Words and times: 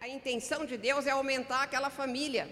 A 0.00 0.08
intenção 0.08 0.66
de 0.66 0.76
Deus 0.76 1.06
é 1.06 1.10
aumentar 1.10 1.62
aquela 1.62 1.88
família 1.88 2.50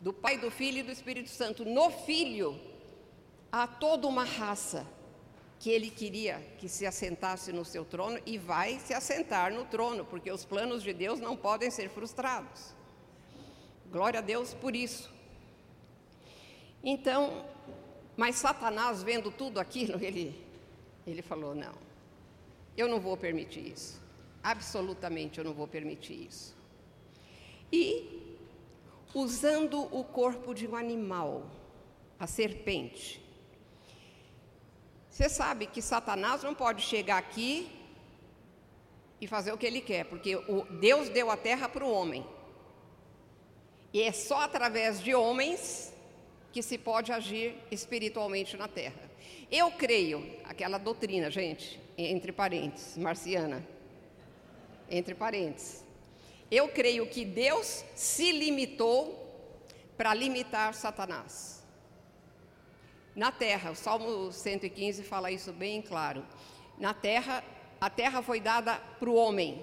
do 0.00 0.12
Pai, 0.12 0.36
do 0.36 0.50
Filho 0.50 0.78
e 0.78 0.82
do 0.82 0.90
Espírito 0.90 1.30
Santo. 1.30 1.64
No 1.64 1.90
Filho 1.90 2.60
há 3.50 3.68
toda 3.68 4.08
uma 4.08 4.24
raça 4.24 4.84
que 5.60 5.70
ele 5.70 5.90
queria 5.90 6.40
que 6.58 6.68
se 6.68 6.84
assentasse 6.84 7.52
no 7.52 7.64
seu 7.64 7.84
trono 7.84 8.20
e 8.26 8.36
vai 8.36 8.80
se 8.80 8.92
assentar 8.92 9.52
no 9.52 9.64
trono, 9.64 10.04
porque 10.04 10.28
os 10.28 10.44
planos 10.44 10.82
de 10.82 10.92
Deus 10.92 11.20
não 11.20 11.36
podem 11.36 11.70
ser 11.70 11.88
frustrados. 11.88 12.74
Glória 13.92 14.18
a 14.18 14.22
Deus 14.22 14.52
por 14.54 14.74
isso. 14.74 15.08
Então, 16.82 17.46
mas 18.16 18.34
Satanás, 18.36 19.04
vendo 19.04 19.30
tudo 19.30 19.60
aquilo, 19.60 19.98
ele, 20.02 20.44
ele 21.06 21.22
falou: 21.22 21.54
não, 21.54 21.74
eu 22.76 22.88
não 22.88 22.98
vou 22.98 23.16
permitir 23.16 23.68
isso. 23.68 24.01
Absolutamente 24.42 25.38
eu 25.38 25.44
não 25.44 25.54
vou 25.54 25.68
permitir 25.68 26.26
isso. 26.26 26.56
E, 27.72 28.36
usando 29.14 29.80
o 29.94 30.02
corpo 30.04 30.54
de 30.54 30.66
um 30.66 30.74
animal, 30.74 31.46
a 32.18 32.26
serpente, 32.26 33.22
você 35.08 35.28
sabe 35.28 35.66
que 35.66 35.80
Satanás 35.80 36.42
não 36.42 36.54
pode 36.54 36.82
chegar 36.82 37.18
aqui 37.18 37.70
e 39.20 39.26
fazer 39.26 39.52
o 39.52 39.58
que 39.58 39.66
ele 39.66 39.80
quer, 39.80 40.04
porque 40.06 40.36
Deus 40.80 41.08
deu 41.08 41.30
a 41.30 41.36
terra 41.36 41.68
para 41.68 41.84
o 41.84 41.92
homem. 41.92 42.26
E 43.92 44.02
é 44.02 44.10
só 44.10 44.40
através 44.40 45.00
de 45.00 45.14
homens 45.14 45.92
que 46.50 46.62
se 46.62 46.76
pode 46.76 47.12
agir 47.12 47.54
espiritualmente 47.70 48.56
na 48.56 48.66
terra. 48.66 49.10
Eu 49.50 49.70
creio, 49.70 50.38
aquela 50.44 50.78
doutrina, 50.78 51.30
gente, 51.30 51.78
entre 51.96 52.32
parênteses, 52.32 52.96
marciana, 52.96 53.64
entre 54.90 55.14
parênteses. 55.14 55.84
Eu 56.50 56.68
creio 56.68 57.06
que 57.06 57.24
Deus 57.24 57.84
se 57.94 58.30
limitou 58.32 59.18
para 59.96 60.12
limitar 60.14 60.74
Satanás. 60.74 61.62
Na 63.14 63.30
terra, 63.30 63.70
o 63.70 63.74
Salmo 63.74 64.32
115 64.32 65.02
fala 65.02 65.30
isso 65.30 65.52
bem 65.52 65.82
claro. 65.82 66.24
Na 66.78 66.94
terra, 66.94 67.44
a 67.80 67.90
terra 67.90 68.22
foi 68.22 68.40
dada 68.40 68.76
para 68.98 69.08
o 69.08 69.14
homem. 69.14 69.62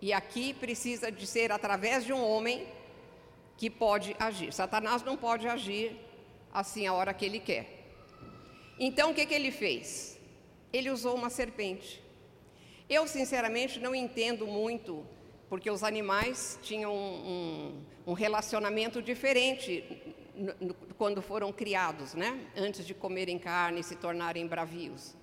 E 0.00 0.12
aqui 0.12 0.54
precisa 0.54 1.12
de 1.12 1.26
ser 1.26 1.52
através 1.52 2.04
de 2.04 2.12
um 2.12 2.24
homem 2.24 2.66
que 3.56 3.68
pode 3.68 4.16
agir. 4.18 4.52
Satanás 4.52 5.02
não 5.02 5.16
pode 5.16 5.46
agir 5.46 5.94
assim 6.52 6.86
a 6.86 6.94
hora 6.94 7.12
que 7.12 7.26
ele 7.26 7.38
quer. 7.38 7.80
Então 8.78 9.10
o 9.10 9.14
que, 9.14 9.26
que 9.26 9.34
ele 9.34 9.50
fez? 9.50 10.18
Ele 10.72 10.90
usou 10.90 11.14
uma 11.14 11.28
serpente. 11.28 12.02
Eu, 12.90 13.06
sinceramente, 13.06 13.78
não 13.78 13.94
entendo 13.94 14.48
muito, 14.48 15.06
porque 15.48 15.70
os 15.70 15.84
animais 15.84 16.58
tinham 16.60 16.92
um, 16.92 17.84
um, 18.04 18.12
relacionamento 18.14 19.00
diferente 19.00 19.84
quando 20.98 21.22
foram 21.22 21.52
criados, 21.52 22.14
né? 22.14 22.50
Antes 22.56 22.84
de 22.84 22.92
comerem 22.92 23.38
carne 23.38 23.78
e 23.78 23.84
se 23.84 23.94
tornarem 23.94 24.44
bravios. 24.44 25.14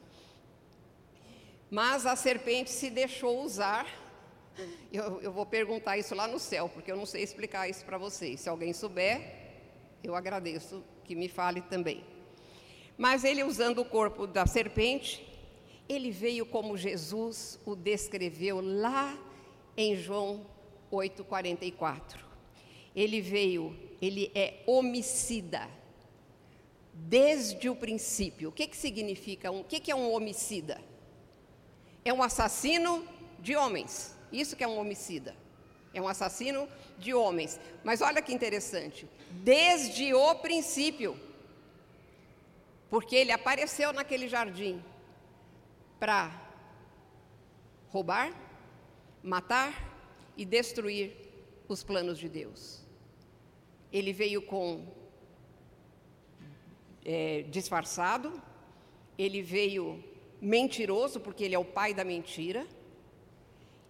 Mas 1.69 2.05
a 2.05 2.15
serpente 2.15 2.69
se 2.69 2.89
deixou 2.89 3.43
usar. 3.43 3.85
Eu, 4.93 5.19
eu 5.21 5.33
vou 5.33 5.45
perguntar 5.45 5.97
isso 5.97 6.15
lá 6.15 6.25
no 6.25 6.39
céu, 6.39 6.69
porque 6.69 6.89
eu 6.89 6.95
não 6.95 7.05
sei 7.05 7.21
explicar 7.21 7.69
isso 7.69 7.83
para 7.83 7.97
vocês. 7.97 8.39
Se 8.39 8.47
alguém 8.47 8.71
souber, 8.71 9.21
eu 10.01 10.15
agradeço 10.15 10.81
que 11.03 11.13
me 11.13 11.27
fale 11.27 11.59
também. 11.59 12.01
Mas 12.97 13.25
ele, 13.25 13.43
usando 13.43 13.79
o 13.79 13.85
corpo 13.85 14.25
da 14.25 14.45
serpente, 14.45 15.26
ele 15.87 16.11
veio 16.11 16.45
como 16.45 16.77
Jesus 16.77 17.59
o 17.65 17.75
descreveu 17.75 18.59
lá 18.61 19.17
em 19.75 19.95
João 19.95 20.45
8,44. 20.91 22.17
Ele 22.95 23.21
veio, 23.21 23.77
ele 24.01 24.31
é 24.35 24.63
homicida. 24.65 25.69
Desde 26.93 27.69
o 27.69 27.75
princípio. 27.75 28.49
O 28.49 28.51
que, 28.51 28.67
que 28.67 28.75
significa? 28.75 29.51
O 29.51 29.63
que, 29.63 29.79
que 29.79 29.91
é 29.91 29.95
um 29.95 30.11
homicida? 30.11 30.81
É 32.03 32.11
um 32.11 32.23
assassino 32.23 33.07
de 33.39 33.55
homens. 33.55 34.15
Isso 34.31 34.55
que 34.55 34.63
é 34.63 34.67
um 34.67 34.79
homicida. 34.79 35.35
É 35.93 36.01
um 36.01 36.07
assassino 36.07 36.67
de 36.97 37.13
homens. 37.13 37.59
Mas 37.83 38.01
olha 38.01 38.21
que 38.21 38.33
interessante. 38.33 39.07
Desde 39.29 40.13
o 40.13 40.35
princípio. 40.35 41.19
Porque 42.89 43.15
ele 43.15 43.31
apareceu 43.31 43.93
naquele 43.93 44.27
jardim 44.27 44.83
para 45.99 46.31
roubar, 47.89 48.31
matar 49.23 49.71
e 50.35 50.45
destruir 50.45 51.15
os 51.67 51.83
planos 51.83 52.17
de 52.19 52.29
Deus. 52.29 52.85
Ele 53.91 54.13
veio 54.13 54.41
com 54.41 54.85
é, 57.03 57.43
disfarçado, 57.43 58.41
ele 59.17 59.41
veio 59.41 60.03
mentiroso, 60.41 61.19
porque 61.19 61.43
ele 61.43 61.55
é 61.55 61.59
o 61.59 61.65
pai 61.65 61.93
da 61.93 62.03
mentira, 62.03 62.67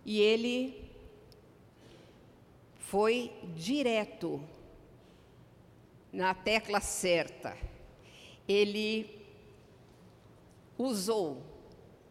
e 0.06 0.22
ele 0.22 0.90
foi 2.78 3.34
direto 3.56 4.41
na 6.13 6.34
tecla 6.34 6.79
certa. 6.79 7.57
Ele 8.47 9.09
usou 10.78 11.44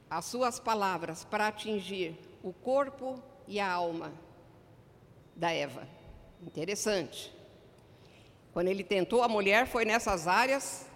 as 0.08 0.24
suas 0.24 0.60
palavras 0.60 1.24
para 1.24 1.48
atingir 1.48 2.16
o 2.42 2.52
corpo 2.52 3.22
e 3.46 3.58
a 3.58 3.70
alma 3.70 4.12
da 5.34 5.52
Eva. 5.52 5.86
Interessante. 6.42 7.32
Quando 8.52 8.68
ele 8.68 8.84
tentou 8.84 9.22
a 9.22 9.28
mulher, 9.28 9.66
foi 9.66 9.84
nessas 9.84 10.26
áreas 10.26 10.86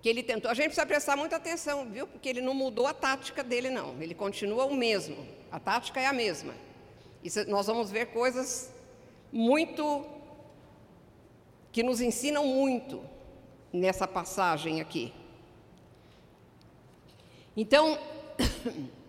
que 0.00 0.08
ele 0.08 0.22
tentou. 0.22 0.50
A 0.50 0.54
gente 0.54 0.66
precisa 0.66 0.86
prestar 0.86 1.16
muita 1.16 1.36
atenção, 1.36 1.90
viu? 1.90 2.06
Porque 2.06 2.28
ele 2.28 2.40
não 2.40 2.54
mudou 2.54 2.86
a 2.86 2.94
tática 2.94 3.42
dele, 3.42 3.70
não. 3.70 4.00
Ele 4.00 4.14
continua 4.14 4.64
o 4.64 4.74
mesmo. 4.74 5.16
A 5.50 5.58
tática 5.58 6.00
é 6.00 6.06
a 6.06 6.12
mesma. 6.12 6.54
E 7.22 7.28
nós 7.46 7.66
vamos 7.66 7.90
ver 7.90 8.06
coisas 8.06 8.72
muito 9.32 10.06
que 11.72 11.82
nos 11.82 12.00
ensinam 12.00 12.46
muito 12.46 13.02
nessa 13.72 14.06
passagem 14.06 14.80
aqui. 14.80 15.12
Então, 17.56 17.98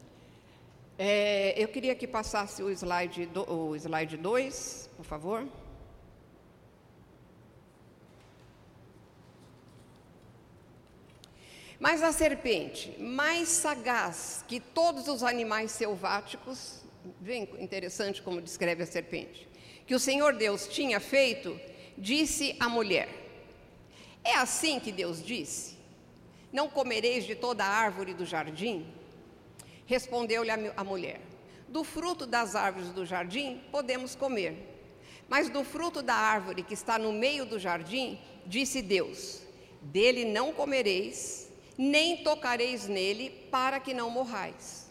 É, 0.97 1.53
eu 1.61 1.67
queria 1.67 1.93
que 1.93 2.07
passasse 2.07 2.63
o 2.63 2.69
slide 2.69 3.25
2, 3.25 3.47
o 3.49 3.75
slide 3.75 4.17
por 4.95 5.03
favor. 5.03 5.45
Mas 11.77 12.01
a 12.01 12.13
serpente, 12.13 12.95
mais 12.97 13.49
sagaz 13.49 14.45
que 14.47 14.61
todos 14.61 15.09
os 15.09 15.21
animais 15.21 15.71
selváticos, 15.71 16.81
bem 17.19 17.49
interessante 17.59 18.21
como 18.21 18.41
descreve 18.41 18.83
a 18.83 18.85
serpente, 18.85 19.47
que 19.85 19.93
o 19.93 19.99
Senhor 19.99 20.33
Deus 20.33 20.65
tinha 20.67 21.01
feito, 21.01 21.59
disse 21.97 22.55
à 22.57 22.69
mulher: 22.69 23.09
É 24.23 24.35
assim 24.35 24.79
que 24.79 24.93
Deus 24.93 25.21
disse: 25.21 25.77
Não 26.53 26.69
comereis 26.69 27.25
de 27.25 27.35
toda 27.35 27.65
a 27.65 27.67
árvore 27.67 28.13
do 28.13 28.25
jardim? 28.25 28.87
Respondeu-lhe 29.85 30.49
a 30.49 30.83
mulher: 30.83 31.21
Do 31.67 31.83
fruto 31.83 32.25
das 32.25 32.55
árvores 32.55 32.89
do 32.89 33.05
jardim 33.05 33.61
podemos 33.71 34.15
comer, 34.15 34.55
mas 35.27 35.49
do 35.49 35.63
fruto 35.63 36.01
da 36.01 36.15
árvore 36.15 36.63
que 36.63 36.73
está 36.73 36.97
no 36.97 37.11
meio 37.11 37.45
do 37.45 37.59
jardim, 37.59 38.19
disse 38.45 38.81
Deus: 38.81 39.41
Dele 39.81 40.25
não 40.25 40.53
comereis, 40.53 41.51
nem 41.77 42.23
tocareis 42.23 42.87
nele, 42.87 43.29
para 43.51 43.79
que 43.79 43.93
não 43.93 44.09
morrais. 44.09 44.85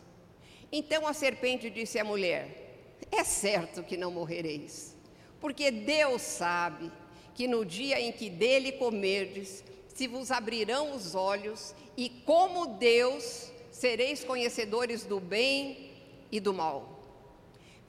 Então 0.70 1.06
a 1.06 1.12
serpente 1.12 1.70
disse 1.70 1.98
à 1.98 2.04
mulher: 2.04 2.76
É 3.10 3.24
certo 3.24 3.82
que 3.82 3.96
não 3.96 4.10
morrereis, 4.10 4.96
porque 5.40 5.70
Deus 5.70 6.22
sabe 6.22 6.90
que 7.34 7.48
no 7.48 7.64
dia 7.64 8.00
em 8.00 8.12
que 8.12 8.30
dele 8.30 8.72
comerdes, 8.72 9.64
se 9.88 10.06
vos 10.06 10.30
abrirão 10.30 10.94
os 10.94 11.14
olhos, 11.14 11.74
e 11.96 12.08
como 12.08 12.66
Deus 12.66 13.52
sereis 13.74 14.22
conhecedores 14.22 15.04
do 15.04 15.18
bem 15.18 15.90
e 16.30 16.38
do 16.38 16.54
mal. 16.54 17.02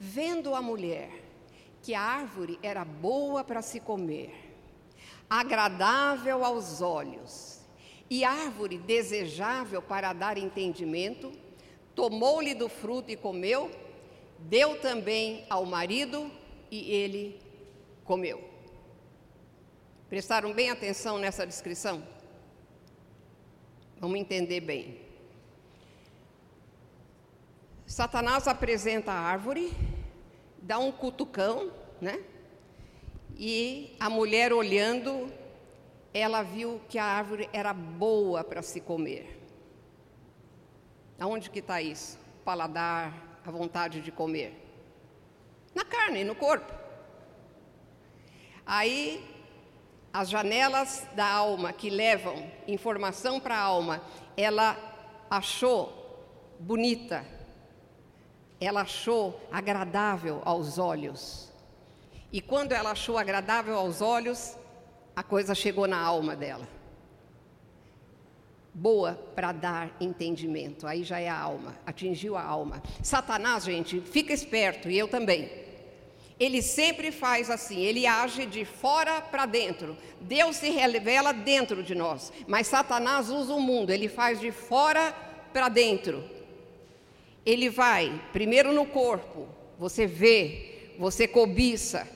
Vendo 0.00 0.52
a 0.52 0.60
mulher 0.60 1.08
que 1.80 1.94
a 1.94 2.00
árvore 2.00 2.58
era 2.60 2.84
boa 2.84 3.44
para 3.44 3.62
se 3.62 3.78
comer, 3.78 4.34
agradável 5.30 6.44
aos 6.44 6.82
olhos 6.82 7.60
e 8.10 8.24
árvore 8.24 8.78
desejável 8.78 9.80
para 9.80 10.12
dar 10.12 10.36
entendimento, 10.36 11.32
tomou-lhe 11.94 12.52
do 12.52 12.68
fruto 12.68 13.12
e 13.12 13.16
comeu, 13.16 13.70
deu 14.40 14.80
também 14.80 15.46
ao 15.48 15.64
marido 15.64 16.28
e 16.68 16.90
ele 16.90 17.40
comeu. 18.04 18.42
Prestaram 20.08 20.52
bem 20.52 20.68
atenção 20.68 21.16
nessa 21.16 21.46
descrição? 21.46 22.02
Vamos 24.00 24.18
entender 24.18 24.60
bem. 24.60 25.05
Satanás 27.86 28.48
apresenta 28.48 29.12
a 29.12 29.20
árvore 29.20 29.72
dá 30.66 30.78
um 30.78 30.90
cutucão, 30.90 31.70
né? 32.00 32.20
E 33.36 33.94
a 34.00 34.10
mulher 34.10 34.52
olhando, 34.52 35.32
ela 36.12 36.42
viu 36.42 36.80
que 36.88 36.98
a 36.98 37.04
árvore 37.04 37.48
era 37.52 37.72
boa 37.72 38.42
para 38.42 38.62
se 38.62 38.80
comer. 38.80 39.40
Aonde 41.20 41.48
que 41.48 41.60
está 41.60 41.80
isso? 41.80 42.18
Paladar, 42.44 43.40
a 43.44 43.50
vontade 43.50 44.00
de 44.00 44.10
comer. 44.10 44.52
Na 45.72 45.84
carne, 45.84 46.24
no 46.24 46.34
corpo. 46.34 46.72
Aí, 48.66 49.24
as 50.12 50.28
janelas 50.28 51.06
da 51.14 51.30
alma 51.30 51.72
que 51.72 51.88
levam 51.88 52.50
informação 52.66 53.38
para 53.38 53.54
a 53.54 53.62
alma, 53.62 54.02
ela 54.36 54.76
achou 55.30 56.56
bonita, 56.58 57.24
ela 58.60 58.82
achou 58.82 59.40
agradável 59.50 60.40
aos 60.44 60.78
olhos. 60.78 61.52
E 62.32 62.40
quando 62.40 62.72
ela 62.72 62.90
achou 62.90 63.18
agradável 63.18 63.76
aos 63.76 64.00
olhos, 64.00 64.56
a 65.14 65.22
coisa 65.22 65.54
chegou 65.54 65.86
na 65.86 65.98
alma 65.98 66.34
dela. 66.34 66.68
Boa 68.74 69.14
para 69.34 69.52
dar 69.52 69.96
entendimento, 70.00 70.86
aí 70.86 71.02
já 71.02 71.18
é 71.18 71.28
a 71.28 71.38
alma, 71.38 71.74
atingiu 71.86 72.36
a 72.36 72.42
alma. 72.42 72.82
Satanás, 73.02 73.64
gente, 73.64 74.00
fica 74.00 74.32
esperto, 74.32 74.90
e 74.90 74.98
eu 74.98 75.08
também. 75.08 75.50
Ele 76.38 76.60
sempre 76.60 77.10
faz 77.10 77.48
assim, 77.48 77.80
ele 77.80 78.06
age 78.06 78.44
de 78.44 78.66
fora 78.66 79.22
para 79.22 79.46
dentro. 79.46 79.96
Deus 80.20 80.56
se 80.56 80.68
revela 80.68 81.32
dentro 81.32 81.82
de 81.82 81.94
nós, 81.94 82.30
mas 82.46 82.66
Satanás 82.66 83.30
usa 83.30 83.54
o 83.54 83.60
mundo, 83.60 83.90
ele 83.90 84.08
faz 84.08 84.38
de 84.38 84.52
fora 84.52 85.14
para 85.54 85.70
dentro. 85.70 86.35
Ele 87.46 87.70
vai 87.70 88.20
primeiro 88.32 88.72
no 88.72 88.84
corpo, 88.84 89.46
você 89.78 90.04
vê, 90.04 90.92
você 90.98 91.28
cobiça, 91.28 92.08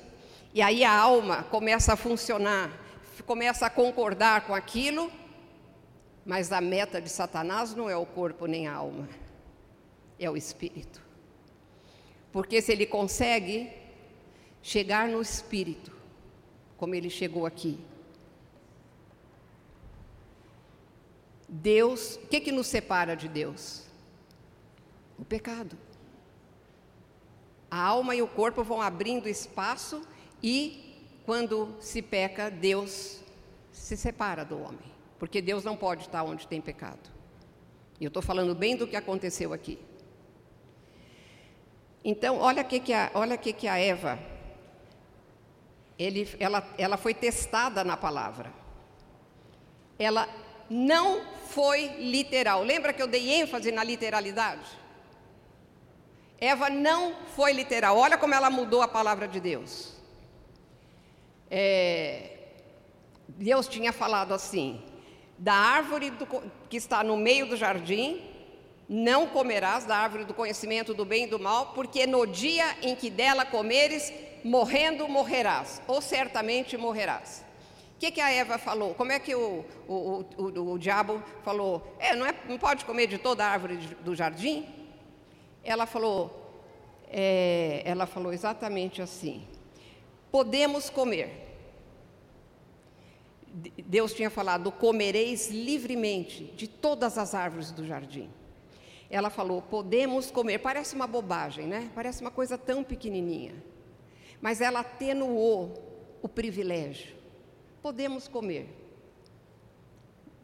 e 0.53 0.61
aí 0.61 0.83
a 0.83 0.93
alma 0.93 1.45
começa 1.45 1.93
a 1.93 1.97
funcionar, 1.97 2.77
começa 3.25 3.65
a 3.67 3.71
concordar 3.71 4.47
com 4.47 4.55
aquilo, 4.55 5.11
mas 6.27 6.51
a 6.51 6.61
meta 6.61 7.01
de 7.01 7.09
Satanás 7.09 7.75
não 7.75 7.89
é 7.89 7.97
o 7.97 8.05
corpo 8.05 8.47
nem 8.47 8.67
a 8.67 8.75
alma, 8.75 9.09
é 10.19 10.29
o 10.29 10.37
espírito. 10.37 11.01
Porque 12.33 12.61
se 12.61 12.73
ele 12.73 12.87
consegue 12.87 13.71
chegar 14.61 15.09
no 15.09 15.23
espírito, 15.23 15.97
como 16.77 16.95
ele 16.95 17.09
chegou 17.09 17.47
aqui, 17.47 17.79
Deus, 21.49 22.17
o 22.17 22.27
que, 22.27 22.41
que 22.41 22.53
nos 22.53 22.69
separa 22.69 23.17
de 23.17 23.29
Deus? 23.29 23.90
O 25.21 25.25
pecado. 25.25 25.77
A 27.71 27.81
alma 27.81 28.17
e 28.17 28.23
o 28.23 28.27
corpo 28.27 28.65
vão 28.65 28.81
abrindo 28.81 29.29
espaço 29.29 30.01
e, 30.43 31.07
quando 31.27 31.77
se 31.79 32.01
peca, 32.01 32.51
Deus 32.51 33.21
se 33.71 33.97
separa 33.99 34.45
do 34.45 34.59
homem. 34.59 34.91
Porque 35.19 35.43
Deus 35.43 35.63
não 35.63 35.77
pode 35.77 36.03
estar 36.03 36.25
onde 36.25 36.49
tem 36.49 36.61
pecado. 36.61 37.11
E 38.01 38.05
eu 38.05 38.09
estou 38.09 38.23
falando 38.23 38.55
bem 38.55 38.75
do 38.75 38.87
que 38.87 38.97
aconteceu 38.97 39.53
aqui. 39.53 39.79
Então, 42.03 42.39
olha 42.39 42.65
que, 42.65 42.81
que, 42.81 42.95
a, 42.95 43.11
olha 43.13 43.37
que, 43.37 43.53
que 43.53 43.69
a 43.69 43.79
Eva, 43.79 44.19
ele, 45.99 46.35
ela, 46.41 46.67
ela 46.79 46.97
foi 46.97 47.13
testada 47.13 47.85
na 47.85 47.95
palavra. 47.95 48.51
Ela 49.99 50.27
não 50.71 51.21
foi 51.49 51.89
literal. 51.99 52.65
Lembra 52.65 52.95
que 52.95 53.03
eu 53.03 53.07
dei 53.07 53.35
ênfase 53.35 53.71
na 53.71 53.85
literalidade? 53.85 54.80
Eva 56.41 56.71
não 56.71 57.15
foi 57.37 57.53
literal. 57.53 57.97
Olha 57.99 58.17
como 58.17 58.35
ela 58.35 58.49
mudou 58.49 58.81
a 58.81 58.89
palavra 58.89 59.29
de 59.29 59.39
Deus. 59.39 59.93
É, 61.51 62.39
Deus 63.29 63.69
tinha 63.69 63.93
falado 63.93 64.33
assim: 64.33 64.83
da 65.37 65.53
árvore 65.53 66.11
do, 66.11 66.27
que 66.69 66.77
está 66.77 67.05
no 67.05 67.17
meio 67.17 67.47
do 67.47 67.57
jardim, 67.57 68.23
não 68.89 69.27
comerás 69.27 69.85
da 69.85 69.97
árvore 69.97 70.25
do 70.25 70.33
conhecimento 70.33 70.95
do 70.95 71.05
bem 71.05 71.25
e 71.25 71.27
do 71.27 71.39
mal, 71.39 71.73
porque 71.75 72.07
no 72.07 72.27
dia 72.27 72.65
em 72.83 72.97
que 72.97 73.11
dela 73.11 73.45
comeres, 73.45 74.13
morrendo 74.43 75.07
morrerás, 75.09 75.83
ou 75.87 76.01
certamente 76.01 76.77
morrerás. 76.77 77.45
O 77.97 78.01
que, 78.01 78.11
que 78.11 78.21
a 78.21 78.33
Eva 78.33 78.57
falou? 78.57 78.95
Como 78.95 79.13
é 79.13 79.19
que 79.19 79.35
o, 79.35 79.63
o, 79.87 80.25
o, 80.39 80.73
o 80.73 80.79
diabo 80.79 81.23
falou? 81.45 81.97
É, 81.99 82.17
não, 82.17 82.25
é, 82.25 82.35
não 82.49 82.57
pode 82.57 82.87
comer 82.87 83.07
de 83.07 83.19
toda 83.19 83.45
a 83.45 83.49
árvore 83.49 83.77
do 83.77 84.15
jardim? 84.15 84.80
Ela 85.63 85.87
falou, 85.87 86.41
é, 87.09 87.83
ela 87.85 88.07
falou 88.07 88.33
exatamente 88.33 89.03
assim: 89.03 89.47
podemos 90.31 90.89
comer. 90.89 91.49
Deus 93.85 94.15
tinha 94.15 94.31
falado: 94.31 94.71
comereis 94.71 95.51
livremente 95.51 96.45
de 96.57 96.69
todas 96.69 97.19
as 97.19 97.35
árvores 97.35 97.71
do 97.71 97.85
jardim. 97.85 98.31
Ela 99.11 99.29
falou: 99.29 99.61
podemos 99.61 100.31
comer. 100.31 100.59
Parece 100.59 100.95
uma 100.95 101.07
bobagem, 101.07 101.67
né? 101.67 101.91
Parece 101.95 102.21
uma 102.21 102.31
coisa 102.31 102.57
tão 102.57 102.85
pequenininha. 102.85 103.55
Mas 104.41 104.61
ela 104.61 104.81
atenuou 104.81 105.75
o 106.23 106.29
privilégio. 106.29 107.15
Podemos 107.83 108.29
comer. 108.29 108.69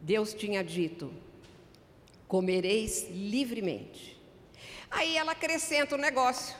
Deus 0.01 0.33
tinha 0.33 0.63
dito: 0.63 1.11
comereis 2.27 3.07
livremente. 3.09 4.16
Aí 4.89 5.17
ela 5.17 5.33
acrescenta 5.33 5.95
o 5.95 5.97
negócio: 5.97 6.55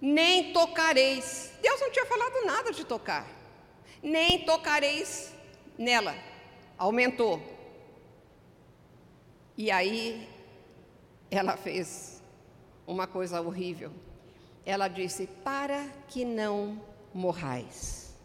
nem 0.00 0.52
tocareis. 0.52 1.52
Deus 1.60 1.80
não 1.80 1.90
tinha 1.90 2.06
falado 2.06 2.46
nada 2.46 2.72
de 2.72 2.84
tocar. 2.84 3.26
Nem 4.02 4.44
tocareis 4.44 5.34
nela. 5.76 6.14
Aumentou. 6.78 7.42
E 9.56 9.70
aí 9.70 10.26
ela 11.30 11.56
fez 11.56 12.22
uma 12.86 13.06
coisa 13.06 13.40
horrível. 13.40 13.92
Ela 14.64 14.88
disse: 14.88 15.26
Para 15.26 15.86
que 16.08 16.24
não 16.24 16.80
morrais. 17.12 18.16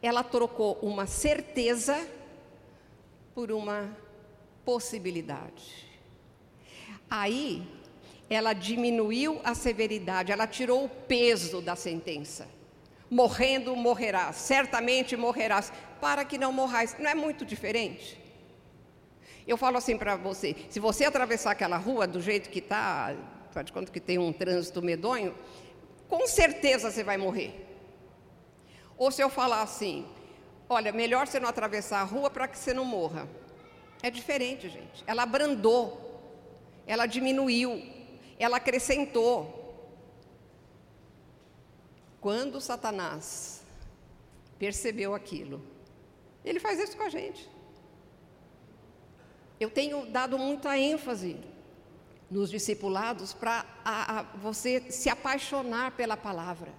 Ela 0.00 0.22
trocou 0.22 0.78
uma 0.80 1.06
certeza 1.06 2.08
por 3.34 3.50
uma 3.50 3.96
possibilidade. 4.64 5.93
Aí 7.10 7.66
ela 8.28 8.52
diminuiu 8.52 9.40
a 9.44 9.54
severidade, 9.54 10.32
ela 10.32 10.46
tirou 10.46 10.84
o 10.84 10.88
peso 10.88 11.60
da 11.60 11.76
sentença. 11.76 12.48
Morrendo, 13.10 13.76
morrerás, 13.76 14.36
certamente 14.36 15.16
morrerás, 15.16 15.72
para 16.00 16.24
que 16.24 16.38
não 16.38 16.52
morrais. 16.52 16.96
Não 16.98 17.10
é 17.10 17.14
muito 17.14 17.44
diferente? 17.44 18.20
Eu 19.46 19.56
falo 19.56 19.76
assim 19.76 19.96
para 19.96 20.16
você: 20.16 20.56
se 20.70 20.80
você 20.80 21.04
atravessar 21.04 21.52
aquela 21.52 21.76
rua 21.76 22.06
do 22.06 22.20
jeito 22.20 22.48
que 22.48 22.58
está, 22.58 23.14
faz 23.50 23.66
de 23.66 23.72
conta 23.72 23.92
que 23.92 24.00
tem 24.00 24.18
um 24.18 24.32
trânsito 24.32 24.82
medonho, 24.82 25.34
com 26.08 26.26
certeza 26.26 26.90
você 26.90 27.04
vai 27.04 27.16
morrer. 27.16 27.64
Ou 28.96 29.10
se 29.10 29.22
eu 29.22 29.28
falar 29.28 29.62
assim: 29.62 30.06
olha, 30.68 30.92
melhor 30.92 31.26
você 31.26 31.38
não 31.38 31.48
atravessar 31.48 32.00
a 32.00 32.04
rua 32.04 32.30
para 32.30 32.48
que 32.48 32.58
você 32.58 32.72
não 32.72 32.84
morra. 32.84 33.28
É 34.02 34.10
diferente, 34.10 34.68
gente. 34.68 35.04
Ela 35.06 35.22
abrandou, 35.22 36.13
ela 36.86 37.06
diminuiu, 37.06 37.82
ela 38.38 38.56
acrescentou. 38.58 39.60
Quando 42.20 42.60
Satanás 42.60 43.62
percebeu 44.58 45.14
aquilo, 45.14 45.62
ele 46.44 46.60
faz 46.60 46.78
isso 46.78 46.96
com 46.96 47.02
a 47.02 47.08
gente. 47.08 47.48
Eu 49.60 49.70
tenho 49.70 50.06
dado 50.06 50.38
muita 50.38 50.76
ênfase 50.76 51.36
nos 52.30 52.50
discipulados 52.50 53.32
para 53.32 54.26
você 54.36 54.90
se 54.90 55.08
apaixonar 55.08 55.92
pela 55.92 56.16
palavra. 56.16 56.72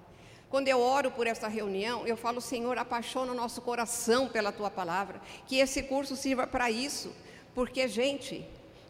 Quando 0.50 0.68
eu 0.68 0.80
oro 0.80 1.12
por 1.12 1.28
essa 1.28 1.48
reunião, 1.48 2.06
eu 2.06 2.16
falo, 2.16 2.40
Senhor, 2.40 2.78
apaixona 2.78 3.32
o 3.32 3.36
nosso 3.36 3.62
coração 3.62 4.28
pela 4.28 4.52
tua 4.52 4.70
palavra, 4.70 5.22
que 5.48 5.58
esse 5.58 5.84
curso 5.84 6.16
sirva 6.16 6.46
para 6.46 6.70
isso, 6.70 7.14
porque, 7.54 7.88
gente, 7.88 8.46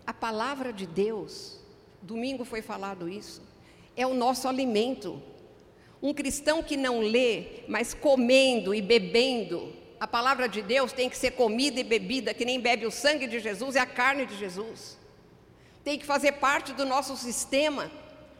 a 0.05 0.13
palavra 0.13 0.71
de 0.71 0.85
Deus, 0.85 1.59
domingo 2.01 2.45
foi 2.45 2.61
falado 2.61 3.09
isso, 3.09 3.41
é 3.95 4.05
o 4.05 4.13
nosso 4.13 4.47
alimento. 4.47 5.21
Um 6.01 6.13
cristão 6.13 6.61
que 6.61 6.77
não 6.77 6.99
lê, 6.99 7.63
mas 7.67 7.93
comendo 7.93 8.75
e 8.75 8.81
bebendo 8.81 9.73
a 9.99 10.07
palavra 10.07 10.47
de 10.47 10.61
Deus 10.61 10.91
tem 10.91 11.09
que 11.09 11.17
ser 11.17 11.31
comida 11.31 11.79
e 11.79 11.83
bebida, 11.83 12.33
que 12.33 12.45
nem 12.45 12.59
bebe 12.59 12.85
o 12.85 12.91
sangue 12.91 13.27
de 13.27 13.39
Jesus 13.39 13.75
e 13.75 13.79
a 13.79 13.85
carne 13.85 14.25
de 14.25 14.37
Jesus. 14.37 14.97
Tem 15.83 15.97
que 15.97 16.05
fazer 16.05 16.33
parte 16.33 16.73
do 16.73 16.85
nosso 16.85 17.15
sistema, 17.15 17.89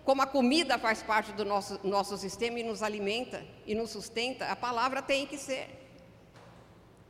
como 0.03 0.21
a 0.21 0.27
comida 0.27 0.77
faz 0.77 1.01
parte 1.01 1.31
do 1.31 1.45
nosso, 1.45 1.79
nosso 1.83 2.17
sistema 2.17 2.59
e 2.59 2.63
nos 2.63 2.83
alimenta 2.83 3.43
e 3.65 3.73
nos 3.73 3.89
sustenta, 3.89 4.45
a 4.45 4.55
palavra 4.55 5.01
tem 5.01 5.25
que 5.25 5.37
ser. 5.37 5.84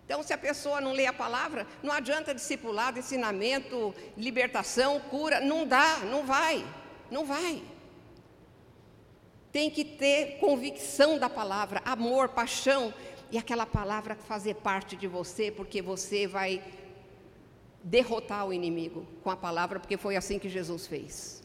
Então, 0.06 0.22
se 0.22 0.32
a 0.32 0.38
pessoa 0.38 0.80
não 0.80 0.92
lê 0.92 1.08
a 1.08 1.14
palavra, 1.14 1.66
não 1.82 1.92
adianta 1.92 2.34
discipulado, 2.34 3.00
ensinamento, 3.00 3.94
libertação, 4.16 5.00
cura, 5.00 5.40
não 5.42 5.66
dá, 5.66 5.98
não 6.00 6.24
vai, 6.24 6.64
não 7.10 7.26
vai. 7.26 7.62
tem 9.52 9.70
que 9.70 9.84
ter 9.84 10.38
convicção 10.40 11.18
da 11.18 11.30
palavra, 11.30 11.82
amor, 11.86 12.30
paixão, 12.30 12.94
e 13.32 13.38
aquela 13.38 13.66
palavra 13.66 14.14
fazer 14.14 14.56
parte 14.56 14.96
de 14.96 15.08
você, 15.08 15.50
porque 15.50 15.82
você 15.82 16.28
vai 16.28 16.62
derrotar 17.84 18.46
o 18.46 18.54
inimigo 18.54 19.08
com 19.24 19.32
a 19.32 19.38
palavra, 19.38 19.80
porque 19.80 19.98
foi 19.98 20.16
assim 20.16 20.38
que 20.38 20.50
Jesus 20.50 20.86
fez. 20.88 21.44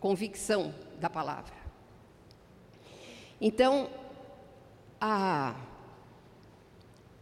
Convicção 0.00 0.74
da 0.98 1.10
palavra. 1.10 1.54
Então, 3.40 3.90
a, 5.00 5.54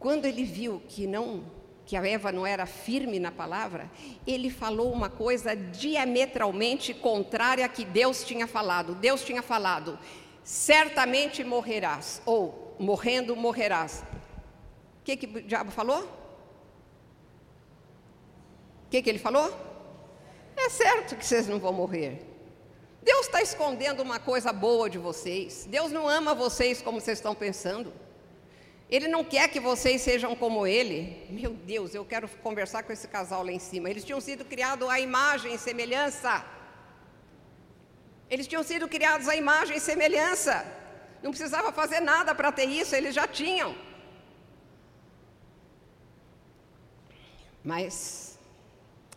quando 0.02 0.26
ele 0.26 0.42
viu 0.42 0.82
que 0.88 1.06
não 1.06 1.44
que 1.86 1.96
a 1.96 2.06
Eva 2.06 2.32
não 2.32 2.46
era 2.46 2.66
firme 2.66 3.18
na 3.18 3.30
palavra, 3.30 3.90
ele 4.26 4.50
falou 4.50 4.92
uma 4.92 5.08
coisa 5.08 5.54
diametralmente 5.54 6.92
contrária 6.94 7.64
a 7.64 7.68
que 7.68 7.84
Deus 7.84 8.24
tinha 8.24 8.46
falado. 8.46 8.94
Deus 8.96 9.24
tinha 9.24 9.42
falado: 9.42 9.98
certamente 10.42 11.44
morrerás, 11.44 12.20
ou 12.26 12.74
morrendo 12.80 13.36
morrerás. 13.36 14.02
O 15.00 15.04
que, 15.04 15.16
que 15.16 15.26
o 15.26 15.42
diabo 15.42 15.70
falou? 15.70 16.02
O 18.86 18.90
que, 18.90 19.02
que 19.02 19.08
ele 19.08 19.18
falou? 19.20 19.52
É 20.56 20.68
certo 20.68 21.16
que 21.16 21.24
vocês 21.24 21.46
não 21.46 21.60
vão 21.60 21.72
morrer. 21.72 22.26
Deus 23.02 23.26
está 23.26 23.40
escondendo 23.40 24.02
uma 24.02 24.18
coisa 24.18 24.52
boa 24.52 24.90
de 24.90 24.98
vocês. 24.98 25.66
Deus 25.70 25.92
não 25.92 26.08
ama 26.08 26.34
vocês 26.34 26.82
como 26.82 27.00
vocês 27.00 27.18
estão 27.18 27.34
pensando. 27.34 27.92
Ele 28.94 29.08
não 29.08 29.24
quer 29.24 29.48
que 29.48 29.58
vocês 29.58 30.02
sejam 30.02 30.36
como 30.36 30.66
ele. 30.66 31.26
Meu 31.30 31.54
Deus, 31.54 31.94
eu 31.94 32.04
quero 32.04 32.28
conversar 32.46 32.82
com 32.82 32.92
esse 32.92 33.08
casal 33.08 33.42
lá 33.42 33.50
em 33.50 33.58
cima. 33.58 33.88
Eles 33.88 34.04
tinham 34.04 34.20
sido 34.20 34.44
criados 34.44 34.86
à 34.86 35.00
imagem 35.00 35.54
e 35.54 35.58
semelhança. 35.58 36.44
Eles 38.28 38.46
tinham 38.46 38.62
sido 38.62 38.86
criados 38.86 39.28
à 39.30 39.34
imagem 39.34 39.78
e 39.78 39.80
semelhança. 39.80 40.66
Não 41.22 41.30
precisava 41.30 41.72
fazer 41.72 42.00
nada 42.00 42.34
para 42.34 42.52
ter 42.52 42.66
isso, 42.66 42.94
eles 42.94 43.14
já 43.14 43.26
tinham. 43.26 43.74
Mas 47.64 48.38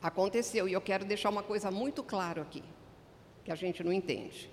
aconteceu, 0.02 0.70
e 0.70 0.74
eu 0.74 0.80
quero 0.80 1.04
deixar 1.04 1.30
uma 1.30 1.44
coisa 1.44 1.70
muito 1.70 2.02
claro 2.02 2.42
aqui, 2.44 2.64
que 3.44 3.52
a 3.52 3.56
gente 3.56 3.84
não 3.84 3.92
entende. 3.92 4.50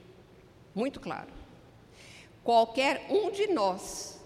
Muito 0.74 0.98
claro. 0.98 1.30
Qualquer 2.42 3.06
um 3.08 3.30
de 3.30 3.46
nós 3.46 4.20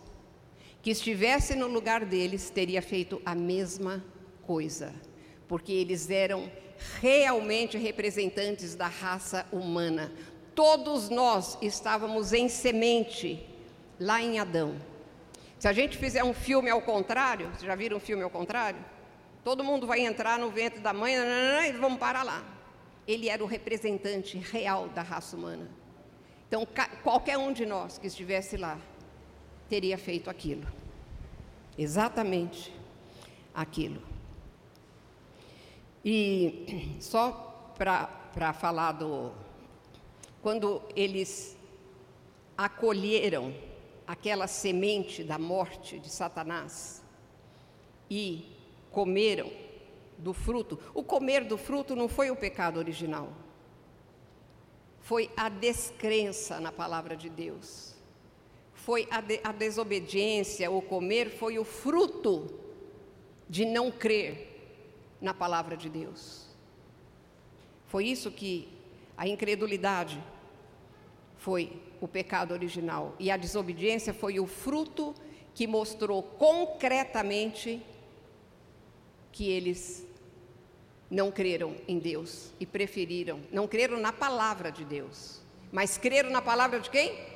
que 0.86 0.92
estivesse 0.92 1.56
no 1.56 1.66
lugar 1.66 2.04
deles 2.04 2.48
teria 2.48 2.80
feito 2.80 3.20
a 3.26 3.34
mesma 3.34 4.04
coisa, 4.46 4.94
porque 5.48 5.72
eles 5.72 6.08
eram 6.10 6.48
realmente 7.00 7.76
representantes 7.76 8.76
da 8.76 8.86
raça 8.86 9.44
humana. 9.50 10.12
Todos 10.54 11.08
nós 11.08 11.58
estávamos 11.60 12.32
em 12.32 12.48
semente 12.48 13.44
lá 13.98 14.22
em 14.22 14.38
Adão. 14.38 14.76
Se 15.58 15.66
a 15.66 15.72
gente 15.72 15.98
fizer 15.98 16.22
um 16.22 16.32
filme 16.32 16.70
ao 16.70 16.80
contrário, 16.80 17.48
vocês 17.48 17.62
já 17.62 17.74
viram 17.74 17.96
um 17.96 18.00
filme 18.00 18.22
ao 18.22 18.30
contrário? 18.30 18.78
Todo 19.42 19.64
mundo 19.64 19.88
vai 19.88 20.02
entrar 20.02 20.38
no 20.38 20.52
ventre 20.52 20.78
da 20.78 20.92
mãe 20.92 21.14
e 21.16 21.72
vamos 21.72 21.98
parar 21.98 22.22
lá. 22.22 22.44
Ele 23.08 23.28
era 23.28 23.42
o 23.42 23.46
representante 23.48 24.38
real 24.38 24.86
da 24.90 25.02
raça 25.02 25.36
humana. 25.36 25.68
Então, 26.46 26.64
qualquer 27.02 27.36
um 27.38 27.52
de 27.52 27.66
nós 27.66 27.98
que 27.98 28.06
estivesse 28.06 28.56
lá 28.56 28.78
teria 29.68 29.98
feito 29.98 30.30
aquilo. 30.30 30.66
Exatamente 31.76 32.72
aquilo. 33.54 34.02
E 36.04 36.96
só 37.00 37.74
para 37.76 38.52
falar 38.52 38.92
do. 38.92 39.32
Quando 40.40 40.80
eles 40.94 41.56
acolheram 42.56 43.52
aquela 44.06 44.46
semente 44.46 45.24
da 45.24 45.38
morte 45.38 45.98
de 45.98 46.08
Satanás 46.08 47.02
e 48.08 48.46
comeram 48.92 49.50
do 50.16 50.32
fruto, 50.32 50.78
o 50.94 51.02
comer 51.02 51.44
do 51.44 51.58
fruto 51.58 51.96
não 51.96 52.08
foi 52.08 52.30
o 52.30 52.36
pecado 52.36 52.78
original, 52.78 53.32
foi 55.00 55.28
a 55.36 55.48
descrença 55.48 56.60
na 56.60 56.70
palavra 56.70 57.16
de 57.16 57.28
Deus 57.28 57.95
foi 58.86 59.08
a, 59.10 59.20
de, 59.20 59.40
a 59.42 59.50
desobediência, 59.50 60.70
o 60.70 60.80
comer, 60.80 61.28
foi 61.28 61.58
o 61.58 61.64
fruto 61.64 62.48
de 63.48 63.64
não 63.64 63.90
crer 63.90 64.46
na 65.20 65.34
palavra 65.34 65.76
de 65.76 65.88
Deus. 65.88 66.46
Foi 67.88 68.06
isso 68.06 68.30
que 68.30 68.68
a 69.16 69.26
incredulidade 69.26 70.22
foi 71.36 71.82
o 72.00 72.06
pecado 72.06 72.52
original 72.52 73.16
e 73.18 73.28
a 73.28 73.36
desobediência 73.36 74.14
foi 74.14 74.38
o 74.38 74.46
fruto 74.46 75.12
que 75.52 75.66
mostrou 75.66 76.22
concretamente 76.22 77.82
que 79.32 79.50
eles 79.50 80.06
não 81.10 81.32
creram 81.32 81.74
em 81.88 81.98
Deus 81.98 82.52
e 82.60 82.64
preferiram, 82.64 83.40
não 83.50 83.66
creram 83.66 83.98
na 83.98 84.12
palavra 84.12 84.70
de 84.70 84.84
Deus, 84.84 85.42
mas 85.72 85.98
creram 85.98 86.30
na 86.30 86.40
palavra 86.40 86.78
de 86.78 86.88
quem? 86.88 87.35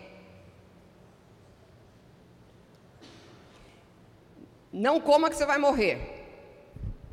Não 4.73 5.01
coma 5.01 5.29
que 5.29 5.37
você 5.37 5.47
vai 5.47 5.59
morrer. 5.59 5.99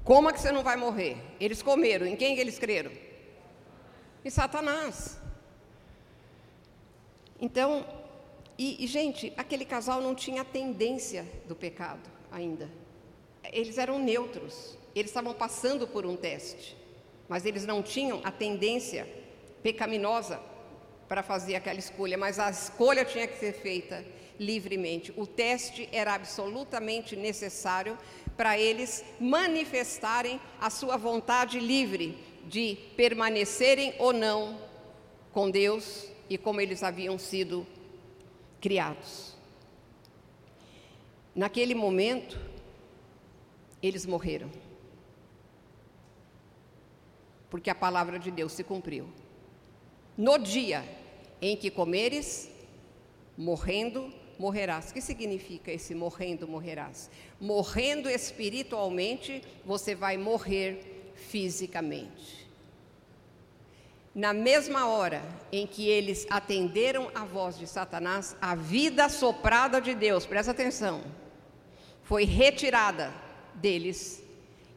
Coma 0.03 0.31
que 0.31 0.39
você 0.39 0.51
não 0.51 0.63
vai 0.63 0.77
morrer. 0.77 1.17
Eles 1.39 1.61
comeram. 1.61 2.05
Em 2.05 2.15
quem 2.15 2.37
eles 2.37 2.59
creram? 2.59 2.91
Em 4.23 4.29
Satanás. 4.29 5.17
Então, 7.41 7.85
e, 8.57 8.83
e, 8.83 8.87
gente, 8.87 9.33
aquele 9.35 9.65
casal 9.65 10.01
não 10.01 10.15
tinha 10.15 10.45
tendência 10.45 11.25
do 11.47 11.55
pecado 11.55 12.09
ainda. 12.31 12.69
Eles 13.51 13.77
eram 13.77 13.99
neutros. 13.99 14.77
Eles 14.95 15.09
estavam 15.09 15.33
passando 15.33 15.87
por 15.87 16.05
um 16.05 16.15
teste. 16.15 16.77
Mas 17.27 17.45
eles 17.45 17.65
não 17.65 17.81
tinham 17.81 18.21
a 18.23 18.31
tendência 18.31 19.07
pecaminosa 19.61 20.39
para 21.07 21.23
fazer 21.23 21.55
aquela 21.55 21.79
escolha. 21.79 22.17
Mas 22.17 22.39
a 22.39 22.49
escolha 22.49 23.03
tinha 23.03 23.27
que 23.27 23.37
ser 23.37 23.53
feita 23.53 24.05
livremente. 24.39 25.13
O 25.15 25.25
teste 25.25 25.87
era 25.91 26.13
absolutamente 26.13 27.15
necessário 27.15 27.97
para 28.35 28.57
eles 28.57 29.03
manifestarem 29.19 30.39
a 30.59 30.69
sua 30.69 30.97
vontade 30.97 31.59
livre 31.59 32.17
de 32.45 32.77
permanecerem 32.95 33.93
ou 33.99 34.13
não 34.13 34.59
com 35.31 35.49
Deus 35.49 36.07
e 36.29 36.37
como 36.37 36.61
eles 36.61 36.83
haviam 36.83 37.17
sido 37.17 37.65
criados. 38.61 39.35
Naquele 41.35 41.75
momento, 41.75 42.39
eles 43.81 44.05
morreram. 44.05 44.49
Porque 47.49 47.69
a 47.69 47.75
palavra 47.75 48.17
de 48.17 48.31
Deus 48.31 48.51
se 48.51 48.63
cumpriu. 48.63 49.07
No 50.17 50.37
dia 50.37 50.83
em 51.41 51.55
que 51.55 51.69
comeres, 51.69 52.49
morrendo, 53.37 54.11
morrerás. 54.39 54.89
O 54.89 54.93
que 54.93 55.01
significa 55.01 55.71
esse 55.71 55.93
morrendo, 55.95 56.47
morrerás? 56.47 57.09
Morrendo 57.39 58.09
espiritualmente, 58.09 59.43
você 59.65 59.95
vai 59.95 60.17
morrer 60.17 61.11
fisicamente. 61.15 62.47
Na 64.13 64.33
mesma 64.33 64.87
hora 64.87 65.21
em 65.51 65.67
que 65.67 65.87
eles 65.87 66.25
atenderam 66.29 67.11
a 67.13 67.23
voz 67.23 67.57
de 67.57 67.67
Satanás, 67.67 68.35
a 68.41 68.55
vida 68.55 69.09
soprada 69.09 69.79
de 69.79 69.93
Deus, 69.93 70.25
presta 70.25 70.51
atenção, 70.51 71.03
foi 72.01 72.23
retirada 72.23 73.13
deles 73.53 74.23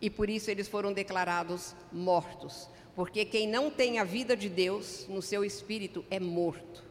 e 0.00 0.10
por 0.10 0.28
isso 0.28 0.50
eles 0.50 0.68
foram 0.68 0.92
declarados 0.92 1.74
mortos. 1.90 2.68
Porque 2.94 3.24
quem 3.24 3.48
não 3.48 3.70
tem 3.70 3.98
a 3.98 4.04
vida 4.04 4.36
de 4.36 4.48
Deus 4.48 5.06
no 5.08 5.22
seu 5.22 5.44
espírito 5.44 6.04
é 6.10 6.20
morto. 6.20 6.89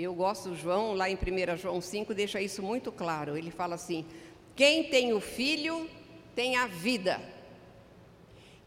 Eu 0.00 0.14
gosto, 0.14 0.54
João, 0.54 0.94
lá 0.94 1.10
em 1.10 1.16
1 1.16 1.56
João 1.56 1.80
5, 1.80 2.14
deixa 2.14 2.40
isso 2.40 2.62
muito 2.62 2.92
claro. 2.92 3.36
Ele 3.36 3.50
fala 3.50 3.74
assim: 3.74 4.06
quem 4.54 4.84
tem 4.84 5.12
o 5.12 5.18
filho 5.18 5.90
tem 6.36 6.54
a 6.54 6.68
vida. 6.68 7.20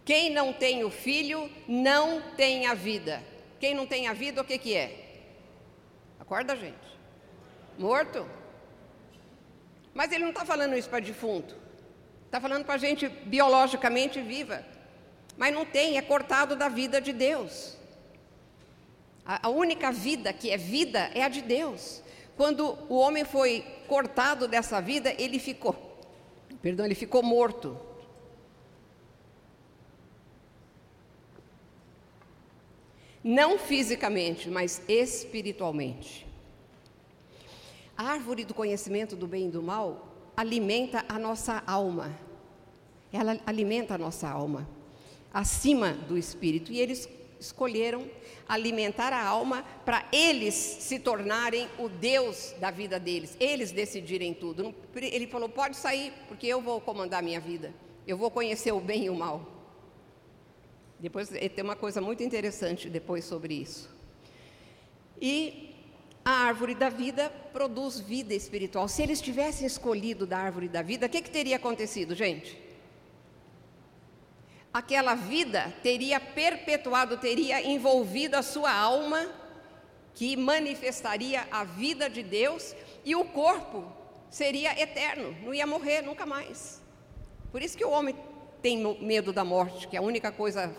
Quem 0.04 0.30
não 0.30 0.52
tem 0.52 0.84
o 0.84 0.90
filho 0.90 1.50
não 1.70 2.22
tem 2.36 2.68
a 2.68 2.74
vida. 2.74 3.24
Quem 3.62 3.74
não 3.74 3.88
tem 3.88 4.10
a 4.10 4.14
vida, 4.14 4.42
o 4.42 4.44
que, 4.44 4.58
que 4.58 4.76
é? 4.76 5.22
Acorda, 6.20 6.54
gente. 6.54 6.76
Morto. 7.80 8.28
Mas 9.94 10.12
ele 10.12 10.26
não 10.26 10.32
está 10.32 10.44
falando 10.44 10.76
isso 10.76 10.90
para 10.90 11.00
defunto. 11.00 11.56
Está 12.26 12.42
falando 12.42 12.66
para 12.66 12.78
gente 12.78 13.08
biologicamente 13.08 14.20
viva. 14.20 14.66
Mas 15.38 15.54
não 15.54 15.66
tem, 15.66 15.98
é 15.98 16.02
cortado 16.02 16.58
da 16.58 16.68
vida 16.68 17.00
de 17.00 17.14
Deus. 17.14 17.78
A, 19.26 19.50
única 19.50 19.92
vida 19.92 20.34
que 20.34 20.50
é 20.50 20.58
vida 20.58 21.12
é 21.14 21.24
a 21.24 21.30
de 21.30 21.42
Deus. 21.42 22.02
Quando 22.36 22.78
o 22.90 22.96
homem 22.96 23.24
foi 23.24 23.64
cortado 23.88 24.48
dessa 24.48 24.82
vida, 24.82 25.14
ele 25.18 25.38
ficou, 25.38 25.76
perdão, 26.62 26.86
ele 26.86 26.96
ficou 26.96 27.22
morto. 27.22 27.78
Não 33.24 33.60
fisicamente, 33.60 34.50
mas 34.50 34.82
espiritualmente. 34.88 36.26
A 37.96 38.06
árvore 38.06 38.44
do 38.44 38.54
conhecimento 38.54 39.16
do 39.16 39.28
bem 39.28 39.48
e 39.48 39.52
do 39.52 39.62
mal 39.62 40.08
alimenta 40.36 41.06
a 41.08 41.20
nossa 41.20 41.62
alma. 41.68 42.18
Ela 43.14 43.40
alimenta 43.46 43.94
a 43.94 43.98
nossa 43.98 44.28
alma 44.28 44.68
acima 45.34 45.94
do 45.94 46.18
espírito. 46.18 46.72
E 46.72 46.80
eles 46.80 47.08
escolheram 47.42 48.08
alimentar 48.48 49.12
a 49.12 49.26
alma 49.26 49.66
para 49.84 50.08
eles 50.14 50.54
se 50.54 51.00
tornarem 51.00 51.68
o 51.80 51.90
Deus 51.90 52.54
da 52.60 52.70
vida 52.70 53.00
deles, 53.00 53.36
eles 53.40 53.72
decidirem 53.72 54.34
tudo. 54.34 54.74
Ele 54.96 55.26
falou: 55.26 55.50
pode 55.50 55.76
sair, 55.76 56.14
porque 56.28 56.46
eu 56.46 56.62
vou 56.62 56.80
comandar 56.80 57.20
a 57.20 57.24
minha 57.24 57.40
vida, 57.40 57.74
eu 58.08 58.16
vou 58.16 58.30
conhecer 58.30 58.72
o 58.72 58.80
bem 58.80 59.06
e 59.06 59.10
o 59.10 59.16
mal. 59.16 59.46
Depois 61.00 61.30
tem 61.30 61.64
uma 61.64 61.76
coisa 61.76 62.00
muito 62.00 62.22
interessante 62.22 62.88
depois 62.88 63.26
sobre 63.26 63.56
isso. 63.56 63.90
E 65.20 65.74
a 66.24 66.32
árvore 66.32 66.76
da 66.76 66.90
vida 66.90 67.32
produz 67.52 68.00
vida 68.00 68.36
espiritual. 68.36 68.88
Se 68.88 69.02
eles 69.02 69.20
tivessem 69.20 69.66
escolhido 69.66 70.28
da 70.28 70.38
árvore 70.38 70.68
da 70.68 70.84
vida, 70.84 71.08
o 71.08 71.10
que, 71.10 71.24
que 71.24 71.32
teria 71.32 71.56
acontecido, 71.56 72.14
gente? 72.14 72.61
Aquela 74.74 75.16
vida 75.16 75.74
teria 75.84 76.20
perpetuado, 76.20 77.18
teria 77.18 77.62
envolvido 77.62 78.38
a 78.38 78.42
sua 78.42 78.72
alma, 78.72 79.28
que 80.14 80.38
manifestaria 80.38 81.46
a 81.52 81.64
vida 81.64 82.10
de 82.10 82.24
Deus, 82.24 82.76
e 83.04 83.16
o 83.16 83.26
corpo 83.26 83.92
seria 84.30 84.80
eterno, 84.80 85.36
não 85.44 85.54
ia 85.54 85.68
morrer 85.68 86.02
nunca 86.02 86.26
mais. 86.26 86.82
Por 87.52 87.62
isso 87.62 87.78
que 87.78 87.84
o 87.84 87.90
homem 87.90 88.16
tem 88.62 88.78
medo 89.02 89.34
da 89.34 89.44
morte, 89.44 89.88
que 89.88 89.98
é 89.98 90.00
a 90.00 90.04
única 90.04 90.32
coisa 90.32 90.74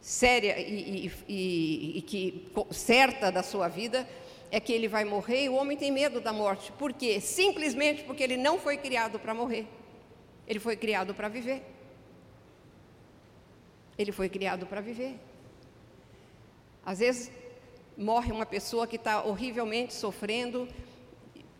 séria 0.00 0.58
e, 0.58 1.12
e, 1.28 1.98
e, 1.98 2.02
que 2.02 2.48
certa 2.70 3.30
da 3.30 3.42
sua 3.42 3.68
vida 3.68 4.08
é 4.50 4.60
que 4.60 4.72
ele 4.72 4.86
vai 4.86 5.04
morrer 5.04 5.44
e 5.44 5.48
o 5.48 5.54
homem 5.54 5.76
tem 5.76 5.90
medo 5.90 6.20
da 6.20 6.32
morte. 6.32 6.70
Por 6.72 6.92
quê? 6.92 7.20
Simplesmente 7.20 8.04
porque 8.04 8.22
ele 8.22 8.36
não 8.36 8.58
foi 8.58 8.76
criado 8.76 9.18
para 9.18 9.34
morrer. 9.34 9.66
Ele 10.46 10.60
foi 10.60 10.76
criado 10.76 11.12
para 11.12 11.28
viver. 11.28 11.75
Ele 13.98 14.12
foi 14.12 14.28
criado 14.28 14.66
para 14.66 14.80
viver. 14.80 15.18
Às 16.84 16.98
vezes 16.98 17.30
morre 17.96 18.30
uma 18.30 18.46
pessoa 18.46 18.86
que 18.86 18.96
está 18.96 19.22
horrivelmente 19.24 19.94
sofrendo, 19.94 20.68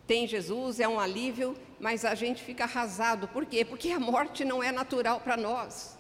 tem 0.07 0.27
Jesus, 0.27 0.79
é 0.79 0.87
um 0.87 1.01
alívio, 1.01 1.57
mas 1.81 2.05
a 2.05 2.15
gente 2.15 2.43
fica 2.43 2.65
arrasado. 2.65 3.27
Por 3.29 3.45
quê? 3.45 3.65
Porque 3.65 3.91
a 3.91 3.99
morte 3.99 4.45
não 4.45 4.63
é 4.63 4.71
natural 4.71 5.21
para 5.21 5.37
nós. 5.37 5.99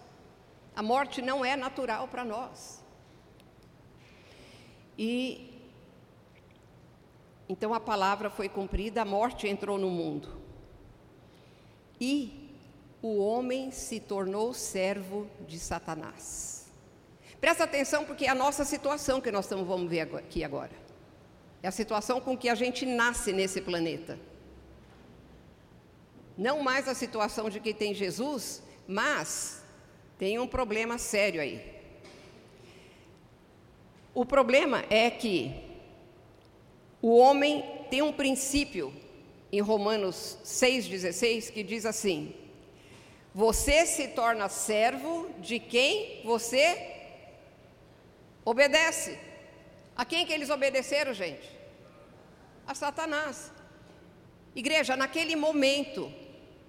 A 0.75 0.83
morte 0.83 1.21
não 1.21 1.45
é 1.45 1.57
natural 1.57 2.07
para 2.07 2.25
nós. 2.25 2.85
E 4.97 5.53
então 7.49 7.73
a 7.75 7.81
palavra 7.81 8.29
foi 8.29 8.49
cumprida, 8.49 9.03
a 9.03 9.05
morte 9.05 9.47
entrou 9.47 9.79
no 9.79 9.91
mundo. 9.91 10.29
E 12.01 12.46
o 13.07 13.19
homem 13.19 13.71
se 13.71 14.01
tornou 14.01 14.53
servo 14.53 15.29
de 15.47 15.59
Satanás. 15.59 16.67
Presta 17.41 17.63
atenção, 17.63 18.05
porque 18.05 18.27
é 18.27 18.29
a 18.29 18.35
nossa 18.35 18.65
situação 18.65 19.21
que 19.21 19.31
nós 19.31 19.45
estamos, 19.45 19.67
vamos 19.67 19.89
ver 19.89 20.01
aqui 20.17 20.43
agora. 20.43 20.73
É 21.63 21.69
a 21.69 21.71
situação 21.71 22.21
com 22.21 22.37
que 22.37 22.49
a 22.49 22.55
gente 22.55 22.85
nasce 22.85 23.33
nesse 23.33 23.61
planeta. 23.61 24.19
Não 26.37 26.63
mais 26.63 26.89
a 26.89 26.95
situação 26.95 27.49
de 27.49 27.61
quem 27.61 27.73
tem 27.73 27.95
Jesus, 27.95 28.63
mas 28.89 29.63
tem 30.19 30.39
um 30.39 30.47
problema 30.47 30.99
sério 30.99 31.41
aí. 31.41 31.75
O 34.15 34.25
problema 34.27 34.85
é 34.91 35.11
que 35.11 35.55
o 37.01 37.17
homem 37.17 37.65
tem 37.89 38.03
um 38.03 38.13
princípio 38.13 38.93
em 39.53 39.61
Romanos 39.61 40.39
6,16 40.45 41.53
que 41.53 41.63
diz 41.63 41.87
assim: 41.87 42.35
Você 43.37 43.85
se 43.85 44.09
torna 44.09 44.49
servo 44.49 45.29
de 45.41 45.59
quem 45.59 46.23
você 46.25 46.65
obedece. 48.43 49.19
A 49.95 50.07
quem 50.07 50.25
que 50.25 50.33
eles 50.33 50.49
obedeceram, 50.49 51.13
gente? 51.13 51.47
A 52.67 52.75
Satanás. 52.75 53.53
Igreja, 54.55 54.97
naquele 54.97 55.37
momento, 55.37 56.11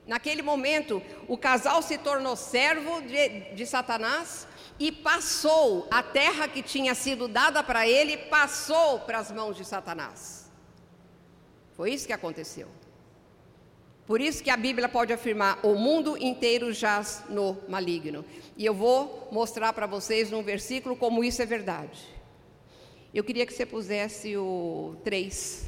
naquele 0.05 0.41
momento, 0.41 1.01
o 1.25 1.37
casal 1.37 1.81
se 1.81 1.97
tornou 1.97 2.35
servo 2.35 3.01
de, 3.01 3.53
de 3.55 3.65
Satanás 3.65 4.45
e 4.77 4.91
passou 4.91 5.87
a 5.89 6.03
terra 6.03 6.49
que 6.49 6.61
tinha 6.61 6.93
sido 6.93 7.29
dada 7.29 7.63
para 7.63 7.87
ele, 7.87 8.17
passou 8.17 8.99
para 8.99 9.19
as 9.19 9.31
mãos 9.31 9.55
de 9.55 9.63
Satanás. 9.63 10.51
Foi 11.77 11.93
isso 11.93 12.05
que 12.05 12.11
aconteceu. 12.11 12.67
Por 14.07 14.21
isso 14.21 14.41
que 14.41 14.49
a 14.49 14.55
Bíblia 14.55 14.87
pode 14.87 15.11
afirmar: 15.11 15.59
o 15.61 15.75
mundo 15.75 16.17
inteiro 16.17 16.71
jaz 16.71 17.25
no 17.29 17.57
maligno. 17.67 18.23
E 18.55 18.65
eu 18.65 18.73
vou 18.73 19.27
mostrar 19.31 19.73
para 19.73 19.85
vocês 19.85 20.31
num 20.31 20.41
versículo 20.41 20.95
como 20.95 21.23
isso 21.25 21.41
é 21.41 21.45
verdade. 21.45 21.99
Eu 23.13 23.23
queria 23.23 23.45
que 23.45 23.53
você 23.53 23.65
pusesse 23.65 24.37
o 24.37 24.95
3. 25.03 25.67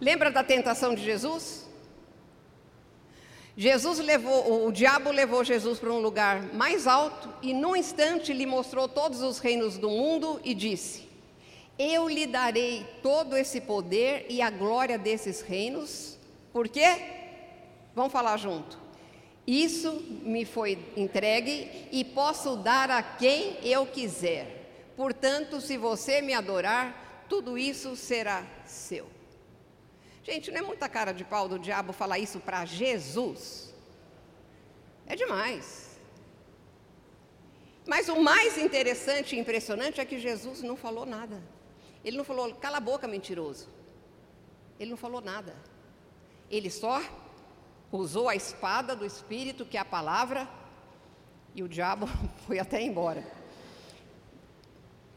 Lembra 0.00 0.30
da 0.30 0.44
tentação 0.44 0.94
de 0.94 1.02
Jesus? 1.02 1.64
Jesus 3.56 4.00
levou, 4.00 4.66
o 4.66 4.72
diabo 4.72 5.12
levou 5.12 5.44
Jesus 5.44 5.78
para 5.78 5.92
um 5.92 6.00
lugar 6.00 6.52
mais 6.52 6.86
alto 6.88 7.32
e 7.40 7.54
num 7.54 7.76
instante 7.76 8.32
lhe 8.32 8.44
mostrou 8.44 8.88
todos 8.88 9.22
os 9.22 9.38
reinos 9.38 9.78
do 9.78 9.88
mundo 9.88 10.40
e 10.44 10.52
disse: 10.52 11.03
Eu 11.78 12.08
lhe 12.08 12.26
darei 12.26 12.86
todo 13.02 13.36
esse 13.36 13.60
poder 13.60 14.26
e 14.28 14.40
a 14.40 14.50
glória 14.50 14.96
desses 14.96 15.40
reinos. 15.40 16.16
Por 16.52 16.68
quê? 16.68 17.00
Vamos 17.94 18.12
falar 18.12 18.36
junto. 18.36 18.78
Isso 19.46 19.92
me 20.22 20.44
foi 20.44 20.78
entregue 20.96 21.88
e 21.92 22.04
posso 22.04 22.56
dar 22.56 22.90
a 22.90 23.02
quem 23.02 23.58
eu 23.62 23.86
quiser. 23.86 24.92
Portanto, 24.96 25.60
se 25.60 25.76
você 25.76 26.22
me 26.22 26.32
adorar, 26.32 27.26
tudo 27.28 27.58
isso 27.58 27.96
será 27.96 28.46
seu. 28.64 29.06
Gente, 30.22 30.50
não 30.50 30.58
é 30.60 30.62
muita 30.62 30.88
cara 30.88 31.12
de 31.12 31.24
pau 31.24 31.48
do 31.48 31.58
diabo 31.58 31.92
falar 31.92 32.18
isso 32.18 32.40
para 32.40 32.64
Jesus? 32.64 33.74
É 35.06 35.14
demais. 35.14 35.98
Mas 37.86 38.08
o 38.08 38.20
mais 38.20 38.56
interessante 38.56 39.36
e 39.36 39.38
impressionante 39.38 40.00
é 40.00 40.04
que 40.04 40.18
Jesus 40.18 40.62
não 40.62 40.76
falou 40.76 41.04
nada. 41.04 41.42
Ele 42.04 42.16
não 42.16 42.24
falou, 42.24 42.54
cala 42.54 42.76
a 42.76 42.80
boca, 42.80 43.08
mentiroso. 43.08 43.68
Ele 44.78 44.90
não 44.90 44.96
falou 44.96 45.20
nada. 45.20 45.54
Ele 46.50 46.70
só 46.70 47.00
usou 47.90 48.28
a 48.28 48.36
espada 48.36 48.94
do 48.94 49.06
Espírito, 49.06 49.64
que 49.64 49.76
é 49.76 49.80
a 49.80 49.84
palavra, 49.84 50.48
e 51.54 51.62
o 51.62 51.68
diabo 51.68 52.06
foi 52.46 52.58
até 52.58 52.80
embora. 52.82 53.24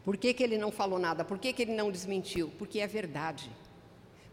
Por 0.06 0.16
que, 0.16 0.34
que 0.34 0.42
ele 0.42 0.58
não 0.58 0.72
falou 0.72 0.98
nada? 0.98 1.26
Por 1.26 1.38
que, 1.38 1.52
que 1.52 1.64
ele 1.64 1.74
não 1.74 1.92
desmentiu? 1.92 2.50
Porque 2.58 2.80
é 2.80 2.88
verdade. 2.88 3.52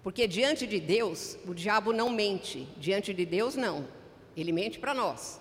Porque 0.05 0.29
diante 0.29 0.67
de 0.69 0.79
Deus, 0.79 1.37
o 1.47 1.53
diabo 1.53 1.93
não 1.93 2.11
mente. 2.11 2.69
Diante 2.77 3.13
de 3.13 3.27
Deus, 3.27 3.57
não. 3.57 3.89
Ele 4.37 4.53
mente 4.53 4.79
para 4.79 4.95
nós. 4.95 5.41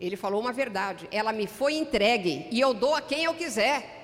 Ele 0.00 0.16
falou 0.16 0.40
uma 0.40 0.52
verdade. 0.52 1.08
Ela 1.12 1.32
me 1.32 1.46
foi 1.46 1.74
entregue 1.74 2.48
e 2.50 2.58
eu 2.58 2.74
dou 2.74 2.96
a 2.96 3.00
quem 3.00 3.22
eu 3.22 3.34
quiser. 3.34 4.01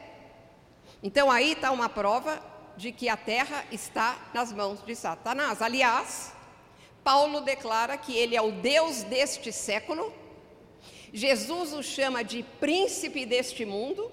Então 1.03 1.31
aí 1.31 1.53
está 1.53 1.71
uma 1.71 1.89
prova 1.89 2.43
de 2.77 2.93
que 2.93 3.09
a 3.09 3.17
terra 3.17 3.65
está 3.71 4.31
nas 4.35 4.53
mãos 4.53 4.85
de 4.85 4.95
Satanás. 4.95 5.63
Aliás, 5.63 6.33
Paulo 7.05 7.41
declara 7.41 7.97
que 7.97 8.17
ele 8.17 8.37
é 8.37 8.43
o 8.43 8.53
Deus 8.53 9.03
deste 9.05 9.53
século. 9.53 10.13
Jesus 11.13 11.73
o 11.73 11.83
chama 11.83 12.23
de 12.23 12.43
príncipe 12.43 13.25
deste 13.25 13.65
mundo. 13.65 14.11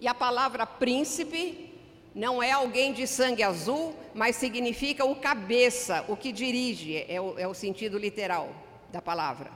E 0.00 0.08
a 0.08 0.14
palavra 0.14 0.64
príncipe 0.64 1.74
não 2.14 2.42
é 2.42 2.50
alguém 2.50 2.92
de 2.92 3.06
sangue 3.06 3.42
azul, 3.42 3.94
mas 4.14 4.36
significa 4.36 5.04
o 5.04 5.16
cabeça, 5.16 6.04
o 6.08 6.16
que 6.16 6.32
dirige, 6.32 7.04
é 7.08 7.20
o, 7.20 7.38
é 7.38 7.46
o 7.46 7.54
sentido 7.54 7.98
literal 7.98 8.54
da 8.90 9.02
palavra. 9.02 9.52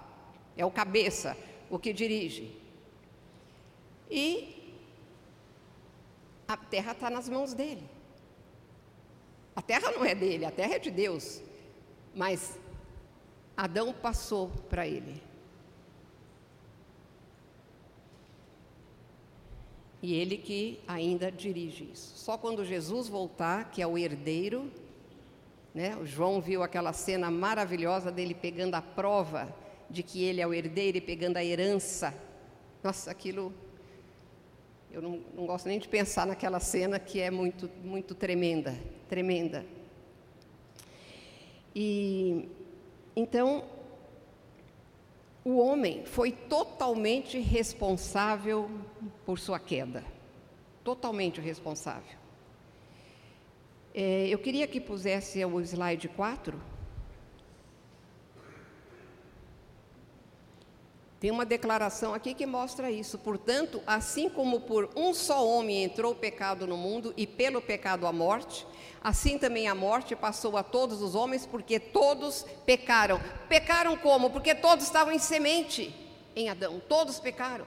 É 0.56 0.64
o 0.64 0.70
cabeça, 0.70 1.36
o 1.70 1.78
que 1.78 1.92
dirige. 1.92 2.54
E 4.10 4.53
a 6.54 6.56
terra 6.56 6.92
está 6.92 7.10
nas 7.10 7.28
mãos 7.28 7.54
dele. 7.54 7.88
A 9.56 9.62
terra 9.62 9.90
não 9.92 10.04
é 10.04 10.14
dele, 10.14 10.44
a 10.44 10.50
terra 10.50 10.74
é 10.74 10.78
de 10.78 10.90
Deus. 10.90 11.40
Mas 12.14 12.58
Adão 13.56 13.92
passou 13.92 14.48
para 14.68 14.86
ele. 14.86 15.22
e 20.04 20.12
ele 20.12 20.36
que 20.36 20.78
ainda 20.86 21.32
dirige 21.32 21.88
isso. 21.90 22.12
Só 22.14 22.36
quando 22.36 22.62
Jesus 22.62 23.08
voltar, 23.08 23.70
que 23.70 23.80
é 23.80 23.86
o 23.86 23.96
herdeiro, 23.96 24.70
né? 25.74 25.96
O 25.96 26.04
João 26.04 26.42
viu 26.42 26.62
aquela 26.62 26.92
cena 26.92 27.30
maravilhosa 27.30 28.12
dele 28.12 28.34
pegando 28.34 28.74
a 28.74 28.82
prova 28.82 29.48
de 29.88 30.02
que 30.02 30.22
ele 30.22 30.42
é 30.42 30.46
o 30.46 30.52
herdeiro 30.52 30.98
e 30.98 31.00
pegando 31.00 31.38
a 31.38 31.44
herança 31.44 32.12
Nossa, 32.82 33.10
aquilo. 33.10 33.50
Eu 34.94 35.02
não, 35.02 35.20
não 35.34 35.44
gosto 35.44 35.66
nem 35.66 35.76
de 35.76 35.88
pensar 35.88 36.24
naquela 36.24 36.60
cena 36.60 37.00
que 37.00 37.20
é 37.20 37.28
muito, 37.28 37.68
muito 37.82 38.14
tremenda, 38.14 38.78
tremenda. 39.08 39.66
E 41.74 42.48
então 43.16 43.64
o 45.44 45.58
homem 45.58 46.04
foi 46.04 46.30
totalmente 46.30 47.40
responsável 47.40 48.70
por 49.26 49.36
sua 49.36 49.58
queda. 49.58 50.04
Totalmente 50.84 51.40
responsável. 51.40 52.16
É, 53.92 54.28
eu 54.28 54.38
queria 54.38 54.68
que 54.68 54.80
pusesse 54.80 55.44
o 55.44 55.60
slide 55.60 56.06
4. 56.06 56.56
Tem 61.24 61.30
uma 61.30 61.46
declaração 61.46 62.12
aqui 62.12 62.34
que 62.34 62.44
mostra 62.44 62.90
isso. 62.90 63.16
Portanto, 63.16 63.82
assim 63.86 64.28
como 64.28 64.60
por 64.60 64.90
um 64.94 65.14
só 65.14 65.42
homem 65.48 65.82
entrou 65.82 66.12
o 66.12 66.14
pecado 66.14 66.66
no 66.66 66.76
mundo 66.76 67.14
e 67.16 67.26
pelo 67.26 67.62
pecado 67.62 68.06
a 68.06 68.12
morte, 68.12 68.66
assim 69.02 69.38
também 69.38 69.66
a 69.66 69.74
morte 69.74 70.14
passou 70.14 70.54
a 70.58 70.62
todos 70.62 71.00
os 71.00 71.14
homens, 71.14 71.46
porque 71.46 71.80
todos 71.80 72.44
pecaram. 72.66 73.18
Pecaram 73.48 73.96
como? 73.96 74.28
Porque 74.28 74.54
todos 74.54 74.84
estavam 74.84 75.14
em 75.14 75.18
semente 75.18 75.94
em 76.36 76.50
Adão, 76.50 76.78
todos 76.90 77.18
pecaram. 77.18 77.64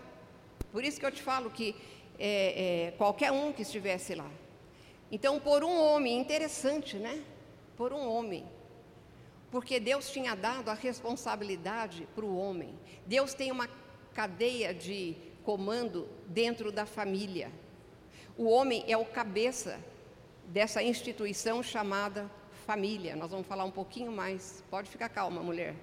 Por 0.71 0.83
isso 0.83 0.99
que 0.99 1.05
eu 1.07 1.11
te 1.11 1.23
falo 1.23 1.49
que 1.49 1.75
é, 2.19 2.89
é, 2.89 2.91
qualquer 2.91 3.31
um 3.31 3.51
que 3.51 3.63
estivesse 3.63 4.13
lá, 4.13 4.29
então, 5.11 5.39
por 5.39 5.63
um 5.63 5.81
homem, 5.81 6.19
interessante, 6.19 6.97
né? 6.97 7.23
Por 7.75 7.91
um 7.91 8.07
homem. 8.07 8.45
Porque 9.49 9.79
Deus 9.79 10.09
tinha 10.09 10.35
dado 10.35 10.69
a 10.69 10.73
responsabilidade 10.73 12.07
para 12.13 12.25
o 12.25 12.37
homem. 12.37 12.77
Deus 13.05 13.33
tem 13.33 13.51
uma 13.51 13.69
cadeia 14.13 14.73
de 14.73 15.15
comando 15.43 16.07
dentro 16.27 16.71
da 16.71 16.85
família. 16.85 17.51
O 18.37 18.49
homem 18.49 18.83
é 18.87 18.97
o 18.97 19.05
cabeça 19.05 19.79
dessa 20.47 20.83
instituição 20.83 21.63
chamada 21.63 22.29
família. 22.65 23.15
Nós 23.15 23.31
vamos 23.31 23.47
falar 23.47 23.63
um 23.63 23.71
pouquinho 23.71 24.11
mais. 24.11 24.63
Pode 24.69 24.89
ficar 24.89 25.09
calma, 25.09 25.41
mulher. 25.41 25.73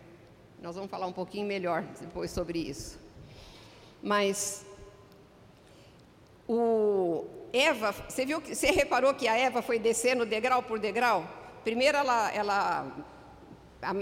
Nós 0.61 0.77
vamos 0.77 0.91
falar 0.91 1.07
um 1.07 1.13
pouquinho 1.13 1.47
melhor 1.47 1.83
depois 2.01 2.31
sobre 2.31 2.59
isso. 2.59 2.99
Mas 4.03 4.67
o, 6.47 7.25
Eva, 7.53 7.93
você 7.93 8.27
viu 8.27 8.41
que 8.41 8.55
você 8.55 8.71
reparou 8.71 9.15
que 9.15 9.27
a 9.27 9.37
Eva 9.37 9.63
foi 9.63 9.79
descendo 9.79 10.27
degrau 10.27 10.63
por 10.63 10.79
degrau? 10.79 11.27
Primeiro 11.65 11.97
ela, 11.97 12.31
ela 12.33 13.14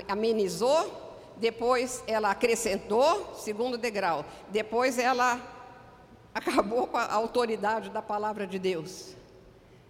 amenizou, 0.08 1.34
depois 1.36 2.02
ela 2.06 2.30
acrescentou, 2.30 3.34
segundo 3.34 3.76
degrau. 3.76 4.24
Depois 4.50 4.98
ela 4.98 5.40
acabou 6.34 6.86
com 6.86 6.96
a 6.96 7.12
autoridade 7.12 7.90
da 7.90 8.00
palavra 8.00 8.46
de 8.46 8.58
Deus. 8.58 9.14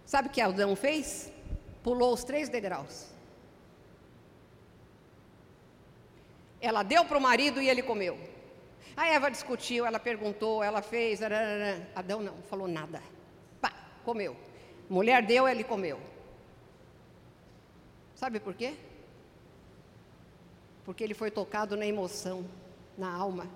Sabe 0.05 0.27
o 0.27 0.31
que 0.31 0.41
Adão 0.41 0.75
fez? 0.75 1.31
Pulou 1.81 2.13
os 2.13 2.23
três 2.23 2.49
degraus. 2.49 3.07
Ela 6.59 6.83
deu 6.83 7.03
para 7.05 7.17
o 7.17 7.21
marido 7.21 7.61
e 7.61 7.69
ele 7.69 7.83
comeu. 7.83 8.17
A 8.95 9.07
Eva 9.07 9.29
discutiu, 9.29 9.85
ela 9.85 9.99
perguntou, 9.99 10.63
ela 10.63 10.81
fez. 10.81 11.19
Adão 11.95 12.21
não, 12.21 12.35
falou 12.43 12.67
nada 12.67 13.01
comeu. 14.03 14.35
Mulher 14.89 15.25
deu, 15.25 15.47
ele 15.47 15.63
comeu. 15.63 15.99
Sabe 18.15 18.39
por 18.39 18.53
quê? 18.53 18.75
Porque 20.85 21.03
ele 21.03 21.13
foi 21.13 21.31
tocado 21.31 21.77
na 21.77 21.85
emoção, 21.85 22.45
na 22.97 23.11
alma. 23.11 23.47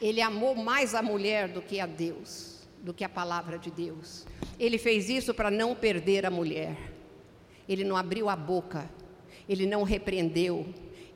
Ele 0.00 0.20
amou 0.20 0.54
mais 0.54 0.94
a 0.94 1.02
mulher 1.02 1.48
do 1.48 1.62
que 1.62 1.80
a 1.80 1.86
Deus, 1.86 2.66
do 2.82 2.92
que 2.94 3.04
a 3.04 3.08
palavra 3.08 3.58
de 3.58 3.70
Deus. 3.70 4.26
Ele 4.58 4.78
fez 4.78 5.08
isso 5.08 5.34
para 5.34 5.50
não 5.50 5.74
perder 5.74 6.26
a 6.26 6.30
mulher. 6.30 6.76
Ele 7.68 7.84
não 7.84 7.96
abriu 7.96 8.28
a 8.28 8.36
boca, 8.36 8.88
ele 9.48 9.66
não 9.66 9.82
repreendeu, 9.82 10.66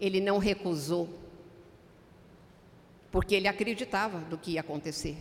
ele 0.01 0.21
não 0.21 0.39
recusou, 0.39 1.09
porque 3.11 3.35
ele 3.35 3.49
acreditava 3.49 4.21
do 4.21 4.39
que 4.39 4.53
ia 4.53 4.61
acontecer. 4.61 5.19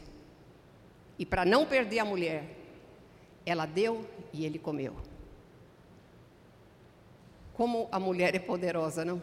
E 1.19 1.25
para 1.25 1.43
não 1.43 1.65
perder 1.65 1.99
a 1.99 2.05
mulher, 2.05 2.55
ela 3.45 3.65
deu 3.65 4.07
e 4.31 4.45
ele 4.45 4.59
comeu. 4.59 4.95
Como 7.53 7.89
a 7.91 7.99
mulher 7.99 8.35
é 8.35 8.39
poderosa, 8.39 9.03
não? 9.03 9.21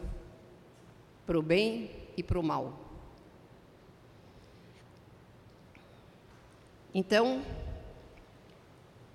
Para 1.25 1.39
o 1.39 1.41
bem 1.41 1.91
e 2.15 2.23
para 2.23 2.39
o 2.39 2.43
mal. 2.43 2.79
Então, 6.93 7.43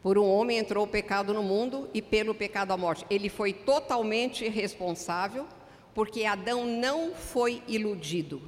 por 0.03 0.19
um 0.19 0.29
homem 0.31 0.59
entrou 0.59 0.85
o 0.85 0.89
pecado 0.89 1.33
no 1.35 1.43
mundo 1.43 1.89
e 1.93 2.01
pelo 2.01 2.35
pecado 2.35 2.73
a 2.73 2.77
morte. 2.77 3.07
Ele 3.11 3.29
foi 3.29 3.53
totalmente 3.53 4.49
responsável, 4.49 5.47
porque 5.95 6.25
Adão 6.25 6.65
não 6.67 7.15
foi 7.15 7.63
iludido. 7.69 8.41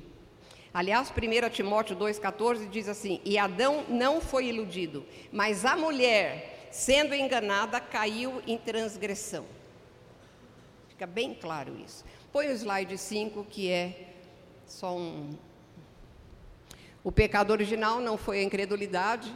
Aliás, 0.73 1.11
1 1.11 1.51
Timóteo 1.51 1.95
2,14 1.97 2.69
diz 2.71 2.89
assim: 2.89 3.21
E 3.25 3.37
Adão 3.37 3.85
não 3.89 4.21
foi 4.21 4.47
iludido, 4.47 5.05
mas 5.31 5.67
a 5.67 5.77
mulher, 5.77 6.69
sendo 6.71 7.15
enganada, 7.15 7.79
caiu 7.79 8.43
em 8.47 8.57
transgressão. 8.57 9.45
Fica 10.89 11.07
bem 11.07 11.35
claro 11.35 11.77
isso. 11.79 12.05
Põe 12.33 12.49
o 12.49 12.53
slide 12.53 12.97
5, 12.97 13.45
que 13.45 13.71
é 13.71 14.15
só 14.67 14.97
um. 14.97 15.37
O 17.05 17.13
pecado 17.13 17.51
original 17.51 18.01
não 18.01 18.17
foi 18.17 18.41
a 18.41 18.43
incredulidade, 18.43 19.35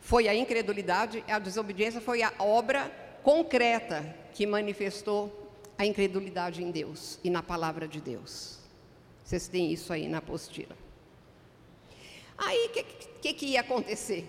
foi 0.00 0.26
a 0.26 0.34
incredulidade, 0.34 1.22
a 1.28 1.38
desobediência 1.38 2.00
foi 2.00 2.22
a 2.22 2.32
obra 2.38 2.90
concreta 3.22 4.16
que 4.32 4.46
manifestou 4.46 5.50
a 5.76 5.84
incredulidade 5.84 6.62
em 6.62 6.70
Deus 6.70 7.18
e 7.22 7.28
na 7.28 7.42
palavra 7.42 7.86
de 7.86 8.00
Deus. 8.00 8.58
Vocês 9.22 9.46
têm 9.46 9.70
isso 9.70 9.92
aí 9.92 10.08
na 10.08 10.18
apostila. 10.18 10.74
Aí, 12.38 12.66
o 12.66 12.70
que, 12.70 12.82
que, 13.20 13.34
que 13.34 13.46
ia 13.46 13.60
acontecer? 13.60 14.26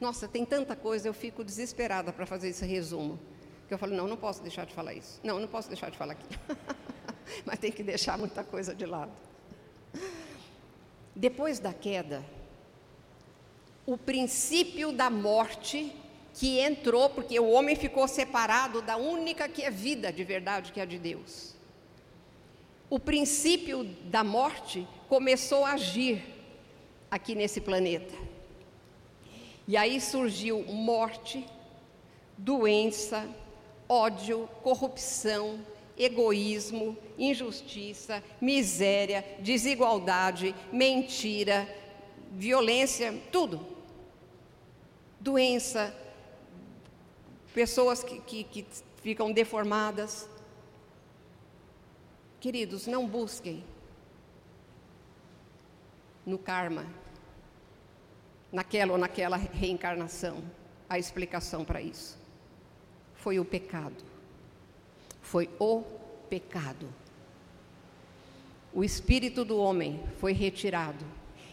Nossa, 0.00 0.26
tem 0.26 0.44
tanta 0.44 0.74
coisa, 0.74 1.08
eu 1.08 1.14
fico 1.14 1.44
desesperada 1.44 2.12
para 2.12 2.26
fazer 2.26 2.48
esse 2.48 2.66
resumo. 2.66 3.20
Que 3.68 3.74
eu 3.74 3.78
falo, 3.78 3.94
não, 3.94 4.08
não 4.08 4.16
posso 4.16 4.42
deixar 4.42 4.66
de 4.66 4.74
falar 4.74 4.94
isso. 4.94 5.20
Não, 5.22 5.38
não 5.38 5.48
posso 5.48 5.68
deixar 5.68 5.90
de 5.90 5.96
falar 5.96 6.14
aqui. 6.14 6.26
Mas 7.44 7.58
tem 7.58 7.70
que 7.70 7.82
deixar 7.82 8.18
muita 8.18 8.44
coisa 8.44 8.74
de 8.74 8.86
lado. 8.86 9.12
Depois 11.14 11.58
da 11.58 11.72
queda, 11.72 12.24
o 13.86 13.96
princípio 13.96 14.92
da 14.92 15.10
morte 15.10 15.94
que 16.34 16.58
entrou, 16.58 17.10
porque 17.10 17.38
o 17.38 17.50
homem 17.50 17.76
ficou 17.76 18.08
separado 18.08 18.82
da 18.82 18.96
única 18.96 19.48
que 19.48 19.62
é 19.62 19.70
vida 19.70 20.12
de 20.12 20.24
verdade, 20.24 20.72
que 20.72 20.80
é 20.80 20.82
a 20.82 20.86
de 20.86 20.98
Deus. 20.98 21.54
O 22.90 22.98
princípio 22.98 23.84
da 23.84 24.24
morte 24.24 24.86
começou 25.08 25.64
a 25.64 25.72
agir 25.72 26.22
aqui 27.10 27.34
nesse 27.34 27.60
planeta. 27.60 28.14
E 29.66 29.76
aí 29.76 30.00
surgiu 30.00 30.64
morte, 30.64 31.46
doença, 32.36 33.28
ódio, 33.88 34.48
corrupção, 34.62 35.60
egoísmo, 35.96 36.96
injustiça, 37.18 38.22
miséria, 38.40 39.24
desigualdade, 39.40 40.54
mentira, 40.72 41.68
violência, 42.32 43.12
tudo. 43.30 43.74
Doença, 45.20 45.94
pessoas 47.54 48.02
que, 48.02 48.20
que, 48.20 48.44
que 48.44 48.66
ficam 49.02 49.32
deformadas. 49.32 50.28
Queridos, 52.40 52.86
não 52.86 53.06
busquem 53.06 53.64
no 56.26 56.38
karma 56.38 56.86
naquela 58.54 58.92
ou 58.92 58.98
naquela 58.98 59.36
reencarnação, 59.36 60.42
a 60.88 60.98
explicação 60.98 61.64
para 61.64 61.82
isso. 61.82 62.16
Foi 63.14 63.40
o 63.40 63.44
pecado. 63.44 64.13
Foi 65.34 65.50
o 65.58 65.82
pecado. 66.30 66.88
O 68.72 68.84
espírito 68.84 69.44
do 69.44 69.58
homem 69.58 70.00
foi 70.20 70.32
retirado. 70.32 71.04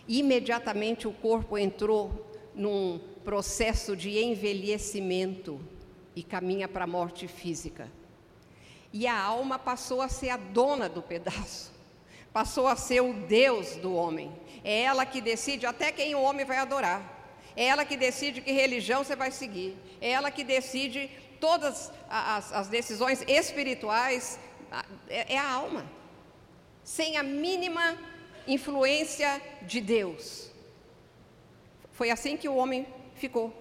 Imediatamente 0.08 1.08
o 1.08 1.12
corpo 1.12 1.58
entrou 1.58 2.32
num 2.54 3.00
processo 3.26 3.96
de 3.98 4.20
envelhecimento 4.20 5.60
e 6.16 6.22
caminha 6.22 6.68
para 6.68 6.84
a 6.84 6.88
morte 6.88 7.28
física. 7.28 7.92
E 8.94 9.08
a 9.08 9.20
alma 9.20 9.58
passou 9.58 10.00
a 10.00 10.08
ser 10.08 10.30
a 10.30 10.38
dona 10.38 10.88
do 10.88 11.02
pedaço, 11.02 11.72
passou 12.32 12.68
a 12.68 12.76
ser 12.76 13.02
o 13.02 13.14
Deus 13.14 13.78
do 13.78 13.96
homem. 13.96 14.32
É 14.64 14.84
ela 14.84 15.08
que 15.08 15.20
decide 15.20 15.66
até 15.66 15.92
quem 15.92 16.14
o 16.14 16.22
homem 16.22 16.46
vai 16.46 16.58
adorar. 16.58 17.02
É 17.56 17.66
ela 17.66 17.84
que 17.84 17.98
decide 17.98 18.42
que 18.42 18.52
religião 18.52 19.04
você 19.04 19.16
vai 19.16 19.32
seguir. 19.32 19.76
É 20.00 20.12
ela 20.12 20.30
que 20.30 20.44
decide 20.44 21.10
todas 21.42 21.92
as, 22.10 22.54
as 22.54 22.68
decisões 22.70 23.22
espirituais. 23.28 24.40
É, 25.10 25.34
é 25.34 25.38
a 25.38 25.52
alma. 25.52 25.86
Sem 26.84 27.18
a 27.18 27.24
mínima 27.24 27.98
influência 28.48 29.42
de 29.64 29.82
Deus. 29.82 30.50
Foi 31.92 32.10
assim 32.10 32.38
que 32.38 32.48
o 32.48 32.56
homem 32.56 32.88
ficou. 33.16 33.54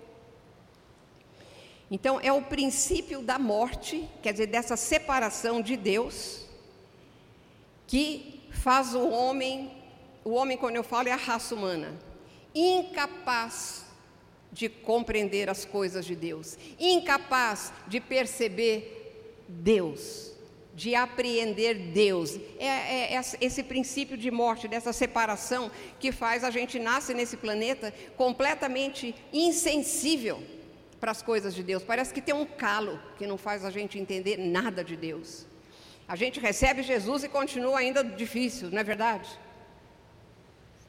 Então, 1.90 2.20
é 2.20 2.32
o 2.32 2.42
princípio 2.42 3.20
da 3.20 3.36
morte, 3.36 4.08
quer 4.22 4.30
dizer, 4.32 4.46
dessa 4.46 4.76
separação 4.76 5.60
de 5.60 5.76
Deus, 5.76 6.46
que 7.88 8.48
faz 8.52 8.94
o 8.94 9.08
homem, 9.08 9.72
o 10.24 10.30
homem, 10.30 10.56
quando 10.56 10.76
eu 10.76 10.84
falo, 10.84 11.08
é 11.08 11.12
a 11.12 11.16
raça 11.16 11.52
humana, 11.52 11.98
incapaz 12.54 13.89
de 14.52 14.68
compreender 14.68 15.48
as 15.48 15.64
coisas 15.64 16.04
de 16.04 16.16
Deus, 16.16 16.58
incapaz 16.78 17.72
de 17.86 18.00
perceber 18.00 19.44
Deus, 19.48 20.32
de 20.74 20.94
apreender 20.94 21.92
Deus. 21.92 22.36
É, 22.58 22.66
é, 22.66 23.14
é, 23.14 23.20
esse 23.40 23.62
princípio 23.62 24.16
de 24.16 24.30
morte, 24.30 24.68
dessa 24.68 24.92
separação, 24.92 25.70
que 25.98 26.10
faz 26.10 26.42
a 26.44 26.50
gente 26.50 26.78
nascer 26.78 27.14
nesse 27.14 27.36
planeta 27.36 27.92
completamente 28.16 29.14
insensível 29.32 30.42
para 31.00 31.10
as 31.10 31.22
coisas 31.22 31.54
de 31.54 31.62
Deus. 31.62 31.82
Parece 31.82 32.12
que 32.12 32.20
tem 32.20 32.34
um 32.34 32.44
calo 32.44 33.00
que 33.16 33.26
não 33.26 33.38
faz 33.38 33.64
a 33.64 33.70
gente 33.70 33.98
entender 33.98 34.36
nada 34.36 34.84
de 34.84 34.96
Deus. 34.96 35.46
A 36.06 36.16
gente 36.16 36.40
recebe 36.40 36.82
Jesus 36.82 37.24
e 37.24 37.28
continua 37.28 37.78
ainda 37.78 38.02
difícil, 38.02 38.68
não 38.70 38.80
é 38.80 38.84
verdade? 38.84 39.28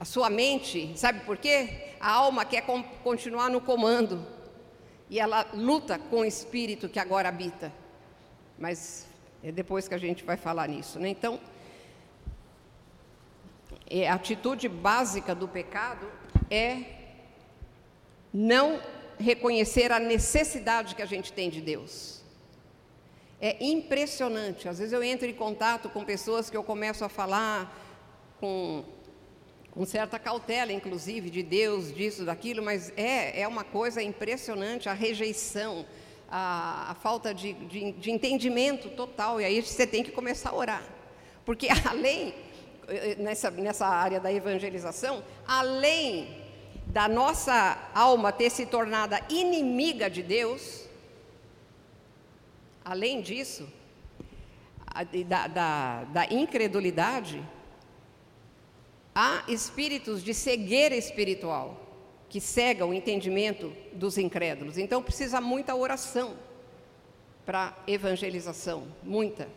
A 0.01 0.03
sua 0.03 0.31
mente, 0.31 0.91
sabe 0.97 1.19
por 1.19 1.37
quê? 1.37 1.93
A 1.99 2.09
alma 2.09 2.43
quer 2.43 2.65
continuar 3.03 3.51
no 3.51 3.61
comando. 3.61 4.25
E 5.07 5.19
ela 5.19 5.45
luta 5.53 5.99
com 5.99 6.21
o 6.21 6.25
espírito 6.25 6.89
que 6.89 6.97
agora 6.97 7.29
habita. 7.29 7.71
Mas 8.57 9.05
é 9.43 9.51
depois 9.51 9.87
que 9.87 9.93
a 9.93 9.99
gente 9.99 10.23
vai 10.23 10.37
falar 10.37 10.67
nisso, 10.67 10.99
né? 10.99 11.07
Então, 11.07 11.39
é, 13.87 14.09
a 14.09 14.15
atitude 14.15 14.67
básica 14.67 15.35
do 15.35 15.47
pecado 15.47 16.11
é 16.49 16.83
não 18.33 18.81
reconhecer 19.19 19.91
a 19.91 19.99
necessidade 19.99 20.95
que 20.95 21.03
a 21.03 21.05
gente 21.05 21.31
tem 21.31 21.47
de 21.47 21.61
Deus. 21.61 22.23
É 23.39 23.63
impressionante. 23.63 24.67
Às 24.67 24.79
vezes 24.79 24.93
eu 24.93 25.03
entro 25.03 25.27
em 25.27 25.35
contato 25.35 25.91
com 25.91 26.03
pessoas 26.03 26.49
que 26.49 26.57
eu 26.57 26.63
começo 26.63 27.05
a 27.05 27.09
falar 27.09 27.71
com, 28.39 28.83
com 29.71 29.85
certa 29.85 30.19
cautela, 30.19 30.73
inclusive, 30.73 31.29
de 31.29 31.41
Deus, 31.41 31.93
disso, 31.93 32.25
daquilo, 32.25 32.61
mas 32.61 32.91
é, 32.97 33.41
é 33.41 33.47
uma 33.47 33.63
coisa 33.63 34.03
impressionante 34.03 34.89
a 34.89 34.93
rejeição, 34.93 35.85
a, 36.29 36.91
a 36.91 36.95
falta 36.95 37.33
de, 37.33 37.53
de, 37.53 37.93
de 37.93 38.11
entendimento 38.11 38.89
total. 38.89 39.39
E 39.39 39.45
aí 39.45 39.61
você 39.61 39.87
tem 39.87 40.03
que 40.03 40.11
começar 40.11 40.49
a 40.49 40.55
orar. 40.55 40.83
Porque 41.45 41.69
além, 41.89 42.33
nessa, 43.17 43.49
nessa 43.49 43.87
área 43.87 44.19
da 44.19 44.31
evangelização, 44.31 45.23
além 45.47 46.41
da 46.87 47.07
nossa 47.07 47.89
alma 47.95 48.33
ter 48.33 48.49
se 48.49 48.65
tornado 48.65 49.15
inimiga 49.29 50.09
de 50.09 50.21
Deus, 50.21 50.85
além 52.83 53.21
disso, 53.21 53.67
da, 55.25 55.47
da, 55.47 56.03
da 56.03 56.25
incredulidade, 56.25 57.41
há 59.13 59.43
espíritos 59.47 60.23
de 60.23 60.33
cegueira 60.33 60.95
espiritual 60.95 61.79
que 62.29 62.39
cegam 62.39 62.89
o 62.89 62.93
entendimento 62.93 63.73
dos 63.93 64.17
incrédulos. 64.17 64.77
Então 64.77 65.03
precisa 65.03 65.41
muita 65.41 65.75
oração 65.75 66.35
para 67.45 67.77
evangelização, 67.85 68.87
muita. 69.03 69.49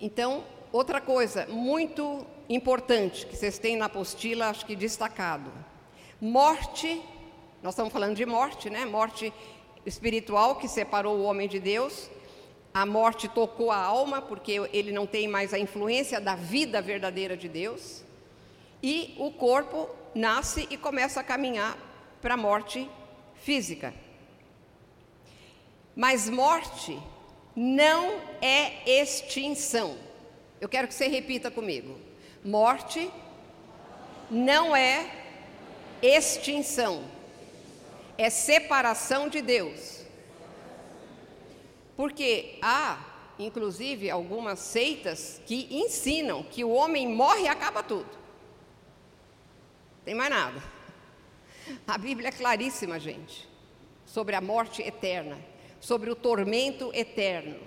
Então, 0.00 0.44
outra 0.72 1.00
coisa 1.00 1.46
muito 1.46 2.26
importante 2.48 3.26
que 3.26 3.36
vocês 3.36 3.58
têm 3.58 3.76
na 3.76 3.86
apostila, 3.86 4.48
acho 4.48 4.66
que 4.66 4.74
destacado. 4.74 5.52
Morte, 6.20 7.02
nós 7.62 7.74
estamos 7.74 7.92
falando 7.92 8.16
de 8.16 8.26
morte, 8.26 8.70
né? 8.70 8.84
Morte 8.84 9.32
espiritual 9.84 10.56
que 10.56 10.68
separou 10.68 11.18
o 11.18 11.24
homem 11.24 11.48
de 11.48 11.58
Deus. 11.58 12.08
A 12.74 12.84
morte 12.84 13.28
tocou 13.28 13.70
a 13.70 13.76
alma, 13.76 14.20
porque 14.20 14.68
ele 14.72 14.90
não 14.90 15.06
tem 15.06 15.28
mais 15.28 15.54
a 15.54 15.58
influência 15.58 16.20
da 16.20 16.34
vida 16.34 16.82
verdadeira 16.82 17.36
de 17.36 17.48
Deus. 17.48 18.02
E 18.82 19.14
o 19.16 19.30
corpo 19.30 19.88
nasce 20.12 20.66
e 20.68 20.76
começa 20.76 21.20
a 21.20 21.24
caminhar 21.24 21.78
para 22.20 22.34
a 22.34 22.36
morte 22.36 22.90
física. 23.36 23.94
Mas 25.94 26.28
morte 26.28 27.00
não 27.54 28.20
é 28.42 29.00
extinção. 29.00 29.96
Eu 30.60 30.68
quero 30.68 30.88
que 30.88 30.94
você 30.94 31.06
repita 31.06 31.52
comigo. 31.52 31.96
Morte 32.44 33.08
não 34.30 34.74
é 34.74 35.08
extinção, 36.02 37.04
é 38.18 38.28
separação 38.28 39.28
de 39.28 39.40
Deus. 39.40 40.03
Porque 41.96 42.58
há, 42.60 42.98
inclusive, 43.38 44.10
algumas 44.10 44.58
seitas 44.58 45.40
que 45.46 45.68
ensinam 45.70 46.42
que 46.42 46.64
o 46.64 46.70
homem 46.70 47.08
morre 47.08 47.42
e 47.42 47.48
acaba 47.48 47.82
tudo. 47.82 48.10
Tem 50.04 50.14
mais 50.14 50.30
nada. 50.30 50.62
A 51.86 51.96
Bíblia 51.96 52.28
é 52.28 52.32
claríssima, 52.32 52.98
gente, 52.98 53.48
sobre 54.04 54.34
a 54.34 54.40
morte 54.40 54.82
eterna, 54.82 55.38
sobre 55.80 56.10
o 56.10 56.16
tormento 56.16 56.90
eterno. 56.92 57.58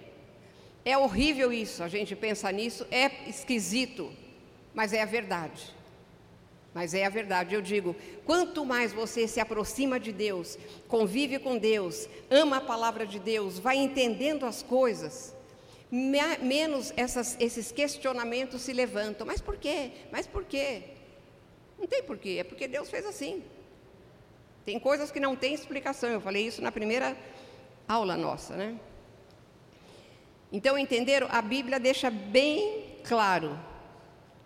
É 0.85 0.97
horrível 0.97 1.51
isso, 1.51 1.83
a 1.83 1.87
gente 1.87 2.15
pensa 2.15 2.51
nisso, 2.51 2.85
é 2.91 3.27
esquisito 3.27 4.11
mas 4.77 4.93
é 4.93 5.01
a 5.01 5.05
verdade. 5.05 5.73
Mas 6.73 6.93
é 6.93 7.05
a 7.05 7.09
verdade, 7.09 7.55
eu 7.55 7.61
digo, 7.61 7.95
quanto 8.25 8.63
mais 8.63 8.93
você 8.93 9.27
se 9.27 9.39
aproxima 9.39 9.99
de 9.99 10.11
Deus, 10.11 10.57
convive 10.87 11.39
com 11.39 11.57
Deus, 11.57 12.07
ama 12.29 12.57
a 12.57 12.61
palavra 12.61 13.05
de 13.05 13.19
Deus, 13.19 13.57
vai 13.57 13.77
entendendo 13.77 14.45
as 14.45 14.61
coisas, 14.61 15.35
menos 15.89 16.93
essas, 16.95 17.35
esses 17.39 17.71
questionamentos 17.71 18.61
se 18.61 18.73
levantam. 18.73 19.25
Mas 19.25 19.41
por 19.41 19.57
quê? 19.57 19.91
Mas 20.11 20.27
por 20.27 20.43
quê? 20.43 20.83
Não 21.79 21.87
tem 21.87 22.03
porquê, 22.03 22.37
é 22.39 22.43
porque 22.43 22.67
Deus 22.67 22.89
fez 22.89 23.05
assim. 23.05 23.43
Tem 24.65 24.79
coisas 24.79 25.09
que 25.09 25.19
não 25.19 25.35
têm 25.35 25.53
explicação, 25.53 26.09
eu 26.09 26.21
falei 26.21 26.45
isso 26.45 26.61
na 26.61 26.71
primeira 26.71 27.17
aula 27.87 28.17
nossa, 28.17 28.55
né? 28.55 28.77
Então, 30.51 30.77
entenderam? 30.77 31.27
A 31.29 31.41
Bíblia 31.41 31.79
deixa 31.79 32.09
bem 32.09 32.97
claro 33.03 33.57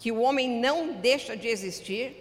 que 0.01 0.11
o 0.11 0.19
homem 0.19 0.49
não 0.49 0.93
deixa 0.93 1.37
de 1.37 1.47
existir 1.47 2.17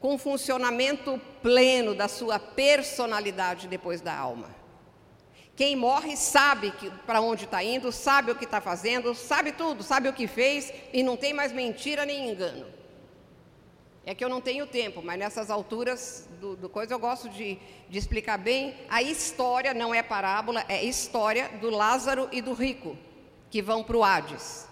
com 0.00 0.16
o 0.16 0.18
funcionamento 0.18 1.20
pleno 1.40 1.94
da 1.94 2.08
sua 2.08 2.36
personalidade 2.36 3.68
depois 3.68 4.00
da 4.00 4.12
alma. 4.12 4.52
Quem 5.54 5.76
morre 5.76 6.16
sabe 6.16 6.72
para 7.06 7.20
onde 7.20 7.44
está 7.44 7.62
indo, 7.62 7.92
sabe 7.92 8.32
o 8.32 8.34
que 8.34 8.44
está 8.44 8.60
fazendo, 8.60 9.14
sabe 9.14 9.52
tudo, 9.52 9.84
sabe 9.84 10.08
o 10.08 10.12
que 10.12 10.26
fez 10.26 10.72
e 10.92 11.04
não 11.04 11.16
tem 11.16 11.32
mais 11.32 11.52
mentira 11.52 12.04
nem 12.04 12.28
engano. 12.28 12.66
É 14.04 14.16
que 14.16 14.24
eu 14.24 14.28
não 14.28 14.40
tenho 14.40 14.66
tempo, 14.66 15.00
mas 15.00 15.16
nessas 15.16 15.48
alturas 15.48 16.28
do, 16.40 16.56
do 16.56 16.68
coisa 16.68 16.92
eu 16.92 16.98
gosto 16.98 17.28
de, 17.28 17.56
de 17.88 17.98
explicar 17.98 18.36
bem. 18.36 18.74
A 18.88 19.00
história 19.00 19.72
não 19.72 19.94
é 19.94 20.02
parábola, 20.02 20.64
é 20.68 20.82
história 20.82 21.48
do 21.60 21.70
Lázaro 21.70 22.28
e 22.32 22.42
do 22.42 22.52
rico, 22.52 22.98
que 23.48 23.62
vão 23.62 23.84
para 23.84 23.96
o 23.96 24.02
Hades. 24.02 24.66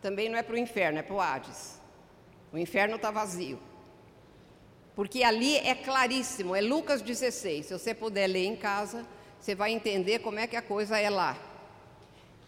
Também 0.00 0.30
não 0.30 0.38
é 0.38 0.42
para 0.42 0.54
o 0.54 0.58
inferno, 0.58 0.98
é 0.98 1.02
para 1.02 1.14
o 1.14 1.20
Hades. 1.20 1.79
O 2.52 2.58
inferno 2.58 2.96
está 2.96 3.10
vazio. 3.10 3.58
Porque 4.94 5.22
ali 5.22 5.56
é 5.58 5.74
claríssimo, 5.74 6.54
é 6.54 6.60
Lucas 6.60 7.00
16. 7.00 7.66
Se 7.66 7.78
você 7.78 7.94
puder 7.94 8.26
ler 8.26 8.44
em 8.44 8.56
casa, 8.56 9.06
você 9.40 9.54
vai 9.54 9.72
entender 9.72 10.18
como 10.18 10.38
é 10.38 10.46
que 10.46 10.56
a 10.56 10.62
coisa 10.62 10.98
é 10.98 11.08
lá. 11.08 11.38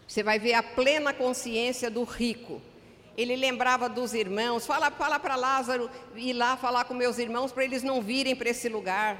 Você 0.07 0.21
vai 0.21 0.37
ver 0.37 0.53
a 0.53 0.61
plena 0.61 1.13
consciência 1.13 1.89
do 1.89 2.03
rico. 2.03 2.61
Ele 3.15 3.35
lembrava 3.35 3.87
dos 3.87 4.13
irmãos, 4.13 4.65
fala, 4.65 4.91
fala 4.91 5.19
para 5.19 5.35
Lázaro 5.35 5.89
ir 6.15 6.33
lá 6.33 6.57
falar 6.57 6.83
com 6.85 6.93
meus 6.93 7.17
irmãos 7.17 7.51
para 7.51 7.63
eles 7.63 7.81
não 7.81 8.01
virem 8.01 8.35
para 8.35 8.49
esse 8.49 8.67
lugar. 8.67 9.17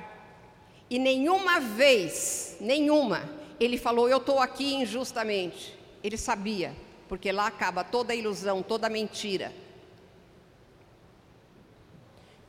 E 0.90 1.00
nenhuma 1.00 1.60
vez, 1.60 2.58
nenhuma, 2.60 3.30
ele 3.60 3.78
falou, 3.78 4.10
eu 4.10 4.18
estou 4.18 4.40
aqui 4.40 4.74
injustamente. 4.76 5.78
Ele 6.04 6.18
sabia, 6.18 6.76
porque 7.08 7.32
lá 7.32 7.48
acaba 7.48 7.84
toda 7.84 8.12
a 8.12 8.16
ilusão, 8.16 8.62
toda 8.62 8.88
a 8.88 8.90
mentira 8.90 9.63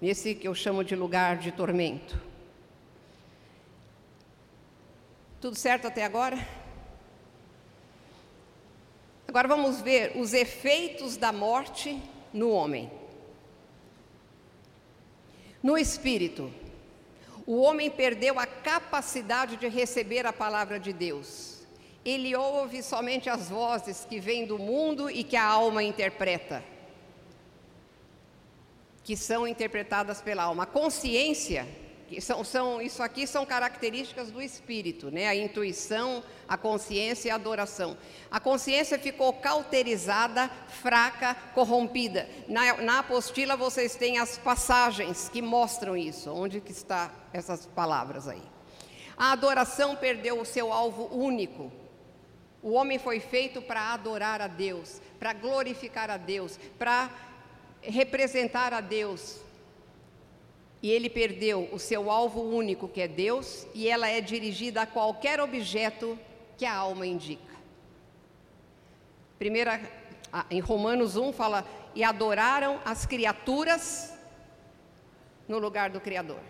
nesse 0.05 0.35
que 0.35 0.47
eu 0.47 0.55
chamo 0.55 0.85
de 0.85 0.95
lugar 0.95 1.39
de 1.39 1.51
tormento. 1.51 2.21
Tudo 5.41 5.57
certo 5.57 5.87
até 5.87 6.05
agora? 6.05 6.47
Agora 9.27 9.49
vamos 9.49 9.81
ver 9.81 10.13
os 10.15 10.35
efeitos 10.35 11.17
da 11.17 11.33
morte 11.33 12.03
no 12.35 12.51
homem. 12.51 12.91
No 15.63 15.79
espírito, 15.79 16.53
o 17.47 17.63
homem 17.63 17.91
perdeu 17.91 18.39
a 18.39 18.45
capacidade 18.45 19.57
de 19.57 19.69
receber 19.69 20.27
a 20.27 20.35
palavra 20.35 20.79
de 20.79 20.93
Deus. 20.93 21.67
Ele 22.05 22.37
ouve 22.37 22.83
somente 22.83 23.31
as 23.31 23.49
vozes 23.49 24.05
que 24.05 24.21
vêm 24.21 24.45
do 24.45 24.59
mundo 24.59 25.09
e 25.09 25.25
que 25.25 25.35
a 25.35 25.45
alma 25.47 25.83
interpreta. 25.83 26.63
Que 29.05 29.17
são 29.17 29.47
interpretadas 29.47 30.23
pela 30.23 30.45
alma. 30.45 30.63
A 30.63 30.67
consciência, 30.67 31.69
que 32.09 32.21
são, 32.23 32.43
são, 32.43 32.81
isso 32.81 33.03
aqui 33.03 33.27
são 33.27 33.45
características 33.45 34.31
do 34.31 34.41
espírito, 34.41 35.11
né? 35.11 35.29
a 35.29 35.37
intuição, 35.37 36.25
a 36.49 36.57
consciência 36.57 37.29
e 37.29 37.31
a 37.31 37.35
adoração. 37.35 37.99
A 38.31 38.41
consciência 38.41 38.99
ficou 38.99 39.35
cauterizada, 39.35 40.51
fraca, 40.69 41.35
corrompida. 41.55 42.29
Na, 42.49 42.79
na 42.79 42.99
apostila 43.01 43.57
vocês 43.57 43.95
têm 43.95 44.19
as 44.19 44.39
passagens 44.39 45.29
que 45.29 45.43
mostram 45.43 45.95
isso. 45.95 46.33
Onde 46.33 46.63
que 46.63 46.73
está 46.73 47.13
essas 47.31 47.67
palavras 47.67 48.27
aí? 48.27 48.43
A 49.17 49.33
adoração 49.33 49.95
perdeu 49.95 50.41
o 50.41 50.47
seu 50.47 50.73
alvo 50.73 51.15
único. 51.15 51.71
O 52.63 52.73
homem 52.73 52.99
foi 52.99 53.21
feito 53.21 53.61
para 53.61 53.93
adorar 53.93 54.41
a 54.41 54.47
Deus, 54.47 55.01
para 55.19 55.35
glorificar 55.35 56.11
a 56.11 56.17
Deus, 56.17 56.59
para 56.79 57.11
representar 57.87 58.73
a 58.73 58.81
Deus. 58.81 59.41
E 60.83 60.91
ele 60.91 61.09
perdeu 61.09 61.69
o 61.73 61.79
seu 61.79 62.11
alvo 62.11 62.43
único, 62.43 62.89
que 62.89 63.01
é 63.01 63.09
Deus, 63.09 63.67
e 63.75 63.89
ela 63.89 64.09
é 64.09 64.21
dirigida 64.21 64.83
a 64.83 64.87
qualquer 64.87 65.41
objeto 65.41 66.19
que 66.59 66.67
a 66.67 66.75
alma 66.75 67.07
indica. 67.07 67.55
Primeira, 69.39 69.81
em 70.51 70.61
Romanos 70.61 71.17
1 71.17 71.33
fala: 71.33 71.67
e 71.95 72.05
adoraram 72.05 72.81
as 72.85 73.07
criaturas 73.07 74.13
no 75.49 75.59
lugar 75.59 75.91
do 75.91 76.01
Criador. 76.01 76.41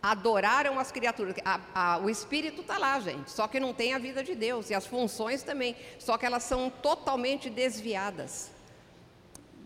Adoraram 0.00 0.78
as 0.78 0.92
criaturas. 0.92 1.34
A, 1.44 1.60
a, 1.74 1.98
o 1.98 2.10
Espírito 2.10 2.60
está 2.60 2.78
lá, 2.78 2.98
gente, 3.00 3.30
só 3.30 3.48
que 3.48 3.58
não 3.58 3.72
tem 3.72 3.94
a 3.94 3.98
vida 3.98 4.22
de 4.22 4.34
Deus, 4.34 4.70
e 4.70 4.74
as 4.74 4.86
funções 4.86 5.42
também, 5.42 5.76
só 5.98 6.16
que 6.16 6.26
elas 6.26 6.42
são 6.44 6.70
totalmente 6.70 7.48
desviadas 7.48 8.50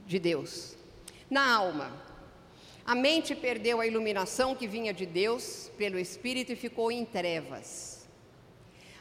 de 0.07 0.19
Deus 0.19 0.77
na 1.29 1.55
alma. 1.55 1.93
A 2.85 2.95
mente 2.95 3.35
perdeu 3.35 3.81
a 3.81 3.87
iluminação 3.87 4.55
que 4.55 4.69
vinha 4.69 4.95
de 4.95 5.05
Deus 5.05 5.71
pelo 5.77 5.99
Espírito 5.99 6.53
e 6.53 6.57
ficou 6.57 6.93
em 6.93 7.05
trevas. 7.05 8.07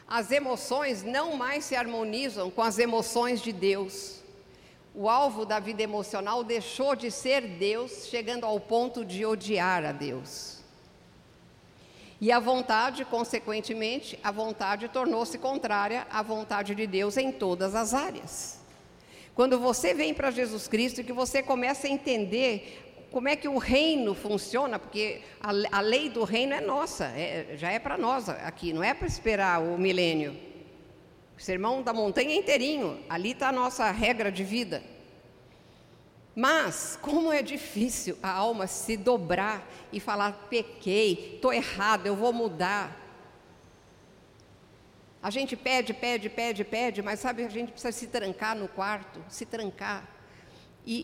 As 0.08 0.30
emoções 0.30 1.02
não 1.02 1.36
mais 1.36 1.64
se 1.64 1.76
harmonizam 1.76 2.50
com 2.50 2.62
as 2.62 2.78
emoções 2.78 3.40
de 3.40 3.52
Deus. 3.52 4.22
O 4.94 5.08
alvo 5.08 5.44
da 5.44 5.60
vida 5.60 5.82
emocional 5.82 6.42
deixou 6.42 6.96
de 6.96 7.10
ser 7.10 7.42
Deus, 7.42 8.06
chegando 8.06 8.44
ao 8.44 8.58
ponto 8.58 9.04
de 9.04 9.26
odiar 9.26 9.84
a 9.84 9.92
Deus. 9.92 10.56
E 12.20 12.32
a 12.32 12.38
vontade, 12.38 13.04
consequentemente, 13.04 14.18
a 14.24 14.30
vontade 14.30 14.88
tornou-se 14.88 15.36
contrária 15.38 16.06
à 16.10 16.22
vontade 16.22 16.74
de 16.74 16.86
Deus 16.86 17.16
em 17.16 17.30
todas 17.30 17.74
as 17.74 17.92
áreas. 17.92 18.55
Quando 19.36 19.60
você 19.60 19.92
vem 19.92 20.14
para 20.14 20.30
Jesus 20.30 20.66
Cristo 20.66 21.02
e 21.02 21.04
que 21.04 21.12
você 21.12 21.42
começa 21.42 21.86
a 21.86 21.90
entender 21.90 23.06
como 23.10 23.28
é 23.28 23.36
que 23.36 23.46
o 23.46 23.58
reino 23.58 24.14
funciona, 24.14 24.78
porque 24.78 25.20
a, 25.38 25.50
a 25.76 25.80
lei 25.82 26.08
do 26.08 26.24
reino 26.24 26.54
é 26.54 26.60
nossa, 26.62 27.04
é, 27.04 27.54
já 27.54 27.70
é 27.70 27.78
para 27.78 27.98
nós 27.98 28.30
aqui, 28.30 28.72
não 28.72 28.82
é 28.82 28.94
para 28.94 29.06
esperar 29.06 29.60
o 29.60 29.76
milênio. 29.76 30.34
O 31.36 31.40
sermão 31.40 31.82
da 31.82 31.92
montanha 31.92 32.30
é 32.30 32.36
inteirinho, 32.36 32.98
ali 33.10 33.32
está 33.32 33.50
a 33.50 33.52
nossa 33.52 33.90
regra 33.90 34.32
de 34.32 34.42
vida. 34.42 34.82
Mas, 36.34 36.98
como 37.02 37.30
é 37.30 37.42
difícil 37.42 38.16
a 38.22 38.30
alma 38.30 38.66
se 38.66 38.96
dobrar 38.96 39.70
e 39.92 40.00
falar: 40.00 40.46
pequei, 40.48 41.34
estou 41.34 41.52
errado, 41.52 42.06
eu 42.06 42.16
vou 42.16 42.32
mudar. 42.32 43.05
A 45.26 45.30
gente 45.30 45.56
pede, 45.56 45.92
pede, 45.92 46.28
pede, 46.28 46.62
pede, 46.64 47.02
mas 47.02 47.20
sabe, 47.20 47.44
a 47.44 47.48
gente 47.48 47.72
precisa 47.72 47.92
se 47.92 48.06
trancar 48.06 48.54
no 48.54 48.68
quarto, 48.68 49.18
se 49.28 49.44
trancar 49.44 50.00
e, 50.84 50.94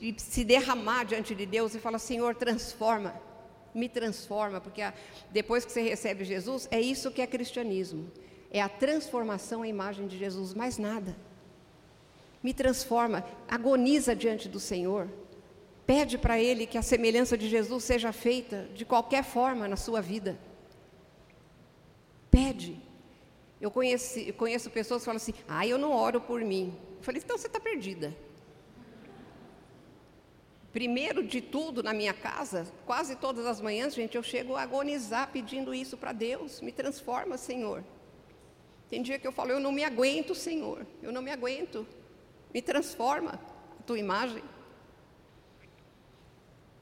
e, 0.00 0.08
e 0.08 0.14
se 0.18 0.42
derramar 0.42 1.04
diante 1.04 1.34
de 1.34 1.44
Deus 1.44 1.74
e 1.74 1.78
falar: 1.78 1.98
Senhor, 1.98 2.34
transforma, 2.34 3.14
me 3.74 3.88
transforma, 3.88 4.60
porque 4.60 4.80
a, 4.80 4.94
depois 5.30 5.64
que 5.66 5.72
você 5.72 5.82
recebe 5.82 6.24
Jesus, 6.24 6.66
é 6.70 6.80
isso 6.80 7.10
que 7.10 7.20
é 7.20 7.26
cristianismo 7.26 8.10
é 8.52 8.60
a 8.60 8.68
transformação 8.68 9.62
à 9.62 9.66
imagem 9.66 10.06
de 10.06 10.18
Jesus, 10.18 10.52
mais 10.52 10.76
nada. 10.76 11.16
Me 12.42 12.52
transforma, 12.52 13.24
agoniza 13.48 14.14
diante 14.14 14.46
do 14.46 14.60
Senhor, 14.60 15.08
pede 15.86 16.18
para 16.18 16.38
Ele 16.38 16.66
que 16.66 16.76
a 16.76 16.82
semelhança 16.82 17.36
de 17.38 17.48
Jesus 17.48 17.82
seja 17.82 18.12
feita 18.12 18.68
de 18.74 18.84
qualquer 18.84 19.24
forma 19.24 19.66
na 19.66 19.76
sua 19.76 20.02
vida. 20.02 20.38
Pede. 22.30 22.91
Eu 23.62 23.70
conheci, 23.70 24.32
conheço 24.32 24.68
pessoas 24.70 25.02
que 25.02 25.06
falam 25.06 25.18
assim: 25.18 25.34
ah, 25.46 25.64
eu 25.64 25.78
não 25.78 25.92
oro 25.92 26.20
por 26.20 26.40
mim. 26.40 26.76
Eu 26.96 27.02
falei: 27.04 27.22
então 27.24 27.38
você 27.38 27.46
está 27.46 27.60
perdida. 27.60 28.12
Primeiro 30.72 31.22
de 31.22 31.40
tudo, 31.40 31.80
na 31.80 31.94
minha 31.94 32.12
casa, 32.12 32.66
quase 32.84 33.14
todas 33.14 33.46
as 33.46 33.60
manhãs, 33.60 33.94
gente, 33.94 34.16
eu 34.16 34.22
chego 34.22 34.56
a 34.56 34.62
agonizar 34.62 35.30
pedindo 35.30 35.72
isso 35.72 35.96
para 35.96 36.12
Deus: 36.12 36.60
me 36.60 36.72
transforma, 36.72 37.38
Senhor. 37.38 37.84
Tem 38.90 39.00
dia 39.00 39.16
que 39.16 39.28
eu 39.28 39.32
falo: 39.32 39.52
eu 39.52 39.60
não 39.60 39.70
me 39.70 39.84
aguento, 39.84 40.34
Senhor, 40.34 40.84
eu 41.00 41.12
não 41.12 41.22
me 41.22 41.30
aguento. 41.30 41.86
Me 42.52 42.60
transforma 42.60 43.38
a 43.78 43.82
tua 43.84 43.98
imagem. 43.98 44.42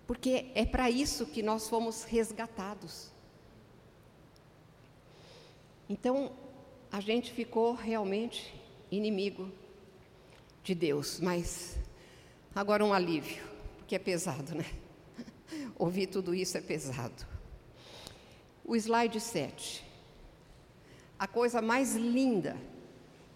Porque 0.06 0.50
é 0.54 0.64
para 0.64 0.90
isso 0.90 1.26
que 1.26 1.42
nós 1.42 1.68
fomos 1.68 2.04
resgatados. 2.04 3.12
Então, 5.90 6.32
a 6.92 7.00
gente 7.00 7.32
ficou 7.32 7.72
realmente 7.72 8.52
inimigo 8.90 9.50
de 10.62 10.74
Deus, 10.74 11.20
mas 11.20 11.78
agora 12.54 12.84
um 12.84 12.92
alívio, 12.92 13.42
porque 13.78 13.94
é 13.94 13.98
pesado, 13.98 14.54
né? 14.54 14.66
Ouvir 15.78 16.08
tudo 16.08 16.34
isso 16.34 16.58
é 16.58 16.60
pesado. 16.60 17.26
O 18.64 18.74
slide 18.74 19.20
7. 19.20 19.84
A 21.18 21.26
coisa 21.26 21.62
mais 21.62 21.94
linda 21.94 22.56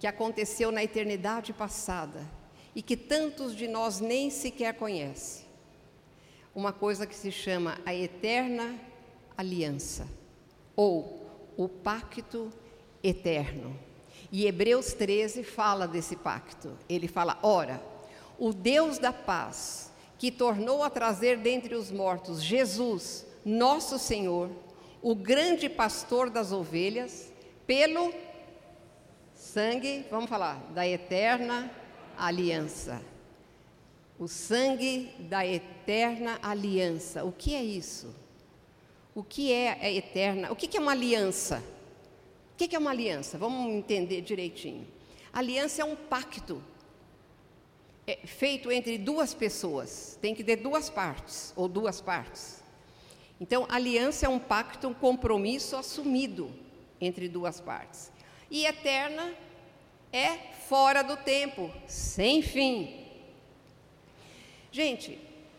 que 0.00 0.06
aconteceu 0.06 0.72
na 0.72 0.82
eternidade 0.82 1.52
passada 1.52 2.28
e 2.74 2.82
que 2.82 2.96
tantos 2.96 3.54
de 3.54 3.68
nós 3.68 4.00
nem 4.00 4.30
sequer 4.30 4.74
conhecem. 4.74 5.44
Uma 6.54 6.72
coisa 6.72 7.06
que 7.06 7.14
se 7.14 7.30
chama 7.30 7.78
a 7.86 7.94
eterna 7.94 8.78
aliança 9.36 10.08
ou 10.76 11.24
o 11.56 11.68
pacto 11.68 12.52
eterno. 13.04 13.78
E 14.32 14.46
Hebreus 14.46 14.94
13 14.94 15.44
fala 15.44 15.86
desse 15.86 16.16
pacto. 16.16 16.76
Ele 16.88 17.06
fala: 17.06 17.38
ora, 17.42 17.80
o 18.38 18.52
Deus 18.52 18.98
da 18.98 19.12
paz, 19.12 19.92
que 20.18 20.30
tornou 20.30 20.82
a 20.82 20.90
trazer 20.90 21.36
dentre 21.36 21.74
os 21.74 21.92
mortos 21.92 22.42
Jesus, 22.42 23.26
nosso 23.44 23.98
Senhor, 23.98 24.50
o 25.02 25.14
grande 25.14 25.68
pastor 25.68 26.30
das 26.30 26.50
ovelhas, 26.50 27.30
pelo 27.66 28.12
sangue, 29.34 30.04
vamos 30.10 30.28
falar, 30.28 30.56
da 30.72 30.88
eterna 30.88 31.70
aliança. 32.16 33.02
O 34.18 34.26
sangue 34.26 35.12
da 35.18 35.46
eterna 35.46 36.38
aliança. 36.42 37.24
O 37.24 37.32
que 37.32 37.54
é 37.54 37.62
isso? 37.62 38.14
O 39.14 39.22
que 39.22 39.52
é 39.52 39.78
a 39.80 39.90
eterna? 39.90 40.50
O 40.50 40.56
que 40.56 40.76
é 40.76 40.80
uma 40.80 40.92
aliança? 40.92 41.62
O 42.54 42.56
que 42.56 42.74
é 42.74 42.78
uma 42.78 42.90
aliança? 42.90 43.36
Vamos 43.36 43.74
entender 43.74 44.22
direitinho. 44.22 44.86
Aliança 45.32 45.82
é 45.82 45.84
um 45.84 45.96
pacto 45.96 46.62
é 48.06 48.18
feito 48.26 48.70
entre 48.70 48.98
duas 48.98 49.32
pessoas. 49.32 50.18
Tem 50.20 50.34
que 50.34 50.44
ter 50.44 50.56
duas 50.56 50.90
partes, 50.90 51.52
ou 51.56 51.68
duas 51.68 52.00
partes. 52.00 52.62
Então, 53.40 53.66
aliança 53.68 54.26
é 54.26 54.28
um 54.28 54.38
pacto, 54.38 54.88
um 54.88 54.94
compromisso 54.94 55.76
assumido 55.76 56.52
entre 57.00 57.28
duas 57.28 57.60
partes. 57.60 58.12
E 58.50 58.66
eterna 58.66 59.34
é 60.12 60.36
fora 60.68 61.02
do 61.02 61.16
tempo, 61.16 61.70
sem 61.86 62.42
fim. 62.42 63.04
Gente, 64.70 65.18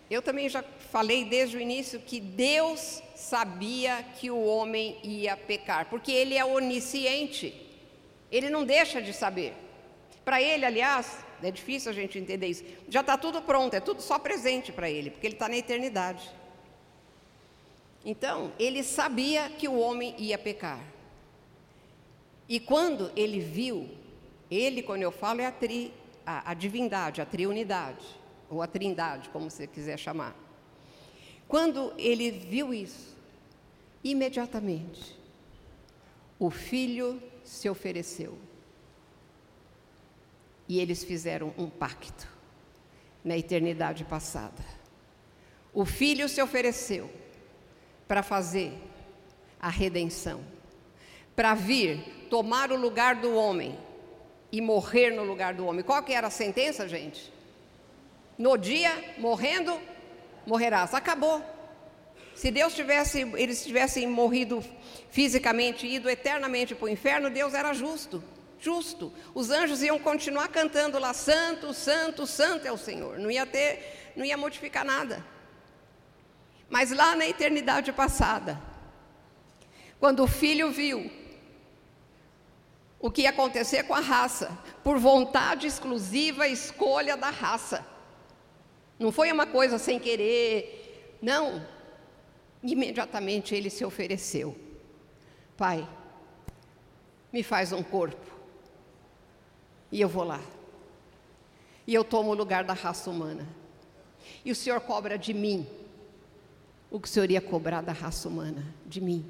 eu 0.09 0.22
também 0.22 0.47
já 0.47 0.63
falei 0.63 1.26
desde 1.26 1.57
o 1.57 1.61
início 1.61 1.99
que 1.99 2.20
Deus 2.20 3.01
sabia 3.30 4.03
que 4.17 4.30
o 4.30 4.43
homem 4.45 4.97
ia 5.03 5.36
pecar, 5.36 5.89
porque 5.89 6.11
ele 6.11 6.36
é 6.36 6.45
onisciente. 6.45 7.53
Ele 8.32 8.49
não 8.49 8.63
deixa 8.63 9.01
de 9.01 9.13
saber. 9.13 9.53
Para 10.23 10.41
ele, 10.41 10.65
aliás, 10.65 11.23
é 11.41 11.49
difícil 11.51 11.91
a 11.91 11.93
gente 11.93 12.17
entender 12.19 12.47
isso. 12.47 12.63
Já 12.88 13.01
está 13.01 13.17
tudo 13.17 13.41
pronto, 13.41 13.73
é 13.73 13.80
tudo 13.80 14.01
só 14.01 14.19
presente 14.19 14.71
para 14.71 14.89
ele, 14.89 15.09
porque 15.09 15.28
ele 15.28 15.36
está 15.36 15.49
na 15.49 15.57
eternidade. 15.57 16.30
Então, 18.03 18.51
ele 18.59 18.84
sabia 18.84 19.49
que 19.49 19.67
o 19.67 19.80
homem 19.80 20.13
ia 20.17 20.38
pecar. 20.38 20.80
E 22.47 22.59
quando 22.59 23.11
ele 23.15 23.39
viu, 23.39 23.89
ele, 24.51 24.84
quando 24.84 25.01
eu 25.01 25.11
falo, 25.11 25.41
é 25.41 25.47
a, 25.47 25.51
tri, 25.51 25.91
a, 26.26 26.51
a 26.51 26.53
divindade, 26.53 27.21
a 27.21 27.26
triunidade, 27.26 28.05
ou 28.49 28.61
a 28.61 28.67
trindade, 28.67 29.30
como 29.30 29.49
você 29.49 29.65
quiser 29.65 29.97
chamar. 29.97 30.36
Quando 31.47 31.93
ele 31.97 32.30
viu 32.30 32.71
isso, 32.71 33.14
imediatamente, 34.06 35.20
o 36.38 36.51
filho 36.51 37.22
se 37.43 37.68
ofereceu. 37.68 38.38
E 40.70 40.80
eles 40.80 41.03
fizeram 41.03 41.53
um 41.58 41.70
pacto 41.70 42.28
na 43.24 43.36
eternidade 43.36 44.06
passada. 44.06 44.64
o 45.74 45.84
Filho 45.84 46.30
se 46.30 46.41
ofereceu 46.41 47.12
para 48.08 48.24
fazer 48.24 48.72
a 49.60 49.68
redenção, 49.68 50.41
para 51.36 51.53
vir 51.53 52.28
tomar 52.30 52.72
o 52.72 52.78
lugar 52.78 53.16
do 53.16 53.36
homem 53.36 53.78
e 54.51 54.62
morrer 54.62 55.10
no 55.10 55.24
lugar 55.24 55.53
do 55.53 55.66
homem. 55.66 55.84
Qual 55.84 56.01
que 56.01 56.14
era 56.14 56.28
a 56.28 56.30
sentença, 56.30 56.88
gente? 56.88 57.34
No 58.38 58.58
dia, 58.58 59.16
morrendo, 59.18 59.78
morrerás. 60.45 60.93
Acabou. 60.93 61.55
Se 62.36 62.51
Deus 62.51 62.75
tivesse, 62.75 63.21
eles 63.38 63.65
tivessem 63.65 64.05
morrido 64.05 64.63
fisicamente, 65.09 65.88
ido 65.88 66.09
eternamente 66.09 66.75
para 66.75 66.86
o 66.86 66.89
inferno, 66.89 67.29
Deus 67.29 67.53
era 67.53 67.73
justo. 67.73 68.21
Justo. 68.59 69.13
Os 69.33 69.49
anjos 69.49 69.81
iam 69.81 69.97
continuar 69.97 70.49
cantando 70.49 70.99
lá, 70.99 71.13
santo, 71.13 71.73
santo, 71.73 72.27
santo 72.27 72.67
é 72.67 72.71
o 72.71 72.77
Senhor. 72.77 73.17
Não 73.17 73.31
ia 73.31 73.45
ter, 73.45 74.11
não 74.17 74.25
ia 74.25 74.36
modificar 74.36 74.83
nada. 74.83 75.25
Mas 76.69 76.91
lá 76.91 77.15
na 77.15 77.25
eternidade 77.25 77.93
passada, 77.93 78.61
quando 79.99 80.23
o 80.23 80.27
filho 80.27 80.71
viu 80.71 81.09
o 82.99 83.09
que 83.09 83.21
ia 83.21 83.29
acontecer 83.29 83.83
com 83.83 83.93
a 83.93 83.99
raça, 83.99 84.57
por 84.83 84.97
vontade 84.97 85.67
exclusiva, 85.67 86.47
escolha 86.47 87.15
da 87.15 87.29
raça. 87.29 87.86
Não 88.97 89.11
foi 89.11 89.31
uma 89.31 89.45
coisa 89.45 89.77
sem 89.77 89.99
querer, 89.99 91.17
não. 91.21 91.65
Imediatamente 92.66 93.53
ele 93.53 93.70
se 93.70 93.86
ofereceu. 93.86 94.55
Pai, 95.55 95.88
me 97.32 97.43
faz 97.43 97.72
um 97.72 97.84
corpo. 97.84 98.26
E 99.91 100.01
eu 100.01 100.09
vou 100.09 100.24
lá. 100.24 100.41
E 101.86 101.93
eu 101.93 102.03
tomo 102.03 102.32
o 102.32 102.36
lugar 102.36 102.63
da 102.63 102.74
raça 102.74 103.09
humana. 103.09 103.47
E 104.43 104.51
o 104.51 104.55
Senhor 104.55 104.82
cobra 104.82 105.18
de 105.18 105.34
mim 105.34 105.68
o 106.89 106.99
que 106.99 107.07
o 107.07 107.11
Senhor 107.11 107.30
ia 107.30 107.41
cobrar 107.41 107.82
da 107.82 107.91
raça 107.91 108.28
humana, 108.28 108.66
de 108.86 108.99
mim. 108.99 109.26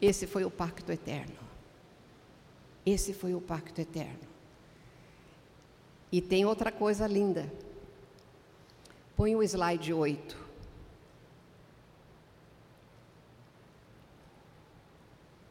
Esse 0.00 0.26
foi 0.26 0.44
o 0.44 0.50
pacto 0.50 0.92
eterno. 0.92 1.36
Esse 2.84 3.12
foi 3.12 3.34
o 3.34 3.40
pacto 3.40 3.80
eterno. 3.80 4.28
E 6.12 6.20
tem 6.20 6.44
outra 6.44 6.70
coisa 6.70 7.06
linda. 7.06 7.50
Põe 9.16 9.34
o 9.34 9.42
slide 9.42 9.92
8. 9.92 10.45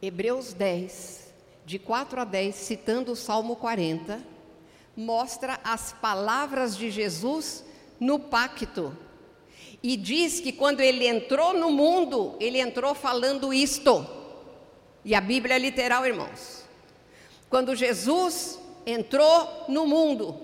Hebreus 0.06 0.54
10, 0.54 1.34
de 1.66 1.80
4 1.80 2.22
a 2.22 2.24
10, 2.24 2.54
citando 2.54 3.14
o 3.14 3.16
Salmo 3.16 3.56
40, 3.56 4.22
mostra 4.96 5.60
as 5.64 5.94
palavras 5.94 6.78
de 6.78 6.92
Jesus 6.92 7.66
no 8.00 8.20
pacto. 8.20 8.96
E 9.82 9.98
diz 9.98 10.40
que 10.40 10.52
quando 10.52 10.82
ele 10.82 11.08
entrou 11.08 11.56
no 11.56 11.72
mundo, 11.72 12.36
ele 12.40 12.60
entrou 12.60 12.94
falando 12.94 13.52
isto. 13.52 14.06
E 15.04 15.16
a 15.16 15.22
Bíblia 15.22 15.56
é 15.56 15.60
literal, 15.60 16.06
irmãos. 16.06 16.64
Quando 17.50 17.76
Jesus 17.76 18.60
entrou 18.86 19.66
no 19.68 19.88
mundo, 19.88 20.40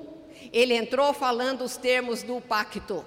ele 0.52 0.74
entrou 0.74 1.14
falando 1.14 1.64
os 1.64 1.78
termos 1.78 2.24
do 2.24 2.42
pacto. 2.42 3.06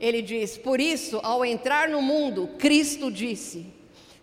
Ele 0.00 0.22
diz: 0.22 0.56
Por 0.56 0.80
isso, 0.80 1.20
ao 1.22 1.44
entrar 1.44 1.90
no 1.90 2.00
mundo, 2.00 2.48
Cristo 2.58 3.10
disse: 3.10 3.73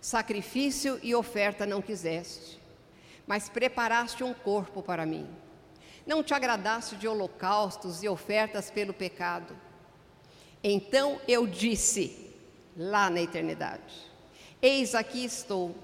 Sacrifício 0.02 1.00
e 1.04 1.14
oferta 1.14 1.64
não 1.64 1.80
quiseste, 1.80 2.60
mas 3.28 3.48
preparaste 3.48 4.24
um 4.24 4.34
corpo 4.34 4.82
para 4.82 5.06
mim. 5.06 5.30
Não 6.08 6.24
te 6.24 6.34
agradaste 6.34 6.96
de 6.96 7.08
holocaustos 7.08 8.02
e 8.02 8.10
ofertas 8.10 8.72
pelo 8.72 8.96
pecado. 8.96 9.56
Então 10.64 11.22
eu 11.28 11.46
disse, 11.46 12.34
lá 12.76 13.12
na 13.12 13.22
eternidade: 13.22 13.94
Eis 14.60 14.96
aqui 14.96 15.24
estou. 15.24 15.76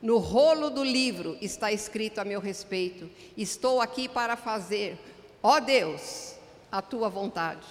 No 0.00 0.18
rolo 0.18 0.70
do 0.70 0.84
livro 0.84 1.36
está 1.40 1.72
escrito 1.72 2.20
a 2.20 2.24
meu 2.24 2.40
respeito: 2.40 3.10
Estou 3.36 3.80
aqui 3.80 4.08
para 4.08 4.36
fazer, 4.36 4.96
ó 5.42 5.58
Deus, 5.58 6.36
a 6.70 6.80
tua 6.80 7.08
vontade. 7.08 7.66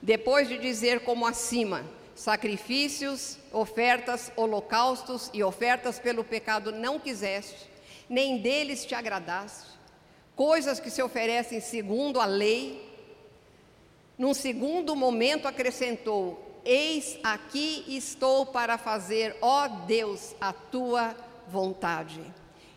Depois 0.00 0.48
de 0.48 0.56
dizer 0.56 1.00
como 1.00 1.26
acima, 1.26 1.84
sacrifícios, 2.14 3.38
ofertas, 3.52 4.30
holocaustos 4.36 5.30
e 5.32 5.42
ofertas 5.42 5.98
pelo 5.98 6.24
pecado 6.24 6.70
não 6.72 6.98
quiseste, 6.98 7.68
nem 8.08 8.38
deles 8.38 8.84
te 8.84 8.94
agradaste, 8.94 9.70
coisas 10.36 10.78
que 10.78 10.90
se 10.90 11.02
oferecem 11.02 11.60
segundo 11.60 12.20
a 12.20 12.26
lei. 12.26 12.92
Num 14.16 14.34
segundo 14.34 14.94
momento 14.94 15.48
acrescentou: 15.48 16.60
Eis 16.64 17.18
aqui 17.22 17.84
estou 17.88 18.46
para 18.46 18.78
fazer, 18.78 19.36
ó 19.40 19.66
Deus, 19.66 20.34
a 20.40 20.52
tua 20.52 21.16
vontade. 21.48 22.20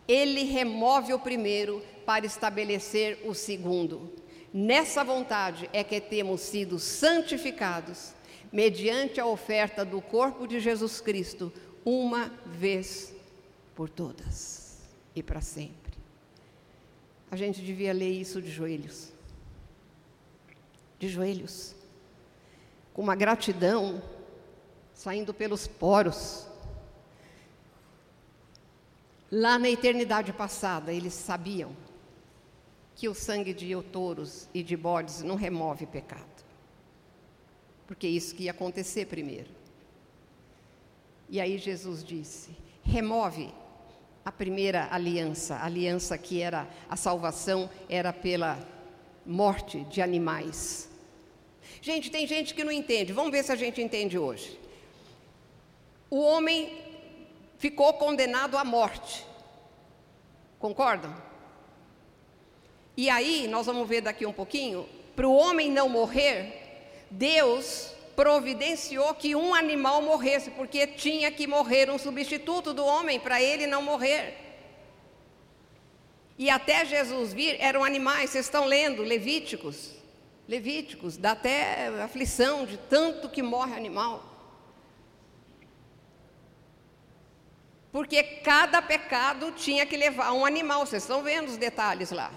Ele 0.07 0.43
remove 0.43 1.13
o 1.13 1.19
primeiro 1.19 1.83
para 2.05 2.25
estabelecer 2.25 3.19
o 3.25 3.33
segundo. 3.33 4.13
Nessa 4.53 5.03
vontade 5.03 5.69
é 5.73 5.83
que 5.83 5.99
temos 5.99 6.41
sido 6.41 6.79
santificados, 6.79 8.13
mediante 8.51 9.19
a 9.19 9.25
oferta 9.25 9.83
do 9.83 10.01
corpo 10.01 10.47
de 10.47 10.59
Jesus 10.59 11.01
Cristo, 11.01 11.51
uma 11.85 12.29
vez 12.45 13.13
por 13.75 13.89
todas 13.89 14.79
e 15.15 15.21
para 15.21 15.41
sempre. 15.41 15.93
A 17.29 17.35
gente 17.35 17.61
devia 17.61 17.93
ler 17.93 18.11
isso 18.11 18.41
de 18.41 18.49
joelhos. 18.49 19.11
De 20.97 21.09
joelhos. 21.09 21.75
Com 22.93 23.01
uma 23.01 23.15
gratidão 23.15 24.01
saindo 24.93 25.33
pelos 25.33 25.67
poros. 25.67 26.47
Lá 29.31 29.59
na 29.59 29.69
eternidade 29.69 30.31
passada, 30.33 30.91
eles 30.91 31.13
sabiam 31.13 31.75
que 32.95 33.07
o 33.07 33.13
sangue 33.13 33.53
de 33.53 33.75
touros 33.91 34.49
e 34.53 34.63
de 34.63 34.75
bodes 34.75 35.21
não 35.21 35.35
remove 35.35 35.85
pecado. 35.85 36.36
Porque 37.87 38.07
isso 38.07 38.35
que 38.35 38.43
ia 38.43 38.51
acontecer 38.51 39.05
primeiro. 39.05 39.49
E 41.29 41.39
aí 41.39 41.57
Jesus 41.57 42.03
disse: 42.03 42.51
remove 42.83 43.49
a 44.23 44.31
primeira 44.31 44.87
aliança, 44.91 45.55
a 45.55 45.65
aliança 45.65 46.17
que 46.17 46.41
era 46.41 46.67
a 46.89 46.97
salvação 46.97 47.69
era 47.89 48.11
pela 48.11 48.59
morte 49.25 49.85
de 49.85 50.01
animais. 50.01 50.89
Gente, 51.81 52.11
tem 52.11 52.27
gente 52.27 52.53
que 52.53 52.63
não 52.63 52.71
entende. 52.71 53.13
Vamos 53.13 53.31
ver 53.31 53.43
se 53.43 53.51
a 53.51 53.55
gente 53.55 53.81
entende 53.81 54.17
hoje. 54.17 54.59
O 56.09 56.19
homem 56.19 56.81
ficou 57.57 57.93
condenado 57.93 58.57
à 58.57 58.63
morte. 58.63 59.25
Concordam? 60.59 61.15
E 62.95 63.09
aí, 63.09 63.47
nós 63.47 63.65
vamos 63.67 63.87
ver 63.87 64.01
daqui 64.01 64.25
um 64.25 64.33
pouquinho, 64.33 64.87
para 65.15 65.27
o 65.27 65.35
homem 65.35 65.71
não 65.71 65.87
morrer, 65.87 66.56
Deus 67.09 67.93
providenciou 68.15 69.13
que 69.13 69.35
um 69.35 69.53
animal 69.53 70.01
morresse, 70.01 70.49
porque 70.51 70.87
tinha 70.87 71.31
que 71.31 71.45
morrer 71.45 71.89
um 71.89 71.97
substituto 71.97 72.73
do 72.73 72.85
homem 72.85 73.19
para 73.19 73.41
ele 73.41 73.67
não 73.67 73.81
morrer. 73.81 74.35
E 76.37 76.49
até 76.49 76.85
Jesus 76.85 77.33
vir, 77.33 77.57
eram 77.59 77.83
animais, 77.83 78.31
vocês 78.31 78.45
estão 78.45 78.65
lendo, 78.65 79.03
Levíticos. 79.03 79.95
Levíticos, 80.47 81.17
dá 81.17 81.31
até 81.31 81.87
aflição 82.01 82.65
de 82.65 82.77
tanto 82.77 83.29
que 83.29 83.43
morre 83.43 83.75
animal. 83.75 84.23
Porque 87.91 88.23
cada 88.23 88.81
pecado 88.81 89.51
tinha 89.51 89.85
que 89.85 89.97
levar 89.97 90.31
um 90.31 90.45
animal, 90.45 90.85
vocês 90.85 91.03
estão 91.03 91.23
vendo 91.23 91.49
os 91.49 91.57
detalhes 91.57 92.11
lá. 92.11 92.31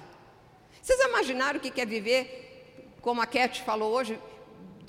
Vocês 0.83 0.99
imaginaram 1.01 1.59
o 1.59 1.63
que 1.63 1.81
é 1.81 1.87
viver, 1.87 2.97
como 3.01 3.21
a 3.21 3.27
Cat 3.27 3.63
falou 3.63 3.93
hoje, 3.93 4.19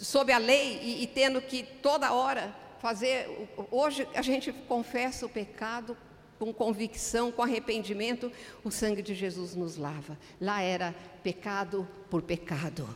sob 0.01 0.31
a 0.31 0.37
lei 0.37 0.79
e, 0.81 1.03
e 1.03 1.07
tendo 1.07 1.41
que 1.41 1.63
toda 1.63 2.11
hora 2.11 2.53
fazer. 2.79 3.47
Hoje 3.69 4.07
a 4.15 4.21
gente 4.21 4.51
confessa 4.51 5.25
o 5.25 5.29
pecado 5.29 5.95
com 6.39 6.51
convicção, 6.51 7.31
com 7.31 7.43
arrependimento, 7.43 8.31
o 8.63 8.71
sangue 8.71 9.03
de 9.03 9.13
Jesus 9.13 9.55
nos 9.55 9.77
lava. 9.77 10.17
Lá 10.39 10.61
era 10.61 10.95
pecado 11.21 11.87
por 12.09 12.23
pecado. 12.23 12.89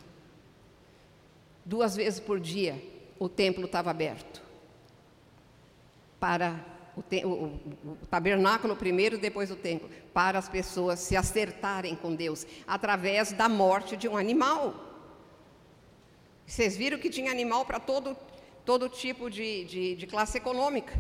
Duas 1.64 1.95
vezes 1.95 2.20
por 2.20 2.39
dia 2.39 2.82
o 3.20 3.30
templo 3.30 3.66
estava 3.66 3.91
aberto 3.91 4.41
para 6.20 6.60
o, 6.95 7.28
o, 7.28 7.45
o 7.91 7.97
tabernáculo 8.10 8.76
primeiro, 8.76 9.18
depois 9.20 9.51
o 9.51 9.56
templo, 9.56 9.89
para 10.12 10.39
as 10.39 10.49
pessoas 10.49 10.99
se 10.99 11.16
acertarem 11.16 11.95
com 11.95 12.16
Deus 12.16 12.47
através 12.66 13.32
da 13.32 13.47
morte 13.47 13.95
de 13.95 14.08
um 14.08 14.18
animal. 14.18 14.84
Vocês 16.45 16.77
viram 16.77 16.99
que 16.99 17.09
tinha 17.09 17.31
animal 17.31 17.65
para 17.65 17.79
todo, 17.79 18.15
todo 18.63 18.87
tipo 18.87 19.29
de, 19.29 19.65
de, 19.65 19.95
de 19.95 20.07
classe 20.07 20.37
econômica. 20.37 20.93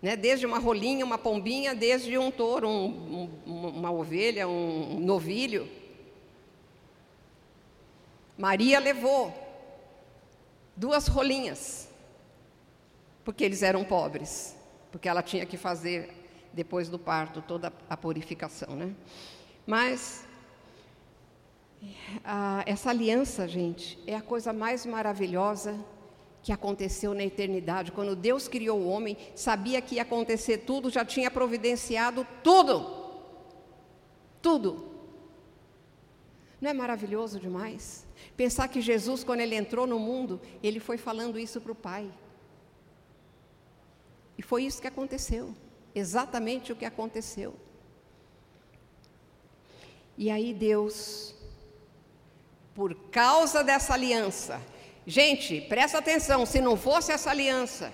Né? 0.00 0.16
Desde 0.16 0.46
uma 0.46 0.58
rolinha, 0.58 1.04
uma 1.04 1.18
pombinha, 1.18 1.74
desde 1.74 2.16
um 2.16 2.30
touro, 2.30 2.68
um, 2.68 3.28
um, 3.46 3.68
uma 3.68 3.90
ovelha, 3.90 4.48
um 4.48 4.98
novilho. 5.00 5.68
Maria 8.38 8.78
levou 8.78 9.34
duas 10.74 11.06
rolinhas, 11.08 11.88
porque 13.24 13.44
eles 13.44 13.62
eram 13.62 13.84
pobres, 13.84 14.56
porque 14.90 15.08
ela 15.08 15.22
tinha 15.22 15.44
que 15.44 15.58
fazer 15.58 16.08
depois 16.52 16.88
do 16.88 16.98
parto 16.98 17.42
toda 17.42 17.72
a 17.88 17.96
purificação, 17.96 18.74
né? 18.74 18.94
Mas 19.66 20.24
a, 22.24 22.62
essa 22.66 22.90
aliança, 22.90 23.48
gente, 23.48 23.98
é 24.06 24.14
a 24.14 24.22
coisa 24.22 24.52
mais 24.52 24.84
maravilhosa 24.84 25.78
que 26.42 26.52
aconteceu 26.52 27.14
na 27.14 27.24
eternidade. 27.24 27.92
Quando 27.92 28.16
Deus 28.16 28.48
criou 28.48 28.80
o 28.80 28.88
homem, 28.88 29.16
sabia 29.34 29.80
que 29.80 29.96
ia 29.96 30.02
acontecer 30.02 30.58
tudo, 30.58 30.90
já 30.90 31.04
tinha 31.04 31.30
providenciado 31.30 32.26
tudo. 32.42 32.98
Tudo. 34.40 34.90
Não 36.60 36.70
é 36.70 36.74
maravilhoso 36.74 37.38
demais? 37.38 38.06
Pensar 38.36 38.68
que 38.68 38.80
Jesus, 38.80 39.24
quando 39.24 39.40
ele 39.40 39.54
entrou 39.54 39.86
no 39.86 39.98
mundo, 39.98 40.40
ele 40.62 40.80
foi 40.80 40.98
falando 40.98 41.38
isso 41.38 41.60
para 41.60 41.72
o 41.72 41.74
Pai. 41.74 42.10
E 44.36 44.42
foi 44.42 44.64
isso 44.64 44.80
que 44.80 44.86
aconteceu. 44.86 45.54
Exatamente 45.94 46.72
o 46.72 46.76
que 46.76 46.84
aconteceu. 46.84 47.54
E 50.16 50.30
aí 50.30 50.52
Deus, 50.52 51.34
por 52.80 52.94
causa 53.10 53.62
dessa 53.62 53.92
aliança, 53.92 54.58
gente, 55.06 55.60
presta 55.60 55.98
atenção, 55.98 56.46
se 56.46 56.62
não 56.62 56.78
fosse 56.78 57.12
essa 57.12 57.28
aliança, 57.28 57.92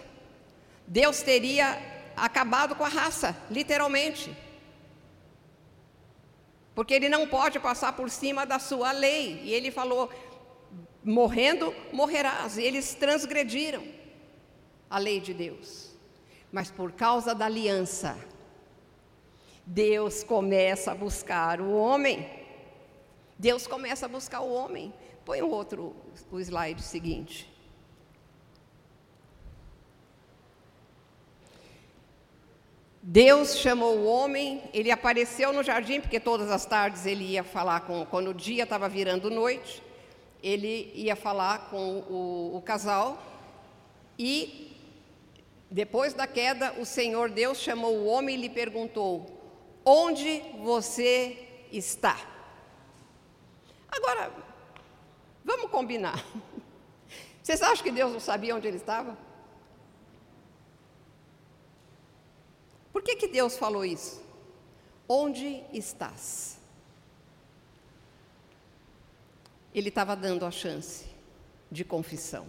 Deus 0.87 1.23
teria 1.23 1.77
acabado 2.17 2.77
com 2.77 2.85
a 2.85 2.89
raça, 2.89 3.37
literalmente. 3.51 4.33
Porque 6.73 6.95
ele 6.95 7.09
não 7.09 7.27
pode 7.27 7.59
passar 7.59 7.95
por 7.95 8.09
cima 8.09 8.47
da 8.47 8.61
sua 8.61 8.93
lei. 8.93 9.41
E 9.43 9.53
ele 9.53 9.73
falou: 9.73 10.09
morrendo, 11.03 11.75
morrerás. 11.93 12.57
E 12.57 12.63
eles 12.63 12.95
transgrediram 12.95 13.83
a 14.89 14.99
lei 14.99 15.19
de 15.19 15.35
Deus. 15.35 15.97
Mas 16.53 16.71
por 16.71 16.93
causa 16.93 17.35
da 17.35 17.47
aliança, 17.47 18.17
Deus 19.67 20.23
começa 20.23 20.93
a 20.93 20.95
buscar 20.95 21.61
o 21.61 21.77
homem. 21.77 22.36
Deus 23.39 23.67
começa 23.67 24.07
a 24.07 24.09
buscar 24.09 24.41
o 24.41 24.53
homem. 24.53 24.93
Põe 25.25 25.43
o 25.43 25.51
outro, 25.51 25.95
o 26.31 26.39
slide 26.39 26.83
seguinte. 26.83 27.53
Deus 33.03 33.59
chamou 33.59 33.99
o 33.99 34.05
homem, 34.05 34.63
ele 34.75 34.91
apareceu 34.91 35.53
no 35.53 35.63
jardim, 35.63 36.01
porque 36.01 36.19
todas 36.19 36.51
as 36.51 36.67
tardes 36.67 37.07
ele 37.07 37.25
ia 37.25 37.45
falar 37.45 37.81
com, 37.81 38.05
quando 38.07 38.31
o 38.31 38.35
dia 38.35 38.65
estava 38.65 38.89
virando 38.89 39.31
noite, 39.31 39.81
ele 40.43 40.91
ia 40.93 41.15
falar 41.15 41.71
com 41.71 41.99
o, 42.01 42.57
o 42.57 42.63
casal, 42.63 43.23
e 44.19 44.77
depois 45.71 46.15
da 46.15 46.27
queda, 46.27 46.75
o 46.81 46.85
Senhor 46.85 47.31
Deus 47.31 47.59
chamou 47.59 47.95
o 47.95 48.07
homem 48.07 48.35
e 48.35 48.41
lhe 48.41 48.49
perguntou: 48.49 49.27
Onde 49.85 50.43
você 50.63 51.47
está? 51.71 52.36
Agora, 53.89 54.33
vamos 55.45 55.71
combinar. 55.71 56.25
Vocês 57.43 57.63
acham 57.63 57.85
que 57.85 57.93
Deus 57.93 58.13
não 58.13 58.21
sabia 58.21 58.57
onde 58.57 58.67
ele 58.67 58.77
estava? 58.77 59.17
Por 62.93 63.03
que, 63.03 63.15
que 63.15 63.29
Deus 63.29 63.57
falou 63.57 63.85
isso? 63.85 64.23
Onde 65.09 65.63
estás? 65.73 66.59
Ele 69.73 69.91
estava 69.91 70.17
dando 70.17 70.45
a 70.45 70.51
chance 70.51 71.07
de 71.71 71.85
confissão. 71.85 72.47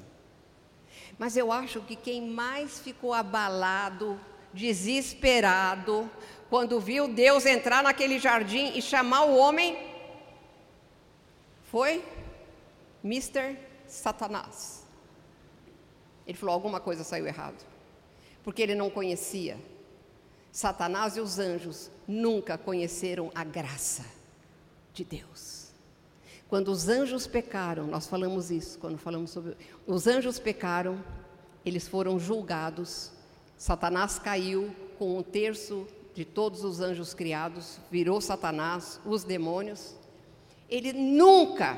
Mas 1.19 1.35
eu 1.35 1.51
acho 1.51 1.81
que 1.81 1.95
quem 1.95 2.21
mais 2.27 2.79
ficou 2.79 3.13
abalado, 3.13 4.19
desesperado, 4.53 6.09
quando 6.49 6.79
viu 6.79 7.07
Deus 7.07 7.45
entrar 7.45 7.83
naquele 7.83 8.17
jardim 8.17 8.71
e 8.75 8.81
chamar 8.81 9.25
o 9.25 9.35
homem, 9.35 9.77
foi 11.72 12.03
Mr. 13.03 13.57
Satanás. 13.88 14.86
Ele 16.26 16.38
falou: 16.38 16.53
alguma 16.53 16.80
coisa 16.80 17.03
saiu 17.03 17.28
errado, 17.28 17.65
porque 18.43 18.61
ele 18.61 18.76
não 18.76 18.89
conhecia 18.89 19.57
Satanás 20.51 21.15
e 21.15 21.20
os 21.20 21.39
anjos 21.39 21.91
nunca 22.07 22.57
conheceram 22.57 23.32
a 23.36 23.43
graça 23.43 24.05
de 24.93 25.03
Deus. 25.03 25.68
Quando 26.49 26.70
os 26.70 26.88
anjos 26.88 27.28
pecaram, 27.28 27.86
nós 27.88 28.07
falamos 28.07 28.49
isso, 28.49 28.80
quando 28.80 28.97
falamos 28.97 29.32
sobre. 29.32 29.55
Os 29.86 30.07
anjos 30.07 30.39
pecaram, 30.39 31.03
eles 31.65 31.88
foram 31.88 32.18
julgados, 32.18 33.11
Satanás 33.57 34.18
caiu 34.18 34.74
com 34.97 35.18
um 35.18 35.24
terço 35.24 35.86
de 36.13 36.24
todos 36.24 36.63
os 36.63 36.80
anjos 36.80 37.13
criados, 37.13 37.80
virou 37.91 38.22
Satanás, 38.22 38.99
os 39.05 39.24
demônios. 39.24 39.93
Ele 40.70 40.91
nunca 40.93 41.78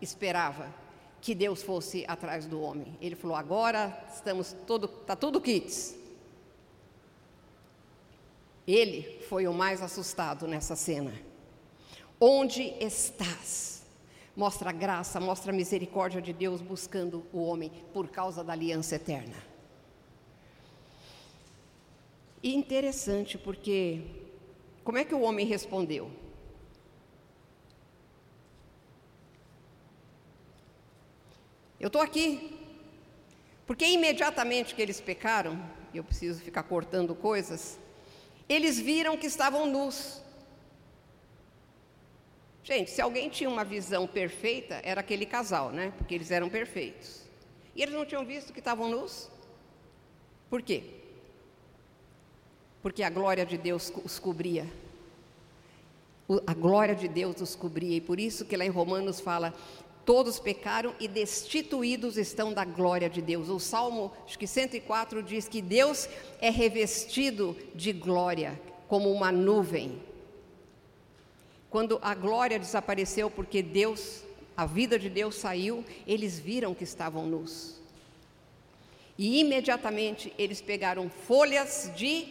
esperava 0.00 0.72
que 1.20 1.34
Deus 1.34 1.62
fosse 1.62 2.04
atrás 2.06 2.46
do 2.46 2.60
homem. 2.60 2.96
Ele 3.00 3.14
falou: 3.14 3.36
agora 3.36 4.04
estamos 4.12 4.54
todo, 4.66 4.86
está 4.86 5.14
tudo 5.16 5.40
kits. 5.40 5.96
Ele 8.66 9.20
foi 9.28 9.46
o 9.46 9.52
mais 9.52 9.80
assustado 9.80 10.46
nessa 10.46 10.74
cena. 10.74 11.12
Onde 12.20 12.62
estás? 12.80 13.84
Mostra 14.36 14.70
a 14.70 14.72
graça, 14.72 15.20
mostra 15.20 15.52
a 15.52 15.54
misericórdia 15.54 16.20
de 16.20 16.32
Deus 16.32 16.60
buscando 16.60 17.24
o 17.32 17.42
homem 17.42 17.70
por 17.92 18.08
causa 18.08 18.42
da 18.42 18.52
aliança 18.52 18.96
eterna. 18.96 19.36
E 22.42 22.54
interessante 22.54 23.38
porque 23.38 24.02
como 24.84 24.98
é 24.98 25.04
que 25.04 25.14
o 25.14 25.22
homem 25.22 25.46
respondeu? 25.46 26.10
Eu 31.78 31.88
estou 31.88 32.00
aqui. 32.00 32.58
Porque 33.66 33.84
imediatamente 33.84 34.74
que 34.74 34.82
eles 34.82 35.00
pecaram, 35.00 35.60
eu 35.92 36.04
preciso 36.04 36.40
ficar 36.40 36.62
cortando 36.62 37.14
coisas, 37.14 37.78
eles 38.48 38.78
viram 38.78 39.16
que 39.16 39.26
estavam 39.26 39.66
nus. 39.66 40.22
Gente, 42.62 42.90
se 42.90 43.00
alguém 43.00 43.28
tinha 43.28 43.48
uma 43.48 43.64
visão 43.64 44.06
perfeita, 44.06 44.80
era 44.82 45.00
aquele 45.00 45.26
casal, 45.26 45.70
né? 45.70 45.92
Porque 45.96 46.14
eles 46.14 46.30
eram 46.30 46.48
perfeitos. 46.48 47.22
E 47.74 47.82
eles 47.82 47.94
não 47.94 48.04
tinham 48.04 48.24
visto 48.24 48.52
que 48.52 48.58
estavam 48.58 48.88
nus? 48.88 49.28
Por 50.48 50.62
quê? 50.62 50.82
Porque 52.82 53.02
a 53.02 53.10
glória 53.10 53.44
de 53.44 53.58
Deus 53.58 53.92
os 54.04 54.18
cobria. 54.18 54.66
A 56.46 56.54
glória 56.54 56.94
de 56.94 57.06
Deus 57.06 57.40
os 57.40 57.54
cobria. 57.54 57.96
E 57.96 58.00
por 58.00 58.18
isso 58.18 58.44
que 58.44 58.56
lá 58.56 58.64
em 58.64 58.70
Romanos 58.70 59.20
fala: 59.20 59.54
Todos 60.06 60.38
pecaram 60.38 60.94
e 61.00 61.08
destituídos 61.08 62.16
estão 62.16 62.52
da 62.52 62.64
glória 62.64 63.10
de 63.10 63.20
Deus. 63.20 63.48
O 63.48 63.58
Salmo, 63.58 64.12
acho 64.24 64.38
que 64.38 64.46
104 64.46 65.20
diz 65.20 65.48
que 65.48 65.60
Deus 65.60 66.08
é 66.40 66.48
revestido 66.48 67.56
de 67.74 67.92
glória, 67.92 68.58
como 68.86 69.10
uma 69.10 69.32
nuvem. 69.32 70.00
Quando 71.68 71.98
a 72.00 72.14
glória 72.14 72.56
desapareceu, 72.56 73.28
porque 73.28 73.60
Deus, 73.64 74.22
a 74.56 74.64
vida 74.64 74.96
de 74.96 75.10
Deus 75.10 75.34
saiu, 75.34 75.84
eles 76.06 76.38
viram 76.38 76.72
que 76.72 76.84
estavam 76.84 77.26
nus. 77.26 77.80
E 79.18 79.40
imediatamente 79.40 80.32
eles 80.38 80.60
pegaram 80.60 81.10
folhas 81.10 81.90
de. 81.96 82.28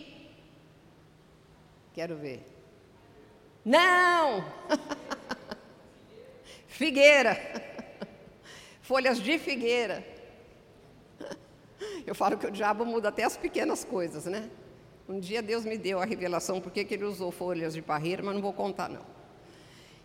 Quero 1.94 2.16
ver. 2.16 2.42
Não! 3.66 4.46
Figueira. 6.76 7.40
Folhas 8.82 9.22
de 9.22 9.40
figueira. 9.40 10.06
Eu 12.06 12.14
falo 12.14 12.38
que 12.38 12.46
o 12.46 12.52
diabo 12.52 12.86
muda 12.86 13.08
até 13.08 13.24
as 13.24 13.38
pequenas 13.38 13.86
coisas, 13.86 14.26
né? 14.26 14.50
Um 15.08 15.18
dia 15.18 15.42
Deus 15.42 15.64
me 15.64 15.78
deu 15.78 16.02
a 16.02 16.06
revelação 16.06 16.60
porque 16.60 16.84
que 16.84 16.94
ele 16.94 17.06
usou 17.06 17.32
folhas 17.32 17.74
de 17.74 17.82
parreira, 17.82 18.22
mas 18.22 18.36
não 18.36 18.42
vou 18.42 18.52
contar 18.52 18.90
não. 18.90 19.06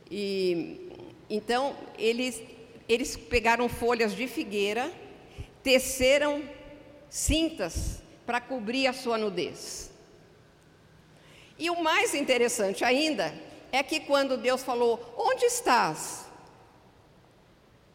E 0.08 0.88
então 1.28 1.74
eles 1.98 2.40
eles 2.88 3.16
pegaram 3.16 3.68
folhas 3.68 4.14
de 4.14 4.28
figueira, 4.28 4.92
teceram 5.64 6.44
cintas 7.08 8.00
para 8.24 8.40
cobrir 8.40 8.86
a 8.86 8.92
sua 8.92 9.18
nudez. 9.18 9.90
E 11.58 11.68
o 11.68 11.82
mais 11.82 12.14
interessante 12.14 12.84
ainda 12.84 13.34
é 13.72 13.82
que 13.82 13.98
quando 13.98 14.36
Deus 14.36 14.62
falou: 14.62 15.16
"Onde 15.18 15.46
estás?" 15.46 16.29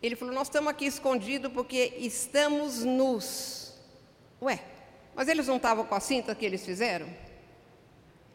Ele 0.06 0.16
falou: 0.16 0.34
Nós 0.34 0.48
estamos 0.48 0.70
aqui 0.70 0.86
escondidos 0.86 1.52
porque 1.52 1.96
estamos 1.98 2.84
nus. 2.84 3.74
Ué, 4.42 4.60
mas 5.16 5.28
eles 5.28 5.48
não 5.48 5.58
estavam 5.58 5.86
com 5.86 5.96
a 5.96 6.00
cinta 6.00 6.36
que 6.36 6.46
eles 6.46 6.66
fizeram? 6.66 7.08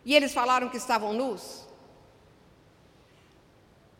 E 0.04 0.14
eles 0.16 0.32
falaram 0.32 0.68
que 0.68 0.76
estavam 0.76 1.12
nus? 1.12 1.66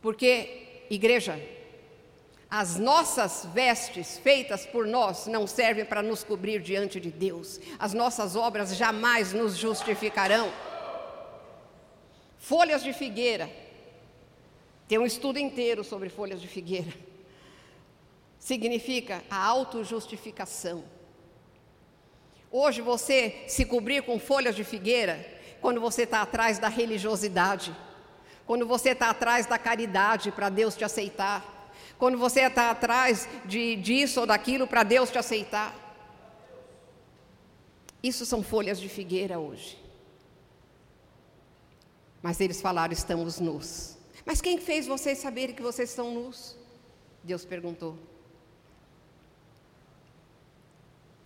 Porque, 0.01 0.85
igreja, 0.91 1.39
As 2.51 2.77
nossas 2.77 3.47
vestes 3.55 4.19
feitas 4.19 4.67
por 4.67 4.85
nós 4.85 5.29
não 5.29 5.47
servem 5.47 5.85
para 5.85 6.03
nos 6.03 6.25
cobrir 6.25 6.61
diante 6.61 6.99
de 6.99 7.09
Deus. 7.09 7.61
As 7.79 7.95
nossas 7.95 8.35
obras 8.35 8.77
jamais 8.77 9.33
nos 9.33 9.57
justificarão. 9.57 10.53
Folhas 12.41 12.83
de 12.83 12.93
figueira. 12.93 13.49
Tem 14.89 14.99
um 14.99 15.07
estudo 15.07 15.39
inteiro 15.39 15.85
sobre 15.85 16.09
folhas 16.09 16.41
de 16.41 16.49
figueira. 16.49 16.93
Significa 18.41 19.23
a 19.31 19.37
autojustificação. 19.47 20.83
Hoje 22.51 22.83
você 22.83 23.45
se 23.47 23.65
cobrir 23.65 24.03
com 24.03 24.19
folhas 24.19 24.57
de 24.57 24.65
figueira, 24.65 25.25
quando 25.61 25.81
você 25.81 26.03
está 26.03 26.23
atrás 26.23 26.59
da 26.59 26.67
religiosidade, 26.67 27.73
quando 28.45 28.67
você 28.67 28.91
está 28.91 29.11
atrás 29.11 29.47
da 29.47 29.57
caridade 29.57 30.33
para 30.33 30.49
Deus 30.49 30.75
te 30.75 30.85
aceitar 30.85 31.61
quando 32.01 32.17
você 32.17 32.41
está 32.41 32.71
atrás 32.71 33.29
de, 33.45 33.77
disso 33.77 34.21
ou 34.21 34.27
daquilo 34.27 34.67
para 34.67 34.83
Deus 34.83 35.11
te 35.11 35.19
aceitar. 35.19 35.79
Isso 38.03 38.25
são 38.25 38.43
folhas 38.43 38.81
de 38.81 38.89
figueira 38.89 39.39
hoje. 39.39 39.79
Mas 42.23 42.41
eles 42.41 42.63
falaram: 42.63 42.95
estamos 42.95 43.39
nus. 43.39 43.99
Mas 44.25 44.41
quem 44.41 44.59
fez 44.59 44.87
vocês 44.87 45.19
saberem 45.19 45.55
que 45.55 45.61
vocês 45.61 45.91
estão 45.91 46.15
nus? 46.15 46.57
Deus 47.23 47.45
perguntou. 47.45 47.99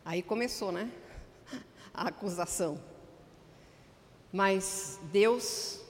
Aí 0.04 0.22
começou, 0.22 0.70
né? 0.70 0.90
A 1.94 2.08
acusação. 2.08 2.78
Mas 4.30 5.00
Deus, 5.10 5.80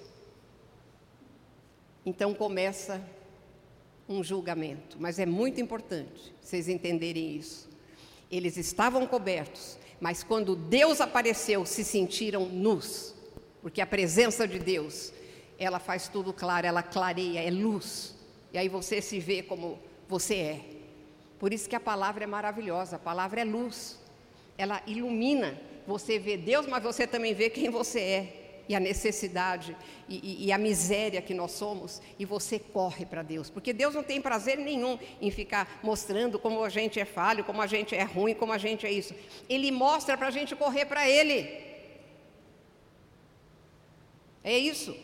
então 2.06 2.32
começa 2.32 3.02
um 4.08 4.22
julgamento, 4.22 4.98
mas 5.00 5.18
é 5.18 5.26
muito 5.26 5.60
importante 5.60 6.34
vocês 6.40 6.68
entenderem 6.68 7.36
isso. 7.36 7.68
Eles 8.30 8.56
estavam 8.56 9.06
cobertos, 9.06 9.78
mas 10.00 10.22
quando 10.22 10.54
Deus 10.54 11.00
apareceu, 11.00 11.64
se 11.64 11.82
sentiram 11.82 12.46
nus, 12.46 13.14
porque 13.62 13.80
a 13.80 13.86
presença 13.86 14.46
de 14.46 14.58
Deus, 14.58 15.12
ela 15.58 15.78
faz 15.78 16.06
tudo 16.06 16.32
claro, 16.32 16.66
ela 16.66 16.82
clareia, 16.82 17.40
é 17.40 17.50
luz, 17.50 18.14
e 18.52 18.58
aí 18.58 18.68
você 18.68 19.00
se 19.00 19.18
vê 19.18 19.42
como 19.42 19.78
você 20.06 20.34
é. 20.36 20.64
Por 21.38 21.52
isso 21.52 21.68
que 21.68 21.74
a 21.74 21.80
palavra 21.80 22.24
é 22.24 22.26
maravilhosa, 22.26 22.96
a 22.96 22.98
palavra 22.98 23.40
é 23.40 23.44
luz, 23.44 23.98
ela 24.56 24.82
ilumina. 24.86 25.58
Você 25.86 26.18
vê 26.18 26.36
Deus, 26.36 26.66
mas 26.66 26.82
você 26.82 27.06
também 27.06 27.34
vê 27.34 27.50
quem 27.50 27.68
você 27.70 28.00
é 28.00 28.44
e 28.68 28.74
a 28.74 28.80
necessidade 28.80 29.76
e, 30.08 30.16
e, 30.16 30.46
e, 30.46 30.52
a 30.52 30.58
miséria 30.58 31.20
que 31.20 31.34
nós 31.34 31.52
somos, 31.52 32.00
e 32.18 32.24
você 32.24 32.58
corre 32.58 33.04
para 33.04 33.22
Deus, 33.22 33.50
porque 33.50 33.72
Deus 33.72 33.94
não 33.94 34.02
tem 34.02 34.20
prazer 34.20 34.58
nenhum 34.58 34.98
em 35.20 35.30
ficar 35.30 35.80
mostrando 35.82 36.38
como 36.38 36.62
a 36.62 36.68
gente 36.68 36.98
é 36.98 37.04
falho, 37.04 37.44
como 37.44 37.60
a 37.60 37.66
gente 37.66 37.94
é 37.94 38.02
ruim, 38.02 38.34
como 38.34 38.52
a 38.52 38.58
gente 38.58 38.86
é 38.86 38.92
isso. 38.92 39.14
Ele 39.48 39.70
mostra 39.70 40.16
para 40.16 40.28
a 40.28 40.30
gente 40.30 40.54
correr 40.56 40.86
para 40.86 41.08
Ele. 41.08 41.62
É 44.42 44.56
isso. 44.58 44.94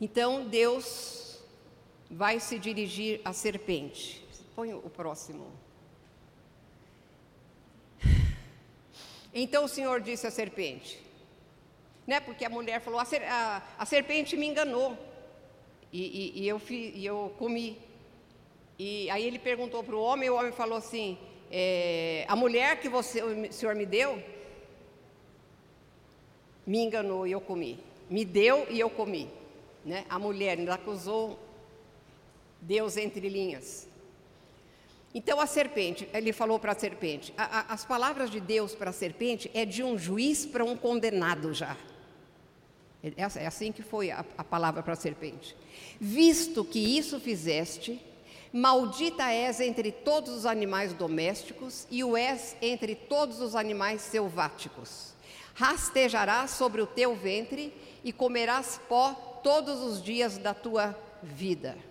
Então 0.00 0.46
Deus 0.46 1.38
vai 2.10 2.40
se 2.40 2.58
dirigir 2.58 3.20
à 3.24 3.32
serpente. 3.32 4.24
Põe 4.54 4.74
o 4.74 4.90
próximo. 4.90 5.46
Então 9.32 9.64
o 9.64 9.68
Senhor 9.68 10.00
disse 10.00 10.26
à 10.26 10.30
serpente, 10.30 11.00
né? 12.06 12.20
Porque 12.20 12.44
a 12.44 12.50
mulher 12.50 12.80
falou: 12.80 12.98
a, 12.98 13.04
ser, 13.04 13.22
a, 13.24 13.62
a 13.78 13.86
serpente 13.86 14.36
me 14.36 14.46
enganou 14.46 14.96
e, 15.92 16.02
e, 16.38 16.42
e 16.42 16.48
eu, 16.48 16.58
fi, 16.58 16.92
e 16.94 17.04
eu 17.06 17.34
comi. 17.38 17.78
E 18.78 19.10
aí 19.10 19.24
ele 19.24 19.38
perguntou 19.38 19.84
para 19.84 19.94
o 19.94 20.00
homem, 20.00 20.26
e 20.26 20.30
o 20.30 20.36
homem 20.36 20.52
falou 20.52 20.78
assim: 20.78 21.18
é, 21.50 22.24
a 22.28 22.34
mulher 22.34 22.80
que 22.80 22.88
você, 22.88 23.22
o 23.22 23.52
Senhor 23.52 23.74
me 23.74 23.84
deu, 23.86 24.22
me 26.66 26.78
enganou 26.78 27.26
e 27.26 27.32
eu 27.32 27.40
comi. 27.40 27.78
Me 28.08 28.24
deu 28.24 28.66
e 28.70 28.78
eu 28.78 28.88
comi. 28.88 29.28
Né? 29.84 30.04
A 30.08 30.18
mulher 30.18 30.58
ainda 30.58 30.74
acusou 30.74 31.38
Deus 32.60 32.96
entre 32.96 33.28
linhas. 33.28 33.88
Então 35.14 35.40
a 35.40 35.46
serpente, 35.46 36.08
ele 36.14 36.32
falou 36.32 36.58
para 36.58 36.72
a 36.72 36.78
serpente, 36.78 37.34
as 37.36 37.84
palavras 37.84 38.30
de 38.30 38.38
Deus 38.38 38.74
para 38.74 38.90
a 38.90 38.92
serpente 38.92 39.50
é 39.52 39.64
de 39.64 39.82
um 39.82 39.98
juiz 39.98 40.46
para 40.46 40.64
um 40.64 40.76
condenado 40.76 41.52
já. 41.52 41.76
É, 43.02 43.42
é 43.42 43.46
assim 43.46 43.72
que 43.72 43.82
foi 43.82 44.10
a, 44.10 44.24
a 44.38 44.44
palavra 44.44 44.82
para 44.82 44.92
a 44.92 44.96
serpente. 44.96 45.56
Visto 46.00 46.64
que 46.64 46.78
isso 46.78 47.18
fizeste, 47.18 48.00
maldita 48.52 49.32
és 49.32 49.60
entre 49.60 49.90
todos 49.90 50.32
os 50.32 50.46
animais 50.46 50.92
domésticos 50.92 51.88
e 51.90 52.04
o 52.04 52.16
és 52.16 52.56
entre 52.62 52.94
todos 52.94 53.40
os 53.40 53.56
animais 53.56 54.02
selváticos. 54.02 55.14
Rastejarás 55.54 56.52
sobre 56.52 56.80
o 56.80 56.86
teu 56.86 57.16
ventre 57.16 57.74
e 58.04 58.12
comerás 58.12 58.80
pó 58.88 59.40
todos 59.42 59.80
os 59.80 60.02
dias 60.02 60.38
da 60.38 60.54
tua 60.54 60.96
vida. 61.22 61.89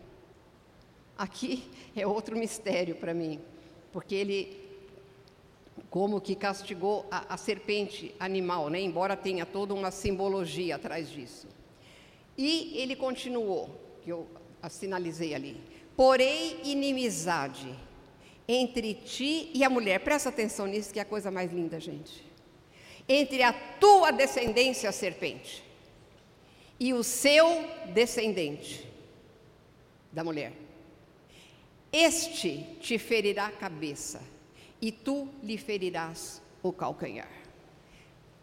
Aqui 1.20 1.70
é 1.98 2.08
outro 2.08 2.38
mistério 2.38 2.96
para 2.96 3.14
mim, 3.14 3.42
porque 3.92 4.16
ele 4.16 4.58
como 5.90 6.22
que 6.22 6.34
castigou 6.34 7.06
a, 7.12 7.34
a, 7.34 7.36
serpente 7.36 8.16
animal, 8.18 8.70
né? 8.70 8.80
embora 8.80 9.18
tenha 9.18 9.46
toda 9.46 9.74
uma 9.74 9.92
simbologia 9.92 10.78
atrás 10.78 11.10
disso. 11.10 11.46
E 12.38 12.72
ele 12.78 12.96
continuou, 12.96 13.70
que 14.02 14.10
eu 14.10 14.26
sinalizei 14.70 15.36
ali: 15.36 15.60
porém 15.94 16.62
inimizade 16.64 17.76
entre 18.48 18.94
ti 18.94 19.52
e 19.54 19.62
a 19.62 19.70
mulher. 19.70 20.00
Presta 20.00 20.30
atenção 20.30 20.68
nisso, 20.68 20.94
que 20.94 21.00
é 21.00 21.02
a 21.02 21.06
coisa 21.06 21.30
mais 21.30 21.52
linda, 21.52 21.82
gente. 21.82 22.24
Entre 23.10 23.44
a 23.44 23.52
tua 23.52 24.12
descendência, 24.12 24.90
serpente, 24.94 25.66
e 26.80 26.94
o 26.94 27.04
seu 27.04 27.46
descendente, 27.94 28.88
da 30.14 30.24
mulher. 30.24 30.69
Este 31.92 32.78
te 32.80 32.98
ferirá 32.98 33.48
a 33.48 33.52
cabeça, 33.52 34.22
e 34.82 34.92
tu 34.92 35.28
lhe 35.44 35.58
ferirás 35.58 36.42
o 36.62 36.72
calcanhar. 36.72 37.30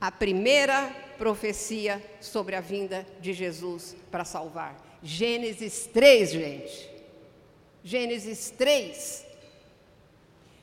A 0.01 0.13
primeira 0.13 0.91
profecia 1.17 2.03
sobre 2.21 2.55
a 2.55 2.61
vinda 2.61 3.07
de 3.21 3.33
Jesus 3.33 3.97
para 4.11 4.25
salvar. 4.25 4.99
Gênesis 5.03 5.89
3, 5.93 6.31
gente. 6.31 6.91
Gênesis 7.83 8.51
3. 8.51 9.25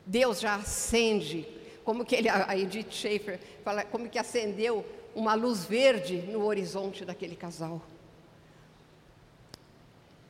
Deus 0.06 0.40
já 0.40 0.56
acende, 0.56 1.48
como 1.84 2.04
que 2.06 2.16
ele, 2.16 2.30
a 2.30 2.56
Edith 2.58 2.92
Schaefer 2.92 3.40
fala, 3.64 3.84
como 3.86 4.10
que 4.10 4.20
acendeu 4.20 4.86
uma 5.16 5.34
luz 5.34 5.64
verde 5.66 6.18
no 6.18 6.46
horizonte 6.46 7.06
daquele 7.06 7.36
casal. 7.36 7.82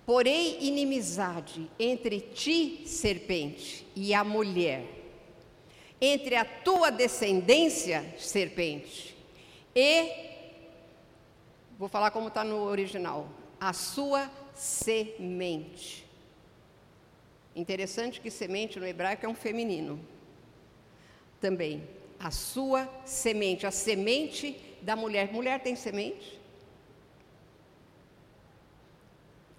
Porém, 0.05 0.57
inimizade 0.65 1.69
entre 1.79 2.19
ti, 2.19 2.83
serpente, 2.85 3.87
e 3.95 4.13
a 4.13 4.23
mulher, 4.23 4.85
entre 6.01 6.35
a 6.35 6.43
tua 6.43 6.91
descendência, 6.91 8.13
serpente, 8.17 9.15
e, 9.73 10.11
vou 11.79 11.87
falar 11.87 12.11
como 12.11 12.27
está 12.27 12.43
no 12.43 12.63
original, 12.63 13.29
a 13.59 13.71
sua 13.71 14.29
semente. 14.53 16.05
Interessante 17.55 18.19
que 18.19 18.29
semente 18.29 18.79
no 18.79 18.85
hebraico 18.85 19.25
é 19.25 19.29
um 19.29 19.35
feminino. 19.35 19.99
Também, 21.39 21.87
a 22.19 22.29
sua 22.31 22.89
semente, 23.05 23.65
a 23.65 23.71
semente 23.71 24.59
da 24.81 24.95
mulher. 24.95 25.31
Mulher 25.31 25.61
tem 25.61 25.75
semente? 25.75 26.42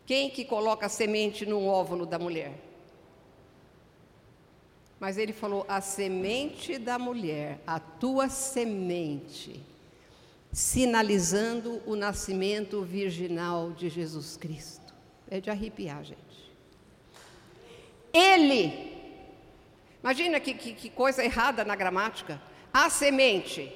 Quem 0.07 0.29
que 0.29 0.45
coloca 0.45 0.87
a 0.87 0.89
semente 0.89 1.47
no 1.47 1.67
óvulo 1.67 2.05
da 2.05 2.19
mulher? 2.19 2.53
Mas 5.01 5.19
ele 5.19 5.33
falou: 5.33 5.65
a 5.69 5.81
semente 5.81 6.79
da 6.79 6.99
mulher, 6.99 7.61
a 7.67 7.79
tua 7.79 8.29
semente, 8.29 9.61
sinalizando 10.53 11.83
o 11.87 11.97
nascimento 11.97 12.83
virginal 12.83 13.71
de 13.73 13.89
Jesus 13.89 14.37
Cristo. 14.37 14.95
É 15.31 15.41
de 15.41 15.51
arrepiar, 15.51 16.05
gente. 16.05 16.21
Ele, 18.13 18.93
imagina 20.01 20.39
que, 20.39 20.55
que, 20.55 20.73
que 20.73 20.91
coisa 20.91 21.25
errada 21.25 21.65
na 21.65 21.75
gramática. 21.75 22.41
A 22.73 22.89
semente, 22.91 23.73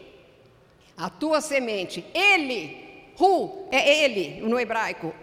a 0.96 1.08
tua 1.08 1.40
semente, 1.40 2.04
ele, 2.14 3.12
hu, 3.18 3.66
é 3.70 4.04
ele 4.04 4.40
no 4.40 4.58
hebraico, 4.58 5.14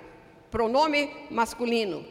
pronome 0.56 1.10
masculino. 1.30 2.06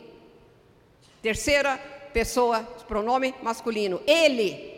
Terceira 1.23 1.79
pessoa, 2.13 2.61
pronome 2.87 3.35
masculino. 3.43 4.03
Ele 4.07 4.71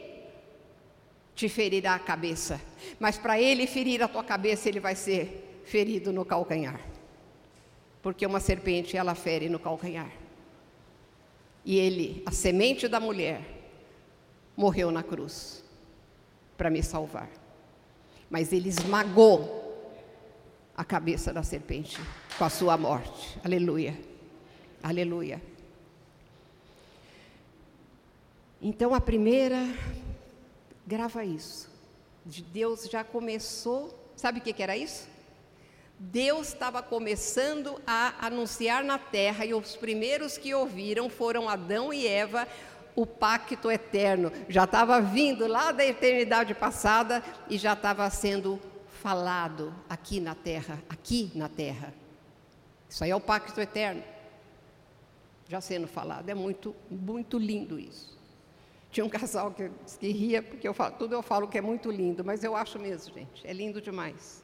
te 1.35 1.49
ferirá 1.49 1.97
a 1.97 1.99
cabeça, 1.99 2.61
mas 3.01 3.19
para 3.19 3.41
ele 3.41 3.67
ferir 3.67 4.05
a 4.05 4.07
tua 4.07 4.23
cabeça, 4.23 4.69
ele 4.69 4.79
vai 4.79 4.95
ser 4.95 5.63
ferido 5.65 6.13
no 6.13 6.25
calcanhar. 6.25 6.81
Porque 8.01 8.25
uma 8.25 8.39
serpente 8.39 8.97
ela 8.97 9.17
fere 9.17 9.49
no 9.49 9.59
calcanhar. 9.59 10.13
E 11.65 11.77
ele, 11.77 12.23
a 12.25 12.31
semente 12.31 12.87
da 12.87 13.01
mulher, 13.01 13.41
morreu 14.57 14.93
na 14.93 15.03
cruz 15.03 15.65
para 16.57 16.71
me 16.71 16.85
salvar. 16.85 17.29
Mas 18.31 18.53
ele 18.53 18.69
esmagou 18.69 19.66
a 20.77 20.85
cabeça 20.85 21.33
da 21.33 21.43
serpente 21.43 21.99
com 22.37 22.45
a 22.45 22.51
sua 22.51 22.77
morte. 22.77 23.39
Aleluia. 23.43 23.99
Aleluia. 24.83 25.41
Então 28.61 28.95
a 28.95 29.01
primeira, 29.01 29.67
grava 30.87 31.25
isso. 31.25 31.71
Deus 32.53 32.89
já 32.91 33.03
começou, 33.03 34.13
sabe 34.17 34.41
o 34.41 34.43
que, 34.43 34.53
que 34.53 34.63
era 34.63 34.77
isso? 34.77 35.09
Deus 35.99 36.49
estava 36.49 36.83
começando 36.83 37.81
a 37.87 38.27
anunciar 38.27 38.85
na 38.85 38.99
terra 38.99 39.47
e 39.47 39.55
os 39.55 39.77
primeiros 39.77 40.37
que 40.37 40.53
ouviram 40.53 41.09
foram 41.09 41.49
Adão 41.49 41.93
e 41.93 42.07
Eva, 42.07 42.47
o 42.95 43.07
pacto 43.07 43.71
eterno. 43.71 44.31
Já 44.49 44.65
estava 44.65 45.01
vindo 45.01 45.47
lá 45.47 45.73
da 45.73 45.87
eternidade 45.87 46.55
passada 46.55 47.23
e 47.49 47.57
já 47.57 47.73
estava 47.73 48.09
sendo 48.11 48.61
falado 49.07 49.73
aqui 49.89 50.19
na 50.19 50.35
terra, 50.35 50.83
aqui 50.89 51.31
na 51.33 51.49
terra. 51.49 51.95
Isso 52.91 53.05
aí 53.05 53.11
é 53.13 53.15
o 53.15 53.21
pacto 53.21 53.61
eterno. 53.61 54.03
Já 55.49 55.61
sendo 55.61 55.87
falado, 55.87 56.29
é 56.29 56.35
muito, 56.35 56.75
muito 56.91 57.39
lindo 57.39 57.79
isso. 57.79 58.19
Tinha 58.91 59.07
um 59.07 59.09
casal 59.09 59.53
que, 59.53 59.71
que 60.01 60.11
ria, 60.11 60.43
porque 60.43 60.67
eu 60.67 60.75
falo, 60.75 60.97
tudo 60.97 61.15
eu 61.15 61.23
falo 61.23 61.47
que 61.47 61.57
é 61.57 61.61
muito 61.61 61.89
lindo, 61.89 62.25
mas 62.25 62.43
eu 62.43 62.57
acho 62.57 62.81
mesmo, 62.81 63.15
gente, 63.15 63.47
é 63.47 63.53
lindo 63.53 63.81
demais. 63.81 64.43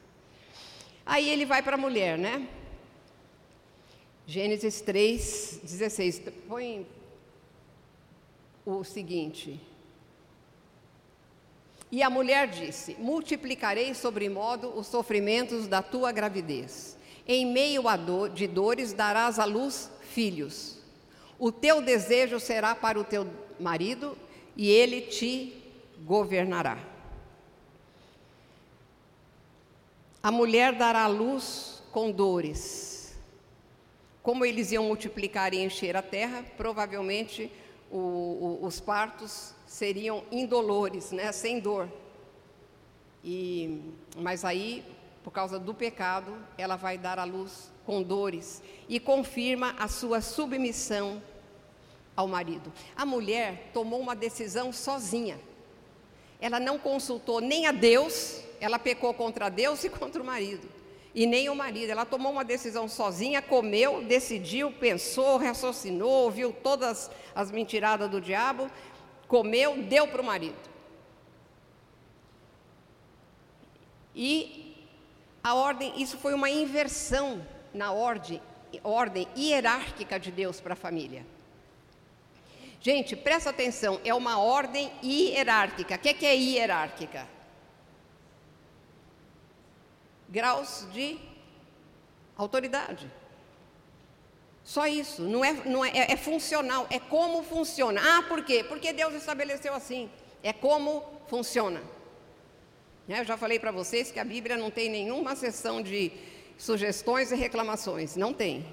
Aí 1.05 1.29
ele 1.29 1.45
vai 1.45 1.61
para 1.61 1.75
a 1.75 1.77
mulher, 1.77 2.17
né? 2.17 2.47
Gênesis 4.25 4.79
3, 4.79 5.59
16. 5.61 6.21
Põe 6.47 6.87
o 8.65 8.81
seguinte. 8.85 9.59
E 11.93 12.01
a 12.01 12.09
mulher 12.09 12.47
disse: 12.47 12.95
Multiplicarei 12.97 13.93
sobremodo 13.93 14.75
os 14.75 14.87
sofrimentos 14.87 15.67
da 15.67 15.83
tua 15.83 16.11
gravidez. 16.11 16.97
Em 17.27 17.45
meio 17.45 17.87
a 17.87 17.95
dor, 17.95 18.31
de 18.31 18.47
dores 18.47 18.93
darás 18.93 19.37
à 19.37 19.45
luz 19.45 19.91
filhos. 20.01 20.79
O 21.37 21.51
teu 21.51 21.83
desejo 21.83 22.39
será 22.39 22.73
para 22.73 22.99
o 22.99 23.03
teu 23.03 23.29
marido 23.59 24.17
e 24.57 24.71
ele 24.71 25.01
te 25.01 25.53
governará. 26.03 26.79
A 30.23 30.31
mulher 30.31 30.73
dará 30.73 31.03
à 31.03 31.07
luz 31.07 31.83
com 31.91 32.09
dores. 32.09 33.15
Como 34.23 34.43
eles 34.43 34.71
iam 34.71 34.85
multiplicar 34.85 35.53
e 35.53 35.63
encher 35.63 35.95
a 35.95 36.01
terra, 36.01 36.43
provavelmente 36.57 37.51
o, 37.91 37.99
o, 37.99 38.65
os 38.65 38.79
partos 38.79 39.53
seriam 39.73 40.23
indolores, 40.31 41.11
né, 41.11 41.31
sem 41.31 41.59
dor. 41.59 41.89
E, 43.25 43.81
mas 44.15 44.45
aí, 44.45 44.85
por 45.23 45.31
causa 45.31 45.57
do 45.57 45.73
pecado, 45.73 46.37
ela 46.59 46.75
vai 46.75 46.95
dar 46.95 47.17
à 47.17 47.23
luz 47.23 47.71
com 47.83 48.03
dores 48.03 48.61
e 48.87 48.99
confirma 48.99 49.75
a 49.79 49.87
sua 49.87 50.21
submissão 50.21 51.19
ao 52.15 52.27
marido. 52.27 52.71
A 52.95 53.03
mulher 53.03 53.71
tomou 53.73 53.99
uma 53.99 54.15
decisão 54.15 54.71
sozinha. 54.71 55.39
Ela 56.39 56.59
não 56.59 56.77
consultou 56.77 57.41
nem 57.41 57.65
a 57.65 57.71
Deus, 57.71 58.43
ela 58.61 58.77
pecou 58.77 59.11
contra 59.11 59.49
Deus 59.49 59.83
e 59.83 59.89
contra 59.97 60.21
o 60.21 60.25
marido 60.25 60.69
e 61.15 61.25
nem 61.25 61.49
o 61.49 61.55
marido. 61.55 61.89
Ela 61.91 62.05
tomou 62.05 62.31
uma 62.31 62.43
decisão 62.43 62.87
sozinha, 62.87 63.41
comeu, 63.41 64.03
decidiu, 64.03 64.71
pensou, 64.71 65.37
raciocinou, 65.37 66.25
ouviu 66.25 66.51
todas 66.51 67.09
as 67.35 67.51
mentiradas 67.51 68.09
do 68.09 68.19
diabo, 68.19 68.69
comeu, 69.33 69.81
deu 69.81 70.07
para 70.07 70.21
o 70.21 70.25
marido. 70.25 70.69
E 74.15 74.77
a 75.43 75.55
ordem, 75.55 75.99
isso 75.99 76.19
foi 76.19 76.35
uma 76.35 76.51
inversão 76.51 77.43
na 77.73 77.91
ordem, 77.91 78.39
ordem 78.83 79.27
hierárquica 79.35 80.19
de 80.19 80.31
Deus 80.31 80.61
para 80.61 80.73
a 80.73 80.75
família. 80.75 81.25
Gente, 82.79 83.15
presta 83.15 83.49
atenção, 83.49 83.99
é 84.05 84.13
uma 84.13 84.37
ordem 84.37 84.91
hierárquica. 85.03 85.95
O 85.95 85.97
que 85.97 86.09
é, 86.09 86.13
que 86.13 86.25
é 86.27 86.35
hierárquica? 86.35 87.27
graus 90.29 90.87
de 90.91 91.19
autoridade. 92.35 93.07
Só 94.63 94.87
isso, 94.87 95.23
não 95.23 95.43
é, 95.43 95.53
não 95.65 95.83
é, 95.83 95.89
é, 95.89 96.11
é 96.13 96.17
funcional, 96.17 96.87
é 96.89 96.99
como 96.99 97.43
funciona. 97.43 98.01
Ah, 98.01 98.23
por 98.23 98.43
quê? 98.45 98.63
Porque 98.63 98.93
Deus 98.93 99.13
estabeleceu 99.13 99.73
assim. 99.73 100.09
É 100.41 100.53
como 100.53 101.03
funciona. 101.27 101.81
Né, 103.07 103.19
eu 103.19 103.25
já 103.25 103.35
falei 103.35 103.59
para 103.59 103.71
vocês 103.71 104.11
que 104.11 104.19
a 104.19 104.23
Bíblia 104.23 104.55
não 104.55 104.71
tem 104.71 104.89
nenhuma 104.89 105.35
sessão 105.35 105.81
de 105.81 106.11
sugestões 106.57 107.31
e 107.31 107.35
reclamações. 107.35 108.15
Não 108.15 108.33
tem. 108.33 108.65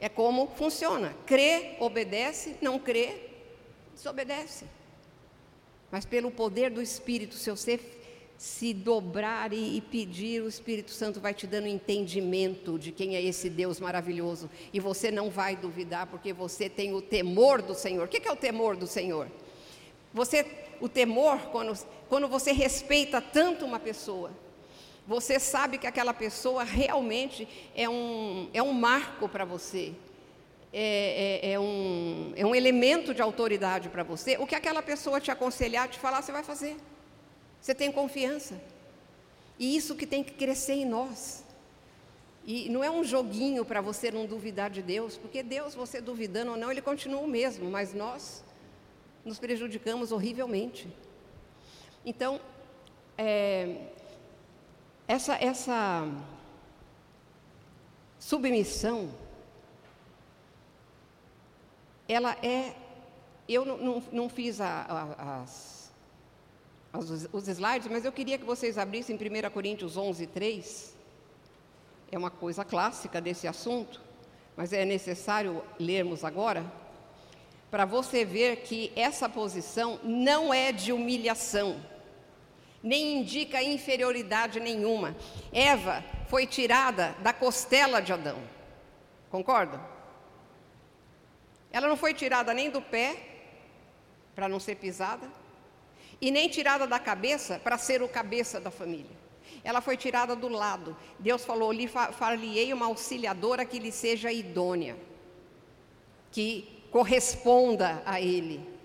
É 0.00 0.08
como 0.08 0.48
funciona. 0.56 1.14
Crê, 1.26 1.76
obedece, 1.78 2.56
não 2.62 2.78
crê, 2.78 3.30
desobedece. 3.94 4.64
Mas 5.90 6.06
pelo 6.06 6.30
poder 6.30 6.70
do 6.70 6.80
Espírito, 6.80 7.34
se 7.34 7.50
você 7.50 7.78
se 8.36 8.74
dobrar 8.74 9.52
e, 9.52 9.80
pedir, 9.80 10.42
o 10.42 10.48
Espírito 10.48 10.90
Santo 10.90 11.20
vai 11.20 11.32
te 11.32 11.46
dando 11.46 11.66
entendimento 11.66 12.78
de 12.78 12.92
quem 12.92 13.16
é 13.16 13.22
esse 13.22 13.48
Deus 13.48 13.80
maravilhoso. 13.80 14.50
E 14.72 14.78
você 14.78 15.10
não 15.10 15.30
vai 15.30 15.56
duvidar, 15.56 16.06
porque 16.06 16.32
você 16.32 16.68
tem 16.68 16.94
o 16.94 17.00
temor 17.00 17.62
do 17.62 17.74
Senhor. 17.74 18.06
O 18.06 18.08
que 18.08 18.28
é 18.28 18.32
o 18.32 18.36
temor 18.36 18.76
do 18.76 18.86
Senhor? 18.86 19.28
Você, 20.12 20.46
o 20.80 20.88
temor, 20.88 21.38
quando, 21.50 21.78
quando 22.08 22.28
você 22.28 22.52
respeita 22.52 23.20
tanto 23.20 23.64
uma 23.64 23.80
pessoa, 23.80 24.30
você 25.06 25.38
sabe 25.38 25.78
que 25.78 25.86
aquela 25.86 26.12
pessoa 26.12 26.62
realmente 26.62 27.48
é 27.74 27.88
um, 27.88 28.50
é 28.52 28.62
um 28.62 28.72
marco 28.72 29.28
para 29.28 29.44
você. 29.44 29.94
É, 30.72 31.40
é, 31.42 31.52
é, 31.52 31.60
um, 31.60 32.32
é 32.36 32.44
um 32.44 32.54
elemento 32.54 33.14
de 33.14 33.22
autoridade 33.22 33.88
para 33.88 34.02
você. 34.02 34.36
O 34.38 34.46
que 34.46 34.54
aquela 34.54 34.82
pessoa 34.82 35.20
te 35.20 35.30
aconselhar, 35.30 35.88
te 35.88 35.98
falar, 35.98 36.20
você 36.20 36.32
vai 36.32 36.42
fazer. 36.42 36.76
Você 37.66 37.74
tem 37.74 37.90
confiança. 37.90 38.62
E 39.58 39.76
isso 39.76 39.96
que 39.96 40.06
tem 40.06 40.22
que 40.22 40.34
crescer 40.34 40.74
em 40.74 40.84
nós. 40.84 41.42
E 42.44 42.68
não 42.68 42.84
é 42.84 42.88
um 42.88 43.02
joguinho 43.02 43.64
para 43.64 43.80
você 43.80 44.08
não 44.08 44.24
duvidar 44.24 44.70
de 44.70 44.80
Deus, 44.80 45.16
porque 45.16 45.42
Deus, 45.42 45.74
você 45.74 46.00
duvidando 46.00 46.52
ou 46.52 46.56
não, 46.56 46.70
Ele 46.70 46.80
continua 46.80 47.20
o 47.20 47.26
mesmo, 47.26 47.68
mas 47.68 47.92
nós 47.92 48.44
nos 49.24 49.40
prejudicamos 49.40 50.12
horrivelmente. 50.12 50.86
Então, 52.04 52.40
é, 53.18 53.88
essa, 55.08 55.34
essa 55.34 56.08
submissão, 58.16 59.10
ela 62.08 62.36
é. 62.44 62.76
Eu 63.48 63.64
não, 63.64 63.76
não, 63.76 64.04
não 64.12 64.28
fiz 64.28 64.60
a, 64.60 64.82
a, 64.88 65.42
as 65.42 65.75
os, 66.98 67.28
os 67.32 67.48
slides, 67.48 67.88
mas 67.88 68.04
eu 68.04 68.12
queria 68.12 68.38
que 68.38 68.44
vocês 68.44 68.78
abrissem 68.78 69.16
1 69.16 69.50
Coríntios 69.50 69.96
11, 69.96 70.26
3. 70.26 70.96
É 72.10 72.18
uma 72.18 72.30
coisa 72.30 72.64
clássica 72.64 73.20
desse 73.20 73.48
assunto, 73.48 74.00
mas 74.56 74.72
é 74.72 74.84
necessário 74.84 75.62
lermos 75.78 76.24
agora, 76.24 76.64
para 77.70 77.84
você 77.84 78.24
ver 78.24 78.58
que 78.58 78.92
essa 78.94 79.28
posição 79.28 80.00
não 80.02 80.54
é 80.54 80.72
de 80.72 80.92
humilhação, 80.92 81.80
nem 82.82 83.18
indica 83.18 83.62
inferioridade 83.62 84.60
nenhuma. 84.60 85.16
Eva 85.52 86.04
foi 86.28 86.46
tirada 86.46 87.14
da 87.20 87.32
costela 87.32 88.00
de 88.00 88.12
Adão, 88.12 88.38
concorda? 89.30 89.80
Ela 91.72 91.88
não 91.88 91.96
foi 91.96 92.14
tirada 92.14 92.54
nem 92.54 92.70
do 92.70 92.80
pé, 92.80 93.16
para 94.34 94.48
não 94.48 94.60
ser 94.60 94.76
pisada, 94.76 95.28
e 96.20 96.30
nem 96.30 96.48
tirada 96.48 96.86
da 96.86 96.98
cabeça 96.98 97.58
para 97.58 97.78
ser 97.78 98.02
o 98.02 98.08
cabeça 98.08 98.60
da 98.60 98.70
família. 98.70 99.16
Ela 99.62 99.80
foi 99.80 99.96
tirada 99.96 100.34
do 100.36 100.48
lado. 100.48 100.96
Deus 101.18 101.44
falou: 101.44 101.72
lhe 101.72 101.88
far-lhe-ei 101.88 102.72
uma 102.72 102.86
auxiliadora 102.86 103.64
que 103.64 103.78
lhe 103.78 103.92
seja 103.92 104.32
idônea, 104.32 104.96
que 106.30 106.68
corresponda 106.90 108.02
a 108.06 108.20
ele. 108.20 108.76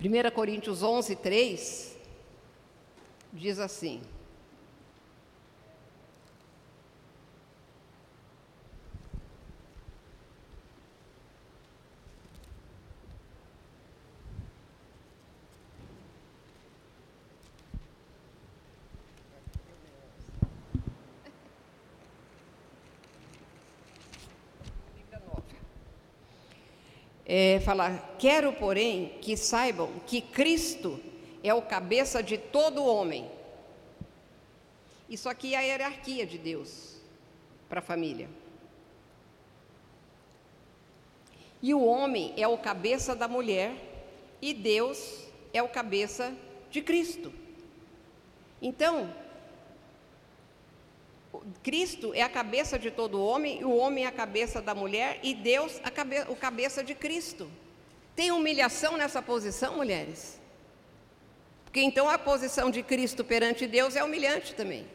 1 0.00 0.30
Coríntios 0.34 0.82
11, 0.82 1.14
3 1.16 1.96
diz 3.32 3.58
assim: 3.58 4.00
é, 27.32 27.60
fala: 27.60 27.96
Quero, 28.18 28.52
porém, 28.52 29.16
que 29.20 29.36
saibam 29.36 29.88
que 30.04 30.20
Cristo 30.20 30.98
é 31.44 31.54
o 31.54 31.62
cabeça 31.62 32.20
de 32.20 32.36
todo 32.36 32.84
homem. 32.84 33.30
Isso 35.08 35.28
aqui 35.28 35.54
é 35.54 35.58
a 35.58 35.60
hierarquia 35.60 36.26
de 36.26 36.36
Deus 36.36 36.96
para 37.68 37.78
a 37.78 37.82
família. 37.82 38.28
E 41.62 41.72
o 41.72 41.84
homem 41.84 42.34
é 42.36 42.48
o 42.48 42.58
cabeça 42.58 43.14
da 43.14 43.28
mulher 43.28 43.76
e 44.42 44.52
Deus 44.52 45.24
é 45.52 45.62
o 45.62 45.68
cabeça 45.68 46.34
de 46.68 46.82
Cristo. 46.82 47.32
Então, 48.60 49.14
Cristo 51.62 52.12
é 52.12 52.22
a 52.22 52.28
cabeça 52.28 52.78
de 52.78 52.90
todo 52.90 53.22
homem, 53.22 53.60
e 53.60 53.64
o 53.64 53.76
homem 53.76 54.04
é 54.04 54.08
a 54.08 54.12
cabeça 54.12 54.60
da 54.60 54.74
mulher, 54.74 55.20
e 55.22 55.34
Deus 55.34 55.80
a 55.82 55.90
cabe 55.90 56.20
o 56.28 56.34
cabeça 56.34 56.82
de 56.82 56.94
Cristo. 56.94 57.50
Tem 58.16 58.32
humilhação 58.32 58.96
nessa 58.96 59.22
posição, 59.22 59.76
mulheres? 59.76 60.40
Porque 61.64 61.80
então 61.80 62.08
a 62.08 62.18
posição 62.18 62.70
de 62.70 62.82
Cristo 62.82 63.24
perante 63.24 63.66
Deus 63.66 63.94
é 63.94 64.02
humilhante 64.02 64.54
também. 64.54 64.86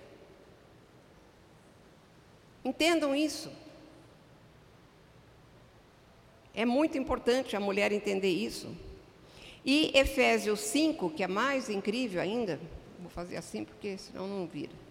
Entendam 2.65 3.15
isso. 3.15 3.51
É 6.53 6.65
muito 6.65 6.97
importante 6.97 7.55
a 7.55 7.59
mulher 7.59 7.91
entender 7.91 8.29
isso. 8.29 8.75
E 9.63 9.91
Efésios 9.97 10.59
5, 10.59 11.09
que 11.11 11.23
é 11.23 11.27
mais 11.27 11.69
incrível 11.69 12.21
ainda, 12.21 12.59
vou 12.99 13.09
fazer 13.09 13.37
assim 13.37 13.63
porque 13.63 13.97
senão 13.97 14.27
não 14.27 14.45
vira. 14.45 14.84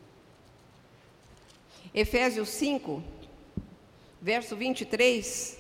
Efésios 1.93 2.51
5, 2.51 3.03
verso 4.21 4.55
23, 4.57 5.59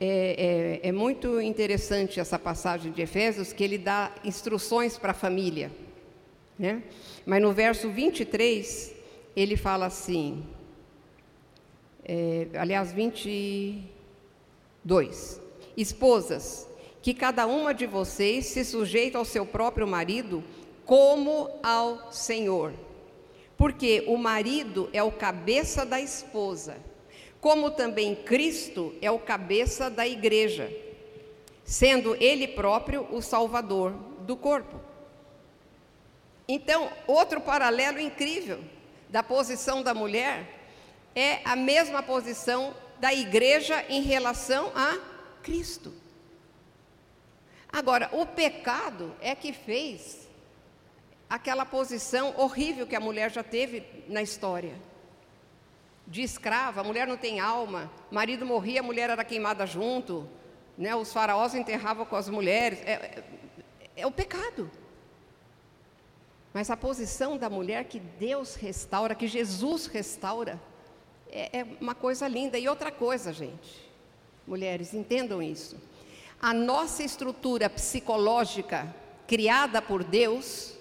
é, 0.00 0.80
é, 0.82 0.88
é 0.88 0.92
muito 0.92 1.38
interessante 1.40 2.20
essa 2.20 2.38
passagem 2.38 2.92
de 2.92 3.02
Efésios, 3.02 3.52
que 3.52 3.62
ele 3.62 3.76
dá 3.78 4.10
instruções 4.24 4.96
para 4.98 5.10
a 5.12 5.14
família. 5.14 5.70
Né? 6.58 6.82
Mas 7.24 7.40
no 7.42 7.52
verso 7.52 7.88
23, 7.90 8.92
ele 9.36 9.56
fala 9.56 9.86
assim, 9.86 10.44
é, 12.04 12.48
aliás, 12.54 12.92
22: 12.92 15.40
Esposas, 15.76 16.66
que 17.00 17.14
cada 17.14 17.46
uma 17.46 17.72
de 17.72 17.86
vocês 17.86 18.46
se 18.46 18.64
sujeite 18.64 19.16
ao 19.16 19.24
seu 19.24 19.46
próprio 19.46 19.86
marido, 19.86 20.42
como 20.84 21.48
ao 21.62 22.12
Senhor 22.12 22.72
porque 23.58 24.04
o 24.06 24.16
marido 24.16 24.88
é 24.92 25.02
o 25.02 25.10
cabeça 25.10 25.84
da 25.84 26.00
esposa, 26.00 26.76
como 27.40 27.72
também 27.72 28.14
Cristo 28.14 28.94
é 29.02 29.10
o 29.10 29.18
cabeça 29.18 29.90
da 29.90 30.06
igreja, 30.06 30.72
sendo 31.64 32.14
ele 32.22 32.46
próprio 32.46 33.06
o 33.10 33.20
salvador 33.20 33.92
do 34.20 34.36
corpo. 34.36 34.80
Então, 36.46 36.88
outro 37.06 37.40
paralelo 37.40 37.98
incrível 37.98 38.60
da 39.08 39.24
posição 39.24 39.82
da 39.82 39.92
mulher 39.92 40.46
é 41.14 41.40
a 41.44 41.56
mesma 41.56 42.00
posição 42.00 42.72
da 43.00 43.12
igreja 43.12 43.84
em 43.88 44.02
relação 44.02 44.70
a 44.74 44.98
Cristo. 45.42 45.92
Agora, 47.70 48.08
o 48.12 48.24
pecado 48.24 49.14
é 49.20 49.34
que 49.34 49.52
fez 49.52 50.27
aquela 51.28 51.64
posição 51.64 52.34
horrível 52.36 52.86
que 52.86 52.96
a 52.96 53.00
mulher 53.00 53.30
já 53.30 53.42
teve 53.42 53.84
na 54.08 54.22
história. 54.22 54.74
De 56.06 56.22
escrava, 56.22 56.80
a 56.80 56.84
mulher 56.84 57.06
não 57.06 57.18
tem 57.18 57.38
alma, 57.38 57.90
marido 58.10 58.46
morria, 58.46 58.80
a 58.80 58.82
mulher 58.82 59.10
era 59.10 59.24
queimada 59.24 59.66
junto, 59.66 60.26
né? 60.76 60.94
os 60.94 61.12
faraós 61.12 61.54
enterravam 61.54 62.06
com 62.06 62.16
as 62.16 62.28
mulheres. 62.28 62.80
É, 62.82 62.92
é, 62.92 63.24
é 63.96 64.06
o 64.06 64.10
pecado. 64.10 64.70
Mas 66.54 66.70
a 66.70 66.76
posição 66.76 67.36
da 67.36 67.50
mulher 67.50 67.84
que 67.84 68.00
Deus 68.00 68.54
restaura, 68.54 69.14
que 69.14 69.28
Jesus 69.28 69.86
restaura, 69.86 70.58
é, 71.30 71.60
é 71.60 71.66
uma 71.78 71.94
coisa 71.94 72.26
linda. 72.26 72.58
E 72.58 72.68
outra 72.68 72.90
coisa, 72.90 73.32
gente, 73.32 73.86
mulheres, 74.46 74.94
entendam 74.94 75.42
isso. 75.42 75.76
A 76.40 76.54
nossa 76.54 77.02
estrutura 77.02 77.68
psicológica 77.68 78.94
criada 79.26 79.82
por 79.82 80.02
Deus, 80.02 80.77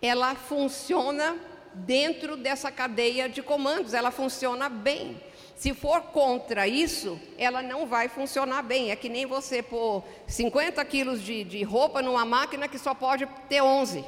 ela 0.00 0.34
funciona 0.34 1.36
dentro 1.72 2.36
dessa 2.36 2.70
cadeia 2.70 3.28
de 3.28 3.42
comandos, 3.42 3.94
ela 3.94 4.10
funciona 4.10 4.68
bem. 4.68 5.20
Se 5.54 5.74
for 5.74 6.00
contra 6.04 6.66
isso, 6.66 7.20
ela 7.36 7.62
não 7.62 7.86
vai 7.86 8.08
funcionar 8.08 8.62
bem. 8.62 8.90
É 8.90 8.96
que 8.96 9.10
nem 9.10 9.26
você 9.26 9.62
pôr 9.62 10.02
50 10.26 10.82
quilos 10.86 11.22
de, 11.22 11.44
de 11.44 11.62
roupa 11.62 12.00
numa 12.00 12.24
máquina 12.24 12.66
que 12.66 12.78
só 12.78 12.94
pode 12.94 13.26
ter 13.48 13.60
11. 13.60 14.04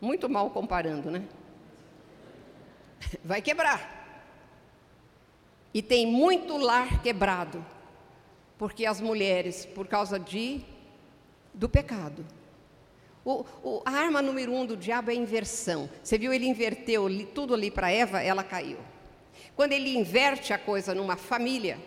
Muito 0.00 0.28
mal 0.28 0.48
comparando, 0.50 1.10
né? 1.10 1.24
Vai 3.24 3.42
quebrar. 3.42 3.96
E 5.74 5.82
tem 5.82 6.06
muito 6.06 6.56
lar 6.56 7.02
quebrado, 7.02 7.64
porque 8.56 8.86
as 8.86 9.00
mulheres, 9.00 9.66
por 9.66 9.86
causa 9.86 10.18
de 10.18 10.64
do 11.52 11.68
pecado, 11.68 12.24
o, 13.28 13.44
o, 13.62 13.82
a 13.84 13.90
arma 13.90 14.22
número 14.22 14.54
um 14.54 14.64
do 14.64 14.74
diabo 14.74 15.10
é 15.10 15.12
a 15.12 15.16
inversão. 15.16 15.90
Você 16.02 16.16
viu, 16.16 16.32
ele 16.32 16.46
inverteu 16.46 17.08
tudo 17.34 17.52
ali 17.52 17.70
para 17.70 17.90
Eva, 17.90 18.22
ela 18.22 18.42
caiu. 18.42 18.78
Quando 19.54 19.72
ele 19.74 19.94
inverte 19.94 20.54
a 20.54 20.58
coisa 20.58 20.94
numa 20.94 21.14
família, 21.14 21.78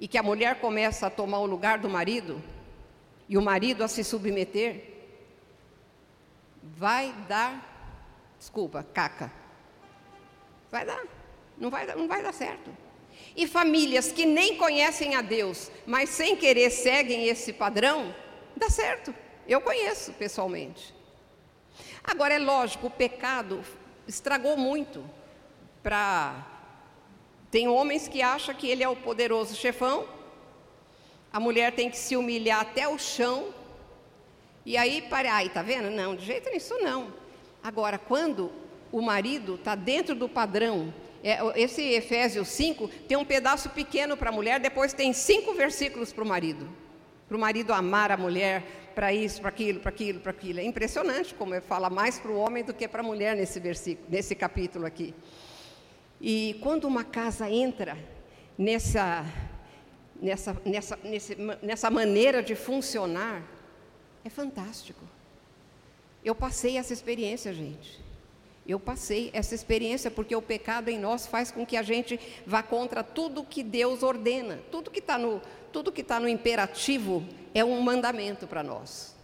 e 0.00 0.08
que 0.08 0.16
a 0.16 0.22
mulher 0.22 0.58
começa 0.58 1.06
a 1.06 1.10
tomar 1.10 1.40
o 1.40 1.46
lugar 1.46 1.78
do 1.78 1.88
marido, 1.88 2.42
e 3.28 3.36
o 3.36 3.42
marido 3.42 3.84
a 3.84 3.88
se 3.88 4.02
submeter, 4.02 4.82
vai 6.62 7.14
dar, 7.28 8.32
desculpa, 8.38 8.86
caca. 8.94 9.30
Vai 10.70 10.86
dar, 10.86 11.04
não 11.58 11.68
vai, 11.68 11.84
não 11.94 12.08
vai 12.08 12.22
dar 12.22 12.32
certo. 12.32 12.74
E 13.36 13.46
famílias 13.46 14.10
que 14.10 14.24
nem 14.24 14.56
conhecem 14.56 15.14
a 15.14 15.20
Deus, 15.20 15.70
mas 15.86 16.08
sem 16.08 16.34
querer 16.36 16.70
seguem 16.70 17.28
esse 17.28 17.52
padrão, 17.52 18.14
dá 18.56 18.70
certo. 18.70 19.14
Eu 19.46 19.60
conheço 19.60 20.12
pessoalmente. 20.12 20.94
Agora 22.04 22.34
é 22.34 22.38
lógico, 22.38 22.86
o 22.86 22.90
pecado 22.90 23.64
estragou 24.06 24.56
muito 24.56 25.04
para 25.82 26.46
tem 27.52 27.68
homens 27.68 28.08
que 28.08 28.22
acham 28.22 28.54
que 28.54 28.66
ele 28.66 28.82
é 28.82 28.88
o 28.88 28.96
poderoso 28.96 29.54
chefão. 29.54 30.06
A 31.30 31.38
mulher 31.38 31.72
tem 31.72 31.90
que 31.90 31.98
se 31.98 32.16
humilhar 32.16 32.60
até 32.60 32.88
o 32.88 32.98
chão. 32.98 33.52
E 34.64 34.74
aí, 34.74 35.02
para, 35.02 35.34
ai, 35.34 35.50
tá 35.50 35.60
vendo? 35.60 35.90
Não, 35.90 36.16
de 36.16 36.24
jeito 36.24 36.48
nenhum 36.48 36.82
não. 36.82 37.12
Agora, 37.62 37.98
quando 37.98 38.50
o 38.90 39.02
marido 39.02 39.56
está 39.56 39.74
dentro 39.74 40.14
do 40.14 40.30
padrão, 40.30 40.94
é, 41.22 41.38
esse 41.60 41.82
Efésios 41.82 42.48
5 42.48 42.88
tem 43.06 43.18
um 43.18 43.24
pedaço 43.24 43.68
pequeno 43.68 44.16
para 44.16 44.30
a 44.30 44.32
mulher, 44.32 44.58
depois 44.58 44.94
tem 44.94 45.12
cinco 45.12 45.52
versículos 45.52 46.10
para 46.10 46.24
o 46.24 46.26
marido. 46.26 46.66
Para 47.28 47.36
o 47.36 47.40
marido 47.40 47.74
amar 47.74 48.10
a 48.10 48.16
mulher, 48.16 48.64
para 48.94 49.12
isso, 49.12 49.40
para 49.40 49.48
aquilo, 49.48 49.80
para 49.80 49.90
aquilo, 49.90 50.20
para 50.20 50.30
aquilo. 50.30 50.60
É 50.60 50.64
impressionante 50.64 51.34
como 51.34 51.54
ele 51.54 51.60
fala 51.60 51.90
mais 51.90 52.18
para 52.18 52.30
o 52.30 52.36
homem 52.36 52.62
do 52.62 52.72
que 52.72 52.86
para 52.86 53.00
a 53.00 53.04
mulher 53.04 53.36
nesse 53.36 53.58
versículo, 53.58 54.06
nesse 54.08 54.34
capítulo 54.34 54.86
aqui. 54.86 55.14
E 56.20 56.58
quando 56.62 56.84
uma 56.84 57.02
casa 57.02 57.50
entra 57.50 57.98
nessa, 58.56 59.24
nessa, 60.20 60.56
nessa, 60.64 60.98
nesse, 61.02 61.36
nessa 61.60 61.90
maneira 61.90 62.42
de 62.42 62.54
funcionar, 62.54 63.42
é 64.24 64.30
fantástico. 64.30 65.04
Eu 66.24 66.34
passei 66.34 66.78
essa 66.78 66.92
experiência, 66.92 67.52
gente. 67.52 68.00
Eu 68.64 68.78
passei 68.78 69.30
essa 69.32 69.54
experiência 69.54 70.08
porque 70.08 70.36
o 70.36 70.40
pecado 70.40 70.88
em 70.88 70.98
nós 70.98 71.26
faz 71.26 71.50
com 71.50 71.66
que 71.66 71.76
a 71.76 71.82
gente 71.82 72.20
vá 72.46 72.62
contra 72.62 73.02
tudo 73.02 73.42
que 73.42 73.64
Deus 73.64 74.04
ordena, 74.04 74.60
tudo 74.70 74.90
que 74.90 75.00
está 75.00 75.18
no, 75.18 75.42
tudo 75.72 75.90
que 75.90 76.02
está 76.02 76.20
no 76.20 76.28
imperativo 76.28 77.24
é 77.54 77.64
um 77.64 77.80
mandamento 77.80 78.46
para 78.46 78.62
nós. 78.62 79.16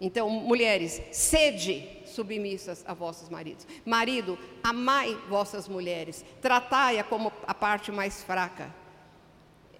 Então, 0.00 0.28
mulheres, 0.28 1.00
sede 1.10 1.88
submissas 2.04 2.84
a 2.86 2.92
vossos 2.92 3.28
maridos. 3.28 3.66
Marido, 3.84 4.38
amai 4.62 5.14
vossas 5.28 5.66
mulheres, 5.66 6.24
tratai-a 6.40 7.02
como 7.02 7.32
a 7.46 7.54
parte 7.54 7.90
mais 7.90 8.22
fraca. 8.22 8.74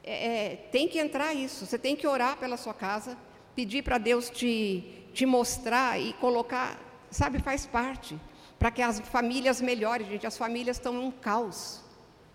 É, 0.02 0.52
é, 0.52 0.56
tem 0.56 0.88
que 0.88 0.98
entrar 0.98 1.34
isso, 1.34 1.66
você 1.66 1.78
tem 1.78 1.94
que 1.94 2.06
orar 2.06 2.36
pela 2.38 2.56
sua 2.56 2.72
casa, 2.72 3.16
pedir 3.54 3.82
para 3.82 3.98
Deus 3.98 4.30
te, 4.30 5.06
te 5.12 5.26
mostrar 5.26 6.00
e 6.00 6.12
colocar, 6.14 6.78
sabe, 7.10 7.38
faz 7.38 7.66
parte, 7.66 8.18
para 8.58 8.70
que 8.70 8.80
as 8.80 9.00
famílias 9.00 9.60
melhorem, 9.60 10.08
gente. 10.08 10.26
As 10.26 10.38
famílias 10.38 10.76
estão 10.78 10.98
um 10.98 11.10
caos, 11.10 11.82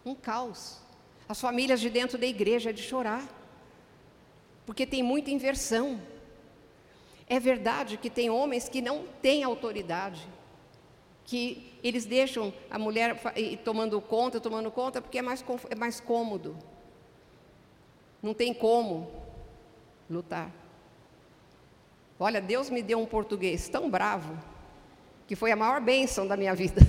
um 0.05 0.13
caos. 0.13 0.79
As 1.27 1.39
famílias 1.41 1.79
de 1.79 1.89
dentro 1.89 2.17
da 2.17 2.27
igreja 2.27 2.69
é 2.69 2.73
de 2.73 2.83
chorar 2.83 3.40
porque 4.71 4.85
tem 4.85 5.03
muita 5.03 5.29
inversão. 5.29 5.99
É 7.27 7.41
verdade 7.41 7.97
que 7.97 8.09
tem 8.09 8.29
homens 8.29 8.69
que 8.69 8.81
não 8.81 9.03
têm 9.21 9.43
autoridade, 9.43 10.25
que 11.25 11.73
eles 11.83 12.05
deixam 12.05 12.53
a 12.69 12.79
mulher 12.79 13.19
tomando 13.65 13.99
conta, 13.99 14.39
tomando 14.39 14.71
conta, 14.71 15.01
porque 15.01 15.17
é 15.17 15.21
mais, 15.21 15.43
é 15.69 15.75
mais 15.75 15.99
cômodo. 15.99 16.57
Não 18.23 18.33
tem 18.33 18.53
como 18.53 19.11
lutar. 20.09 20.49
Olha, 22.17 22.39
Deus 22.39 22.69
me 22.69 22.81
deu 22.81 22.97
um 22.97 23.05
português 23.05 23.67
tão 23.67 23.89
bravo 23.89 24.41
que 25.27 25.35
foi 25.35 25.51
a 25.51 25.55
maior 25.57 25.81
bênção 25.81 26.25
da 26.25 26.37
minha 26.37 26.55
vida. 26.55 26.79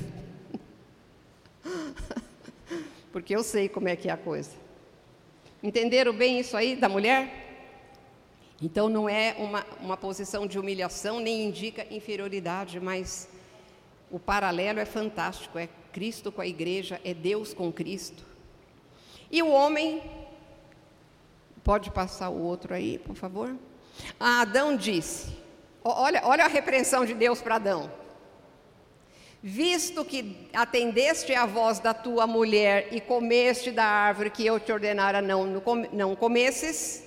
Porque 3.11 3.35
eu 3.35 3.43
sei 3.43 3.68
como 3.68 3.89
é 3.89 3.97
que 3.97 4.09
é 4.09 4.12
a 4.12 4.16
coisa. 4.16 4.53
Entenderam 5.61 6.12
bem 6.12 6.39
isso 6.39 6.57
aí 6.57 6.76
da 6.76 6.89
mulher? 6.89 7.43
Então 8.63 8.89
não 8.89 9.09
é 9.09 9.35
uma, 9.39 9.67
uma 9.81 9.97
posição 9.97 10.47
de 10.47 10.57
humilhação, 10.57 11.19
nem 11.19 11.47
indica 11.47 11.85
inferioridade, 11.91 12.79
mas 12.79 13.29
o 14.09 14.21
paralelo 14.21 14.79
é 14.79 14.85
fantástico, 14.85 15.59
é 15.59 15.69
Cristo 15.93 16.31
com 16.31 16.41
a 16.41 16.47
igreja, 16.47 17.01
é 17.05 17.13
Deus 17.13 17.53
com 17.53 17.73
Cristo. 17.73 18.25
E 19.33 19.43
o 19.43 19.49
homem, 19.49 20.01
pode 21.65 21.91
passar 21.91 22.29
o 22.29 22.41
outro 22.41 22.73
aí, 22.73 22.99
por 22.99 23.17
favor? 23.17 23.57
Ah, 24.21 24.43
Adão 24.43 24.77
disse: 24.77 25.37
olha, 25.83 26.23
olha 26.25 26.45
a 26.45 26.49
repreensão 26.49 27.05
de 27.05 27.15
Deus 27.15 27.43
para 27.43 27.57
Adão. 27.57 27.91
Visto 29.43 30.05
que 30.05 30.49
atendeste 30.53 31.35
à 31.35 31.45
voz 31.47 31.81
da 31.81 31.93
tua 31.93 32.29
mulher 32.29 32.89
e 32.93 33.01
comeste 33.01 33.73
da 33.73 33.85
árvore 33.85 34.31
que 34.31 34.47
eu 34.47 34.61
te 34.61 34.71
ordenara 34.71 35.21
não, 35.21 35.61
não 35.93 36.15
comesses, 36.15 37.03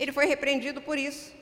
ele 0.00 0.12
foi 0.12 0.24
repreendido 0.24 0.80
por 0.80 0.98
isso. 0.98 1.32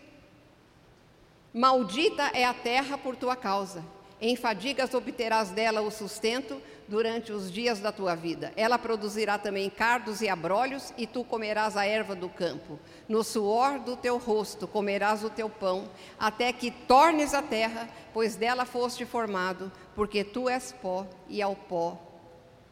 Maldita 1.55 2.31
é 2.35 2.45
a 2.45 2.53
terra 2.53 2.99
por 2.99 3.15
tua 3.15 3.37
causa. 3.37 3.85
Em 4.21 4.35
fadigas 4.35 4.93
obterás 4.95 5.51
dela 5.51 5.81
o 5.81 5.93
sustento 5.93 6.61
durante 6.89 7.31
os 7.31 7.53
dias 7.53 7.79
da 7.79 7.93
tua 7.93 8.17
vida. 8.17 8.53
Ela 8.57 8.77
produzirá 8.77 9.39
também 9.39 9.71
cardos 9.71 10.21
e 10.21 10.29
abrolhos, 10.29 10.93
e 10.99 11.07
tu 11.07 11.23
comerás 11.23 11.77
a 11.77 11.87
erva 11.87 12.17
do 12.17 12.29
campo. 12.29 12.81
No 13.09 13.23
suor 13.23 13.79
do 13.79 13.97
teu 13.97 14.19
rosto 14.19 14.67
comerás 14.67 15.23
o 15.23 15.31
teu 15.31 15.49
pão, 15.49 15.89
até 16.19 16.53
que 16.53 16.73
tornes 16.73 17.35
a 17.35 17.43
terra, 17.43 17.89
pois 18.13 18.35
dela 18.35 18.65
foste 18.65 19.07
formado, 19.07 19.71
porque 19.95 20.25
tu 20.25 20.49
és 20.49 20.73
pó, 20.73 21.07
e 21.29 21.41
ao 21.41 21.55
pó 21.55 21.97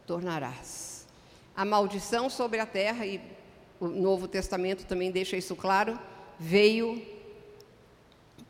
tornarás. 0.05 1.07
A 1.55 1.63
maldição 1.63 2.29
sobre 2.29 2.59
a 2.59 2.65
terra, 2.65 3.05
e 3.05 3.36
o 3.79 3.87
Novo 3.87 4.27
Testamento 4.27 4.85
também 4.85 5.11
deixa 5.11 5.37
isso 5.37 5.55
claro, 5.55 5.99
veio 6.39 7.01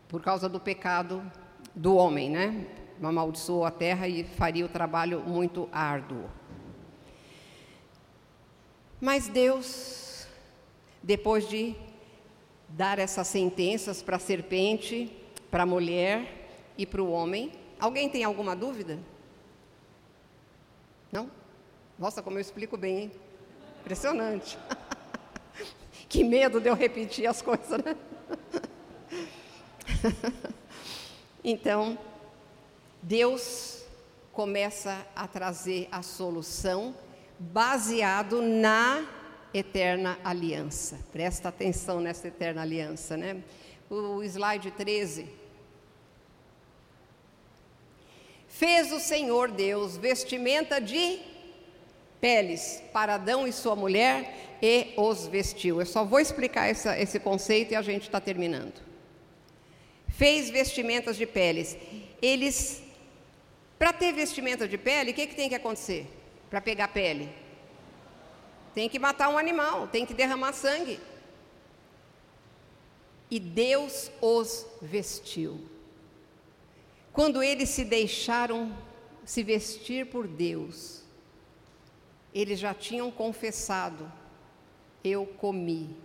por 0.07 0.21
causa 0.21 0.47
do 0.47 0.59
pecado 0.59 1.21
do 1.75 1.95
homem, 1.95 2.29
né? 2.29 2.65
Amaldiçoou 3.01 3.65
a 3.65 3.71
terra 3.71 4.07
e 4.07 4.23
faria 4.23 4.65
o 4.65 4.69
trabalho 4.69 5.19
muito 5.21 5.69
árduo. 5.71 6.25
Mas 8.99 9.27
Deus, 9.27 10.25
depois 11.03 11.47
de 11.47 11.75
dar 12.69 12.97
essas 12.97 13.27
sentenças 13.27 14.01
para 14.01 14.15
a 14.15 14.19
serpente, 14.19 15.15
para 15.51 15.63
a 15.63 15.65
mulher 15.65 16.49
e 16.77 16.85
para 16.85 17.01
o 17.01 17.11
homem, 17.11 17.51
alguém 17.79 18.09
tem 18.09 18.23
alguma 18.23 18.55
dúvida? 18.55 18.97
Não? 21.11 21.29
Nossa, 21.99 22.23
como 22.23 22.37
eu 22.37 22.41
explico 22.41 22.75
bem, 22.75 22.99
hein? 22.99 23.11
Impressionante. 23.81 24.57
Que 26.09 26.23
medo 26.23 26.61
de 26.61 26.69
eu 26.69 26.73
repetir 26.73 27.27
as 27.27 27.41
coisas, 27.41 27.83
né? 27.83 27.95
então, 31.43 31.97
Deus 33.01 33.83
começa 34.31 35.05
a 35.15 35.27
trazer 35.27 35.89
a 35.91 36.01
solução 36.01 36.95
baseado 37.39 38.41
na 38.41 39.05
eterna 39.53 40.17
aliança. 40.23 40.99
Presta 41.11 41.49
atenção 41.49 41.99
nessa 41.99 42.27
eterna 42.27 42.61
aliança, 42.61 43.17
né? 43.17 43.43
O 43.89 44.21
slide 44.23 44.71
13. 44.71 45.27
Fez 48.47 48.91
o 48.91 48.99
Senhor 48.99 49.51
Deus 49.51 49.97
vestimenta 49.97 50.79
de 50.81 51.19
peles 52.19 52.83
para 52.91 53.15
Adão 53.15 53.47
e 53.47 53.51
sua 53.51 53.75
mulher 53.75 54.57
e 54.61 54.93
os 54.97 55.27
vestiu. 55.27 55.79
Eu 55.79 55.85
só 55.85 56.03
vou 56.03 56.19
explicar 56.19 56.67
essa, 56.67 56.97
esse 56.97 57.19
conceito 57.19 57.71
e 57.71 57.75
a 57.75 57.81
gente 57.81 58.03
está 58.03 58.19
terminando. 58.19 58.81
Fez 60.07 60.49
vestimentas 60.49 61.15
de 61.15 61.25
peles. 61.25 61.77
Eles, 62.21 62.81
para 63.77 63.93
ter 63.93 64.13
vestimenta 64.13 64.67
de 64.67 64.77
pele, 64.77 65.11
o 65.11 65.13
que, 65.13 65.27
que 65.27 65.35
tem 65.35 65.49
que 65.49 65.55
acontecer 65.55 66.07
para 66.49 66.61
pegar 66.61 66.87
pele? 66.87 67.29
Tem 68.73 68.89
que 68.89 68.99
matar 68.99 69.29
um 69.29 69.37
animal, 69.37 69.87
tem 69.87 70.05
que 70.05 70.13
derramar 70.13 70.53
sangue. 70.53 70.99
E 73.29 73.39
Deus 73.39 74.11
os 74.21 74.65
vestiu. 74.81 75.59
Quando 77.11 77.43
eles 77.43 77.69
se 77.69 77.83
deixaram 77.83 78.75
se 79.25 79.43
vestir 79.43 80.05
por 80.05 80.27
Deus, 80.27 81.03
eles 82.37 82.59
já 82.59 82.73
tinham 82.73 83.09
confessado: 83.09 84.11
eu 85.03 85.25
comi. 85.25 85.95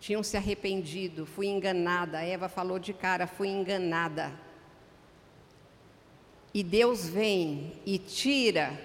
Tinham 0.00 0.22
se 0.22 0.36
arrependido, 0.36 1.26
fui 1.26 1.46
enganada. 1.46 2.18
A 2.18 2.24
Eva 2.24 2.48
falou 2.48 2.78
de 2.78 2.94
cara: 2.94 3.26
fui 3.26 3.48
enganada. 3.48 4.32
E 6.54 6.62
Deus 6.62 7.08
vem 7.08 7.74
e 7.84 7.98
tira 7.98 8.78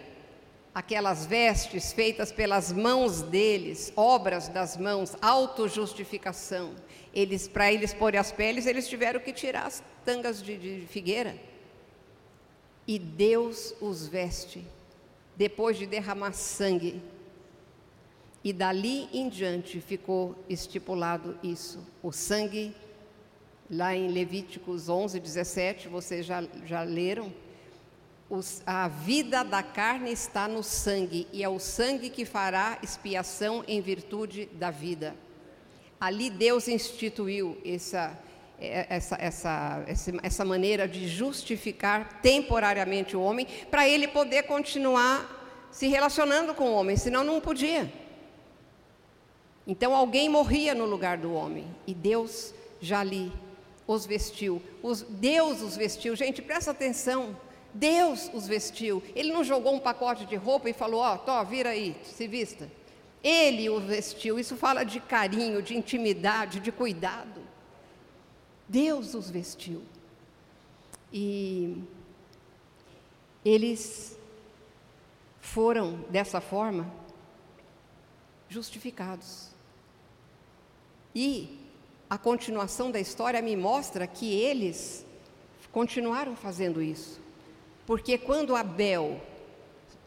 aquelas 0.75 1.25
vestes 1.25 1.91
feitas 1.91 2.31
pelas 2.31 2.71
mãos 2.71 3.21
deles, 3.21 3.91
obras 3.95 4.47
das 4.47 4.77
mãos, 4.77 5.15
autojustificação. 5.21 6.75
Eles, 7.13 7.47
para 7.47 7.71
eles 7.73 7.93
pôr 7.93 8.15
as 8.15 8.31
peles, 8.31 8.65
eles 8.65 8.87
tiveram 8.87 9.19
que 9.19 9.33
tirar 9.33 9.65
as 9.65 9.83
tangas 10.05 10.41
de, 10.41 10.57
de 10.57 10.87
figueira. 10.87 11.35
E 12.85 12.99
Deus 12.99 13.73
os 13.81 14.07
veste 14.07 14.63
depois 15.37 15.77
de 15.77 15.85
derramar 15.85 16.33
sangue. 16.33 17.01
E 18.43 18.51
dali 18.51 19.07
em 19.13 19.29
diante 19.29 19.79
ficou 19.79 20.35
estipulado 20.49 21.37
isso. 21.43 21.79
O 22.01 22.11
sangue, 22.11 22.75
lá 23.69 23.95
em 23.95 24.09
Levíticos 24.09 24.89
11, 24.89 25.19
17, 25.19 25.87
vocês 25.87 26.25
já, 26.25 26.43
já 26.65 26.81
leram. 26.81 27.31
Os, 28.29 28.61
a 28.65 28.87
vida 28.87 29.43
da 29.43 29.61
carne 29.61 30.11
está 30.11 30.47
no 30.47 30.61
sangue, 30.61 31.27
e 31.31 31.43
é 31.43 31.47
o 31.47 31.59
sangue 31.59 32.09
que 32.09 32.25
fará 32.25 32.77
expiação 32.83 33.63
em 33.67 33.79
virtude 33.79 34.47
da 34.47 34.69
vida. 34.69 35.15
Ali 35.99 36.29
Deus 36.29 36.67
instituiu 36.67 37.57
essa, 37.63 38.17
essa, 38.59 39.15
essa, 39.19 39.85
essa 40.23 40.45
maneira 40.45 40.87
de 40.87 41.07
justificar 41.07 42.21
temporariamente 42.21 43.15
o 43.15 43.21
homem, 43.21 43.47
para 43.69 43.87
ele 43.87 44.07
poder 44.07 44.43
continuar 44.43 45.69
se 45.71 45.87
relacionando 45.87 46.55
com 46.55 46.69
o 46.69 46.73
homem, 46.73 46.97
senão 46.97 47.23
não 47.23 47.39
podia. 47.39 47.91
Então 49.65 49.95
alguém 49.95 50.29
morria 50.29 50.73
no 50.73 50.85
lugar 50.85 51.17
do 51.17 51.33
homem, 51.33 51.67
e 51.85 51.93
Deus 51.93 52.53
já 52.81 53.01
ali 53.01 53.31
os 53.85 54.05
vestiu. 54.05 54.61
Os, 54.81 55.01
Deus 55.01 55.61
os 55.61 55.77
vestiu. 55.77 56.15
Gente, 56.15 56.41
presta 56.41 56.71
atenção. 56.71 57.35
Deus 57.73 58.29
os 58.33 58.47
vestiu. 58.47 59.03
Ele 59.15 59.31
não 59.31 59.43
jogou 59.43 59.73
um 59.73 59.79
pacote 59.79 60.25
de 60.25 60.35
roupa 60.35 60.69
e 60.69 60.73
falou: 60.73 61.01
Ó, 61.01 61.19
oh, 61.27 61.45
vira 61.45 61.69
aí, 61.69 61.95
se 62.03 62.27
vista. 62.27 62.69
Ele 63.23 63.69
os 63.69 63.83
vestiu. 63.83 64.39
Isso 64.39 64.55
fala 64.55 64.83
de 64.83 64.99
carinho, 64.99 65.61
de 65.61 65.75
intimidade, 65.75 66.59
de 66.59 66.71
cuidado. 66.71 67.46
Deus 68.67 69.13
os 69.13 69.29
vestiu. 69.29 69.81
E 71.11 71.81
eles 73.45 74.17
foram, 75.39 76.01
dessa 76.09 76.41
forma, 76.41 76.91
justificados. 78.49 79.49
E 81.15 81.57
a 82.09 82.17
continuação 82.17 82.91
da 82.91 82.99
história 82.99 83.41
me 83.41 83.55
mostra 83.55 84.05
que 84.05 84.33
eles 84.33 85.05
continuaram 85.71 86.35
fazendo 86.35 86.81
isso. 86.81 87.19
Porque 87.85 88.17
quando 88.17 88.55
Abel, 88.55 89.21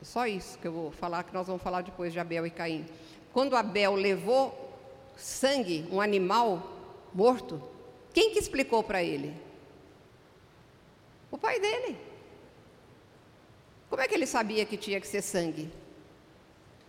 só 0.02 0.26
isso 0.26 0.58
que 0.58 0.68
eu 0.68 0.72
vou 0.72 0.90
falar, 0.90 1.24
que 1.24 1.32
nós 1.32 1.46
vamos 1.46 1.62
falar 1.62 1.82
depois 1.82 2.12
de 2.12 2.18
Abel 2.18 2.46
e 2.46 2.50
Caim. 2.50 2.86
Quando 3.32 3.56
Abel 3.56 3.94
levou 3.94 4.70
sangue, 5.16 5.86
um 5.90 6.00
animal 6.00 6.70
morto, 7.14 7.62
quem 8.12 8.32
que 8.32 8.38
explicou 8.38 8.82
para 8.82 9.02
ele? 9.02 9.34
O 11.30 11.38
pai 11.38 11.60
dele. 11.60 11.96
Como 13.88 14.02
é 14.02 14.08
que 14.08 14.14
ele 14.14 14.26
sabia 14.26 14.64
que 14.64 14.76
tinha 14.76 15.00
que 15.00 15.06
ser 15.06 15.22
sangue 15.22 15.70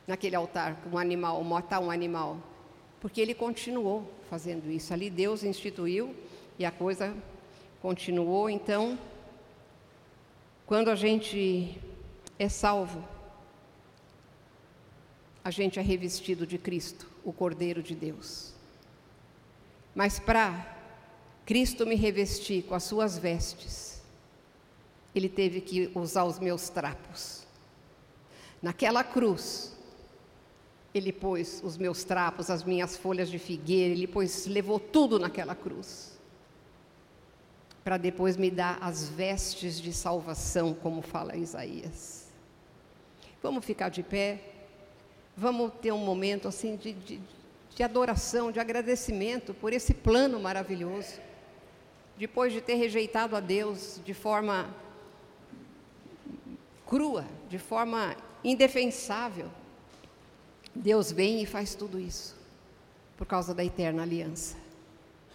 naquele 0.07 0.35
altar, 0.35 0.77
um 0.91 0.97
animal, 0.97 1.43
matar 1.43 1.79
um 1.79 1.91
animal? 1.91 2.37
Porque 2.99 3.19
ele 3.19 3.33
continuou 3.33 4.09
fazendo 4.29 4.69
isso. 4.69 4.93
Ali 4.93 5.09
Deus 5.09 5.43
instituiu 5.43 6.15
e 6.57 6.65
a 6.65 6.71
coisa 6.71 7.15
continuou. 7.81 8.49
Então, 8.49 8.97
quando 10.65 10.89
a 10.89 10.95
gente 10.95 11.79
é 12.37 12.47
salvo, 12.47 13.03
a 15.43 15.49
gente 15.49 15.79
é 15.79 15.81
revestido 15.81 16.45
de 16.45 16.57
Cristo, 16.57 17.09
o 17.23 17.33
Cordeiro 17.33 17.81
de 17.81 17.95
Deus. 17.95 18.53
Mas 19.95 20.19
para 20.19 20.80
Cristo 21.45 21.85
me 21.85 21.95
revestir 21.95 22.63
com 22.63 22.75
as 22.75 22.83
suas 22.83 23.17
vestes, 23.17 24.01
ele 25.13 25.27
teve 25.27 25.61
que 25.61 25.91
usar 25.95 26.23
os 26.23 26.39
meus 26.39 26.69
trapos. 26.69 27.43
Naquela 28.61 29.03
cruz, 29.03 29.75
ele 30.93 31.11
pôs 31.11 31.61
os 31.63 31.77
meus 31.77 32.03
trapos, 32.03 32.49
as 32.49 32.63
minhas 32.63 32.97
folhas 32.97 33.29
de 33.29 33.39
figueira, 33.39 33.93
ele 33.93 34.07
pôs, 34.07 34.45
levou 34.45 34.79
tudo 34.79 35.17
naquela 35.17 35.55
cruz. 35.55 36.17
Para 37.83 37.97
depois 37.97 38.37
me 38.37 38.51
dar 38.51 38.77
as 38.81 39.09
vestes 39.09 39.79
de 39.81 39.91
salvação, 39.91 40.73
como 40.73 41.01
fala 41.01 41.35
Isaías. 41.35 42.27
Vamos 43.41 43.65
ficar 43.65 43.89
de 43.89 44.03
pé, 44.03 44.39
vamos 45.35 45.71
ter 45.81 45.91
um 45.91 45.97
momento 45.97 46.47
assim 46.47 46.75
de, 46.75 46.93
de, 46.93 47.19
de 47.75 47.83
adoração, 47.83 48.51
de 48.51 48.59
agradecimento 48.59 49.53
por 49.55 49.73
esse 49.73 49.93
plano 49.93 50.39
maravilhoso. 50.39 51.19
Depois 52.21 52.53
de 52.53 52.61
ter 52.61 52.75
rejeitado 52.75 53.35
a 53.35 53.39
Deus 53.39 53.99
de 54.05 54.13
forma 54.13 54.71
crua, 56.85 57.25
de 57.49 57.57
forma 57.57 58.15
indefensável, 58.43 59.49
Deus 60.75 61.11
vem 61.11 61.41
e 61.41 61.47
faz 61.47 61.73
tudo 61.73 61.99
isso 61.99 62.37
por 63.17 63.25
causa 63.25 63.55
da 63.55 63.65
eterna 63.65 64.03
aliança 64.03 64.55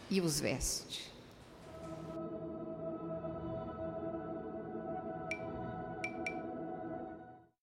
e 0.09 0.21
os 0.21 0.39
veste. 0.39 1.06